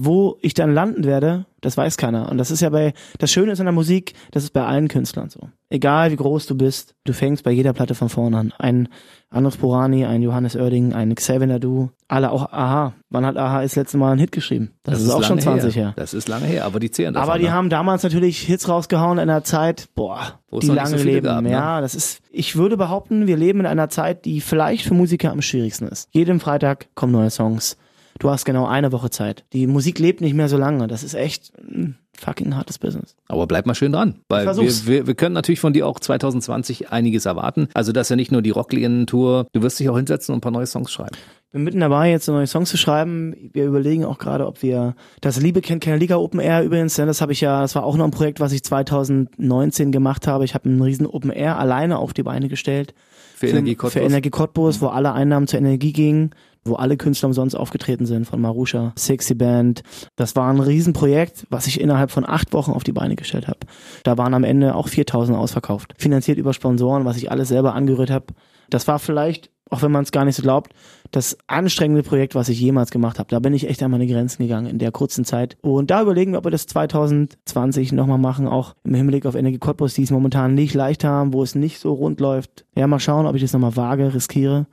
Wo 0.00 0.38
ich 0.42 0.54
dann 0.54 0.72
landen 0.72 1.02
werde, 1.02 1.46
das 1.60 1.76
weiß 1.76 1.96
keiner. 1.96 2.30
Und 2.30 2.38
das 2.38 2.52
ist 2.52 2.60
ja 2.60 2.70
bei, 2.70 2.94
das 3.18 3.32
Schöne 3.32 3.50
ist 3.50 3.58
in 3.58 3.64
der 3.64 3.72
Musik, 3.72 4.12
das 4.30 4.44
ist 4.44 4.52
bei 4.52 4.64
allen 4.64 4.86
Künstlern 4.86 5.28
so. 5.28 5.40
Egal 5.70 6.12
wie 6.12 6.16
groß 6.16 6.46
du 6.46 6.56
bist, 6.56 6.94
du 7.02 7.12
fängst 7.12 7.42
bei 7.42 7.50
jeder 7.50 7.72
Platte 7.72 7.96
von 7.96 8.08
vorne 8.08 8.38
an. 8.38 8.54
Ein 8.58 8.88
Andros 9.28 9.56
Porani, 9.56 10.04
ein 10.04 10.22
Johannes 10.22 10.54
Oerding, 10.54 10.92
ein 10.92 11.16
Xavier 11.16 11.48
Nadu, 11.48 11.88
alle 12.06 12.30
auch 12.30 12.52
Aha. 12.52 12.94
Wann 13.10 13.26
hat 13.26 13.36
Aha 13.36 13.62
das 13.62 13.74
letzte 13.74 13.98
Mal 13.98 14.12
einen 14.12 14.20
Hit 14.20 14.30
geschrieben? 14.30 14.70
Das, 14.84 14.94
das 14.94 15.02
ist, 15.02 15.08
ist 15.08 15.14
auch 15.14 15.24
schon 15.24 15.40
20 15.40 15.74
her. 15.74 15.86
her. 15.86 15.92
Das 15.96 16.14
ist 16.14 16.28
lange 16.28 16.46
her, 16.46 16.64
aber 16.64 16.78
die 16.78 16.92
zählen 16.92 17.12
davon, 17.12 17.28
Aber 17.28 17.40
die 17.40 17.46
ne? 17.46 17.52
haben 17.52 17.68
damals 17.68 18.04
natürlich 18.04 18.38
Hits 18.38 18.68
rausgehauen 18.68 19.18
in 19.18 19.28
einer 19.28 19.42
Zeit, 19.42 19.88
boah, 19.96 20.38
Wo 20.48 20.60
die 20.60 20.68
lange 20.68 20.96
so 20.96 21.04
leben. 21.04 21.26
Gab, 21.26 21.42
ne? 21.42 21.50
Ja, 21.50 21.80
das 21.80 21.96
ist, 21.96 22.20
ich 22.30 22.54
würde 22.54 22.76
behaupten, 22.76 23.26
wir 23.26 23.36
leben 23.36 23.58
in 23.58 23.66
einer 23.66 23.88
Zeit, 23.88 24.26
die 24.26 24.40
vielleicht 24.40 24.84
für 24.84 24.94
Musiker 24.94 25.32
am 25.32 25.42
schwierigsten 25.42 25.88
ist. 25.88 26.08
Jeden 26.12 26.38
Freitag 26.38 26.86
kommen 26.94 27.12
neue 27.12 27.30
Songs 27.30 27.76
du 28.18 28.30
hast 28.30 28.44
genau 28.44 28.66
eine 28.66 28.92
Woche 28.92 29.10
Zeit. 29.10 29.44
Die 29.52 29.66
Musik 29.66 29.98
lebt 29.98 30.20
nicht 30.20 30.34
mehr 30.34 30.48
so 30.48 30.56
lange. 30.56 30.86
Das 30.86 31.02
ist 31.02 31.14
echt 31.14 31.52
ein 31.58 31.98
fucking 32.18 32.56
hartes 32.56 32.78
Business. 32.78 33.14
Aber 33.28 33.46
bleib 33.46 33.66
mal 33.66 33.74
schön 33.74 33.92
dran, 33.92 34.16
weil 34.28 34.46
wir, 34.46 34.86
wir, 34.86 35.06
wir 35.06 35.14
können 35.14 35.34
natürlich 35.34 35.60
von 35.60 35.72
dir 35.72 35.86
auch 35.86 36.00
2020 36.00 36.90
einiges 36.90 37.26
erwarten. 37.26 37.68
Also 37.74 37.92
das 37.92 38.06
ist 38.06 38.10
ja 38.10 38.16
nicht 38.16 38.32
nur 38.32 38.42
die 38.42 38.50
Rockligen-Tour, 38.50 39.46
du 39.52 39.62
wirst 39.62 39.78
dich 39.78 39.88
auch 39.88 39.96
hinsetzen 39.96 40.32
und 40.32 40.38
ein 40.38 40.40
paar 40.40 40.52
neue 40.52 40.66
Songs 40.66 40.90
schreiben. 40.90 41.16
Ich 41.46 41.52
bin 41.52 41.64
mitten 41.64 41.80
dabei, 41.80 42.10
jetzt 42.10 42.28
neue 42.28 42.46
Songs 42.46 42.68
zu 42.68 42.76
schreiben. 42.76 43.34
Wir 43.54 43.64
überlegen 43.64 44.04
auch 44.04 44.18
gerade, 44.18 44.46
ob 44.46 44.62
wir 44.62 44.94
das 45.22 45.40
Liebe 45.40 45.62
kennt 45.62 45.82
keine 45.82 45.96
Liga 45.96 46.16
Open 46.16 46.40
Air 46.40 46.62
übrigens, 46.62 46.94
denn 46.96 47.06
das 47.06 47.22
habe 47.22 47.32
ich 47.32 47.40
ja, 47.40 47.62
das 47.62 47.74
war 47.74 47.84
auch 47.84 47.96
noch 47.96 48.04
ein 48.04 48.10
Projekt, 48.10 48.40
was 48.40 48.52
ich 48.52 48.62
2019 48.64 49.92
gemacht 49.92 50.26
habe. 50.26 50.44
Ich 50.44 50.54
habe 50.54 50.68
einen 50.68 50.82
riesen 50.82 51.06
Open 51.06 51.30
Air 51.30 51.58
alleine 51.58 51.98
auf 51.98 52.12
die 52.12 52.22
Beine 52.22 52.48
gestellt. 52.48 52.92
Für, 53.34 53.46
für 53.46 53.52
Energie 53.52 53.76
Cottbus. 53.76 53.92
Für 53.92 54.00
Energie 54.00 54.30
Cottbus, 54.30 54.80
wo 54.80 54.88
alle 54.88 55.12
Einnahmen 55.12 55.46
zur 55.46 55.60
Energie 55.60 55.92
gingen 55.92 56.34
wo 56.64 56.74
alle 56.74 56.96
Künstler 56.96 57.28
umsonst 57.28 57.56
aufgetreten 57.56 58.06
sind, 58.06 58.26
von 58.26 58.40
Marusha, 58.40 58.92
Sexy 58.96 59.34
Band. 59.34 59.82
Das 60.16 60.36
war 60.36 60.50
ein 60.50 60.60
Riesenprojekt, 60.60 61.46
was 61.50 61.66
ich 61.66 61.80
innerhalb 61.80 62.10
von 62.10 62.28
acht 62.28 62.52
Wochen 62.52 62.72
auf 62.72 62.84
die 62.84 62.92
Beine 62.92 63.16
gestellt 63.16 63.48
habe. 63.48 63.60
Da 64.04 64.18
waren 64.18 64.34
am 64.34 64.44
Ende 64.44 64.74
auch 64.74 64.88
4000 64.88 65.36
ausverkauft. 65.36 65.94
Finanziert 65.98 66.38
über 66.38 66.52
Sponsoren, 66.52 67.04
was 67.04 67.16
ich 67.16 67.30
alles 67.30 67.48
selber 67.48 67.74
angerührt 67.74 68.10
habe. 68.10 68.26
Das 68.70 68.86
war 68.86 68.98
vielleicht, 68.98 69.50
auch 69.70 69.82
wenn 69.82 69.92
man 69.92 70.04
es 70.04 70.12
gar 70.12 70.24
nicht 70.24 70.36
so 70.36 70.42
glaubt, 70.42 70.72
das 71.10 71.38
anstrengende 71.46 72.02
Projekt, 72.02 72.34
was 72.34 72.48
ich 72.48 72.60
jemals 72.60 72.90
gemacht 72.90 73.18
habe. 73.18 73.30
Da 73.30 73.38
bin 73.38 73.54
ich 73.54 73.68
echt 73.68 73.82
an 73.82 73.90
meine 73.90 74.06
Grenzen 74.06 74.42
gegangen 74.42 74.66
in 74.66 74.78
der 74.78 74.92
kurzen 74.92 75.24
Zeit. 75.24 75.56
Und 75.62 75.90
da 75.90 76.02
überlegen 76.02 76.32
wir, 76.32 76.38
ob 76.38 76.44
wir 76.44 76.50
das 76.50 76.66
2020 76.66 77.92
nochmal 77.92 78.18
machen, 78.18 78.46
auch 78.46 78.74
im 78.84 78.94
Hinblick 78.94 79.24
auf 79.24 79.34
Energie 79.34 79.58
Cottbus, 79.58 79.94
die 79.94 80.02
es 80.02 80.10
momentan 80.10 80.54
nicht 80.54 80.74
leicht 80.74 81.04
haben, 81.04 81.32
wo 81.32 81.42
es 81.42 81.54
nicht 81.54 81.78
so 81.78 81.92
rund 81.92 82.20
läuft. 82.20 82.66
Ja, 82.74 82.86
mal 82.86 83.00
schauen, 83.00 83.26
ob 83.26 83.34
ich 83.34 83.42
das 83.42 83.52
nochmal 83.52 83.76
wage, 83.76 84.12
riskiere. 84.14 84.66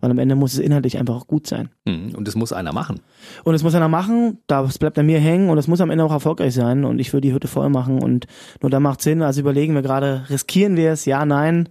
Weil 0.00 0.10
am 0.10 0.18
Ende 0.18 0.34
muss 0.34 0.54
es 0.54 0.58
inhaltlich 0.58 0.98
einfach 0.98 1.14
auch 1.14 1.26
gut 1.26 1.46
sein. 1.46 1.70
Mhm. 1.84 2.14
Und 2.14 2.28
es 2.28 2.34
muss 2.34 2.52
einer 2.52 2.72
machen. 2.72 3.00
Und 3.44 3.54
es 3.54 3.62
muss 3.62 3.74
einer 3.74 3.88
machen, 3.88 4.38
das 4.46 4.78
bleibt 4.78 4.98
an 4.98 5.06
mir 5.06 5.18
hängen 5.18 5.50
und 5.50 5.58
es 5.58 5.68
muss 5.68 5.80
am 5.80 5.90
Ende 5.90 6.04
auch 6.04 6.12
erfolgreich 6.12 6.54
sein 6.54 6.84
und 6.84 6.98
ich 6.98 7.12
würde 7.12 7.28
die 7.28 7.34
Hütte 7.34 7.48
voll 7.48 7.68
machen 7.68 8.02
und 8.02 8.26
nur 8.60 8.70
da 8.70 8.80
macht 8.80 9.02
Sinn. 9.02 9.22
Also 9.22 9.40
überlegen 9.40 9.74
wir 9.74 9.82
gerade, 9.82 10.24
riskieren 10.30 10.76
wir 10.76 10.92
es? 10.92 11.04
Ja, 11.04 11.24
nein. 11.24 11.68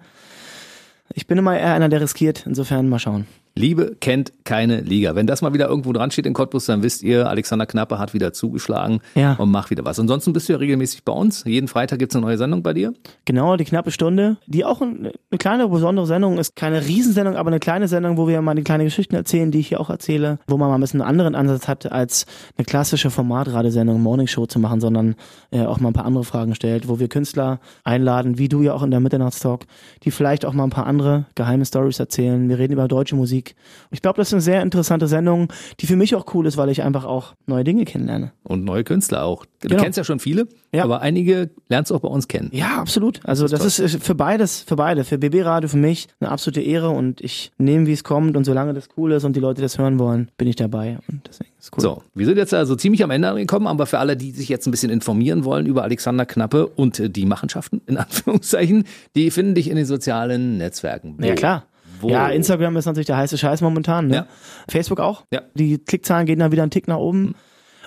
Ich 1.13 1.27
bin 1.27 1.37
immer 1.37 1.57
eher 1.57 1.73
einer, 1.73 1.89
der 1.89 2.01
riskiert. 2.01 2.45
Insofern 2.45 2.87
mal 2.87 2.99
schauen. 2.99 3.25
Liebe 3.55 3.97
kennt 3.99 4.31
keine 4.45 4.79
Liga. 4.79 5.13
Wenn 5.15 5.27
das 5.27 5.41
mal 5.41 5.53
wieder 5.53 5.67
irgendwo 5.67 5.91
dran 5.91 6.09
steht 6.09 6.25
in 6.25 6.33
Cottbus, 6.33 6.65
dann 6.65 6.83
wisst 6.83 7.03
ihr, 7.03 7.29
Alexander 7.29 7.65
Knappe 7.65 7.99
hat 7.99 8.13
wieder 8.13 8.31
zugeschlagen 8.31 9.01
ja. 9.13 9.33
und 9.33 9.51
macht 9.51 9.71
wieder 9.71 9.83
was. 9.83 9.99
Ansonsten 9.99 10.31
bist 10.31 10.47
du 10.47 10.53
ja 10.53 10.59
regelmäßig 10.59 11.03
bei 11.03 11.11
uns. 11.11 11.43
Jeden 11.45 11.67
Freitag 11.67 11.99
gibt's 11.99 12.15
eine 12.15 12.25
neue 12.25 12.37
Sendung 12.37 12.63
bei 12.63 12.73
dir. 12.73 12.93
Genau, 13.25 13.57
die 13.57 13.65
knappe 13.65 13.91
Stunde, 13.91 14.37
die 14.47 14.63
auch 14.63 14.81
eine 14.81 15.11
kleine, 15.37 15.67
besondere 15.67 16.07
Sendung 16.07 16.37
ist. 16.37 16.55
Keine 16.55 16.85
Riesensendung, 16.85 17.35
aber 17.35 17.49
eine 17.49 17.59
kleine 17.59 17.89
Sendung, 17.89 18.17
wo 18.17 18.27
wir 18.27 18.41
mal 18.41 18.55
die 18.55 18.63
kleine 18.63 18.85
Geschichten 18.85 19.15
erzählen, 19.15 19.51
die 19.51 19.59
ich 19.59 19.67
hier 19.67 19.81
auch 19.81 19.89
erzähle, 19.89 20.39
wo 20.47 20.57
man 20.57 20.69
mal 20.69 20.75
ein 20.75 20.81
bisschen 20.81 21.01
einen 21.01 21.09
anderen 21.09 21.35
Ansatz 21.35 21.67
hat, 21.67 21.91
als 21.91 22.25
eine 22.57 22.63
klassische 22.65 23.09
Formatradiosendung, 23.09 24.01
Morning 24.01 24.27
Show 24.27 24.45
zu 24.45 24.59
machen, 24.59 24.79
sondern 24.79 25.15
äh, 25.51 25.65
auch 25.65 25.81
mal 25.81 25.89
ein 25.89 25.93
paar 25.93 26.05
andere 26.05 26.23
Fragen 26.23 26.55
stellt, 26.55 26.87
wo 26.87 26.99
wir 26.99 27.09
Künstler 27.09 27.59
einladen, 27.83 28.37
wie 28.37 28.47
du 28.47 28.61
ja 28.61 28.73
auch 28.73 28.83
in 28.83 28.91
der 28.91 29.01
Mitternachtstalk, 29.01 29.65
die 30.03 30.11
vielleicht 30.11 30.45
auch 30.45 30.53
mal 30.53 30.63
ein 30.63 30.69
paar 30.69 30.87
andere 30.87 31.25
geheime 31.35 31.65
Stories 31.65 31.99
erzählen. 31.99 32.47
Wir 32.47 32.57
reden 32.57 32.73
über 32.73 32.87
deutsche 32.87 33.15
Musik 33.15 33.40
Musik. 33.41 33.55
Ich 33.91 34.01
glaube, 34.01 34.17
das 34.17 34.29
ist 34.29 34.33
eine 34.33 34.41
sehr 34.41 34.61
interessante 34.61 35.07
Sendung, 35.07 35.51
die 35.79 35.87
für 35.87 35.95
mich 35.95 36.15
auch 36.15 36.33
cool 36.33 36.45
ist, 36.45 36.57
weil 36.57 36.69
ich 36.69 36.83
einfach 36.83 37.05
auch 37.05 37.33
neue 37.47 37.63
Dinge 37.63 37.85
kennenlerne. 37.85 38.31
Und 38.43 38.63
neue 38.63 38.83
Künstler 38.83 39.23
auch. 39.23 39.45
Du 39.61 39.67
Genau. 39.69 39.81
kennst 39.83 39.97
ja 39.97 40.03
schon 40.03 40.19
viele, 40.19 40.47
Ja. 40.73 40.83
aber 40.83 41.01
einige 41.01 41.49
lernst 41.69 41.91
du 41.91 41.95
auch 41.95 41.99
bei 42.01 42.07
uns 42.07 42.27
kennen. 42.27 42.49
Ja, 42.53 42.77
absolut. 42.79 43.19
Also 43.23 43.47
das, 43.47 43.63
ist 43.65 43.79
ist 43.79 44.03
für 44.03 44.15
beides, 44.15 44.61
für 44.61 44.75
beide, 44.75 45.03
für 45.03 45.17
BB 45.17 45.43
Radio, 45.43 45.69
für 45.69 45.77
mich 45.77 46.07
eine 46.19 46.31
absolute 46.31 46.61
Ehre 46.61 46.89
und 46.89 47.21
ich 47.21 47.51
nehme, 47.57 47.85
wie 47.87 47.93
es 47.93 48.03
kommt 48.03 48.35
und 48.37 48.43
solange 48.45 48.73
das 48.73 48.87
cool 48.97 49.11
ist 49.11 49.23
und 49.23 49.35
die 49.35 49.39
Leute 49.39 49.61
das 49.61 49.77
hören 49.77 49.99
wollen, 49.99 50.29
bin 50.37 50.47
ich 50.47 50.55
dabei 50.55 50.97
und 51.07 51.21
deswegen 51.27 51.51
ist 51.59 51.71
cool. 51.77 51.81
So, 51.81 52.03
wir 52.15 52.25
sind 52.25 52.37
jetzt 52.37 52.53
also 52.53 52.75
ziemlich 52.75 53.03
am 53.03 53.11
Ende 53.11 53.29
angekommen, 53.29 53.67
aber 53.67 53.85
für 53.85 53.99
alle, 53.99 54.17
die 54.17 54.31
sich 54.31 54.49
jetzt 54.49 54.67
ein 54.67 54.71
bisschen 54.71 54.89
informieren 54.89 55.43
wollen 55.45 55.65
über 55.67 55.83
Alexander 55.83 56.25
Knappe 56.25 56.65
und 56.67 56.99
äh, 56.99 57.09
die 57.09 57.25
Machenschaften, 57.25 57.81
in 57.85 57.97
Anführungszeichen, 57.97 58.85
die 59.15 59.29
finden 59.31 59.53
dich 59.55 59.69
in 59.69 59.75
den 59.75 59.85
sozialen 59.85 60.57
Netzwerken. 60.57 61.17
Ja, 61.21 61.35
klar. 61.35 61.65
Wo? 62.01 62.09
Ja, 62.09 62.29
Instagram 62.29 62.75
ist 62.77 62.85
natürlich 62.85 63.07
der 63.07 63.17
heiße 63.17 63.37
Scheiß 63.37 63.61
momentan. 63.61 64.07
Ne? 64.07 64.15
Ja. 64.15 64.27
Facebook 64.67 64.99
auch. 64.99 65.23
Ja. 65.31 65.41
Die 65.53 65.77
Klickzahlen 65.77 66.25
gehen 66.25 66.39
dann 66.39 66.51
wieder 66.51 66.63
einen 66.63 66.71
Tick 66.71 66.87
nach 66.87 66.97
oben. 66.97 67.35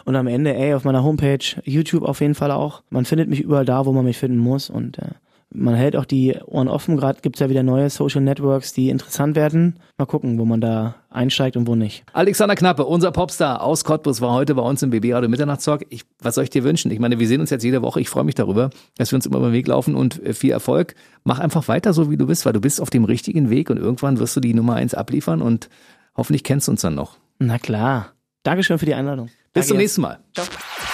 Und 0.04 0.16
am 0.16 0.26
Ende, 0.26 0.54
ey, 0.54 0.74
auf 0.74 0.84
meiner 0.84 1.02
Homepage, 1.02 1.44
YouTube 1.64 2.02
auf 2.02 2.20
jeden 2.20 2.34
Fall 2.34 2.50
auch. 2.50 2.82
Man 2.90 3.06
findet 3.06 3.28
mich 3.28 3.40
überall 3.40 3.64
da, 3.64 3.86
wo 3.86 3.92
man 3.92 4.04
mich 4.04 4.18
finden 4.18 4.38
muss. 4.38 4.68
Und 4.68 4.98
äh, 4.98 5.12
man 5.54 5.74
hält 5.74 5.96
auch 5.96 6.04
die 6.04 6.36
Ohren 6.46 6.68
offen. 6.68 6.96
Gerade 6.96 7.20
gibt's 7.22 7.40
ja 7.40 7.48
wieder 7.48 7.62
neue 7.62 7.88
Social 7.88 8.20
Networks, 8.20 8.72
die 8.72 8.90
interessant 8.90 9.36
werden. 9.36 9.78
Mal 9.96 10.06
gucken, 10.06 10.38
wo 10.38 10.44
man 10.44 10.60
da 10.60 10.96
einsteigt 11.10 11.56
und 11.56 11.66
wo 11.66 11.76
nicht. 11.76 12.04
Alexander 12.12 12.56
Knappe, 12.56 12.84
unser 12.84 13.12
Popstar 13.12 13.62
aus 13.62 13.84
Cottbus, 13.84 14.20
war 14.20 14.32
heute 14.32 14.54
bei 14.54 14.62
uns 14.62 14.82
im 14.82 14.90
BB 14.90 15.14
Radio 15.14 15.30
Mitternachtstalk. 15.30 15.86
Ich, 15.90 16.02
was 16.20 16.34
soll 16.34 16.44
ich 16.44 16.50
dir 16.50 16.64
wünschen? 16.64 16.90
Ich 16.90 16.98
meine, 16.98 17.18
wir 17.18 17.28
sehen 17.28 17.40
uns 17.40 17.50
jetzt 17.50 17.62
jede 17.62 17.82
Woche. 17.82 18.00
Ich 18.00 18.08
freue 18.08 18.24
mich 18.24 18.34
darüber, 18.34 18.70
dass 18.98 19.12
wir 19.12 19.16
uns 19.16 19.26
immer 19.26 19.38
über 19.38 19.50
den 19.50 19.54
Weg 19.54 19.68
laufen 19.68 19.94
und 19.94 20.22
äh, 20.24 20.34
viel 20.34 20.50
Erfolg. 20.50 20.94
Mach 21.22 21.38
einfach 21.38 21.68
weiter 21.68 21.92
so, 21.92 22.10
wie 22.10 22.16
du 22.16 22.26
bist, 22.26 22.44
weil 22.44 22.52
du 22.52 22.60
bist 22.60 22.80
auf 22.80 22.90
dem 22.90 23.04
richtigen 23.04 23.48
Weg 23.48 23.70
und 23.70 23.78
irgendwann 23.78 24.18
wirst 24.18 24.36
du 24.36 24.40
die 24.40 24.54
Nummer 24.54 24.74
eins 24.74 24.94
abliefern 24.94 25.40
und 25.40 25.68
hoffentlich 26.16 26.42
kennst 26.42 26.66
du 26.68 26.72
uns 26.72 26.82
dann 26.82 26.96
noch. 26.96 27.18
Na 27.38 27.58
klar. 27.58 28.12
Dankeschön 28.42 28.78
für 28.78 28.86
die 28.86 28.94
Einladung. 28.94 29.26
Bis 29.52 29.66
Danke, 29.66 29.68
zum 29.68 29.76
Jens. 29.76 29.82
nächsten 29.82 30.00
Mal. 30.02 30.93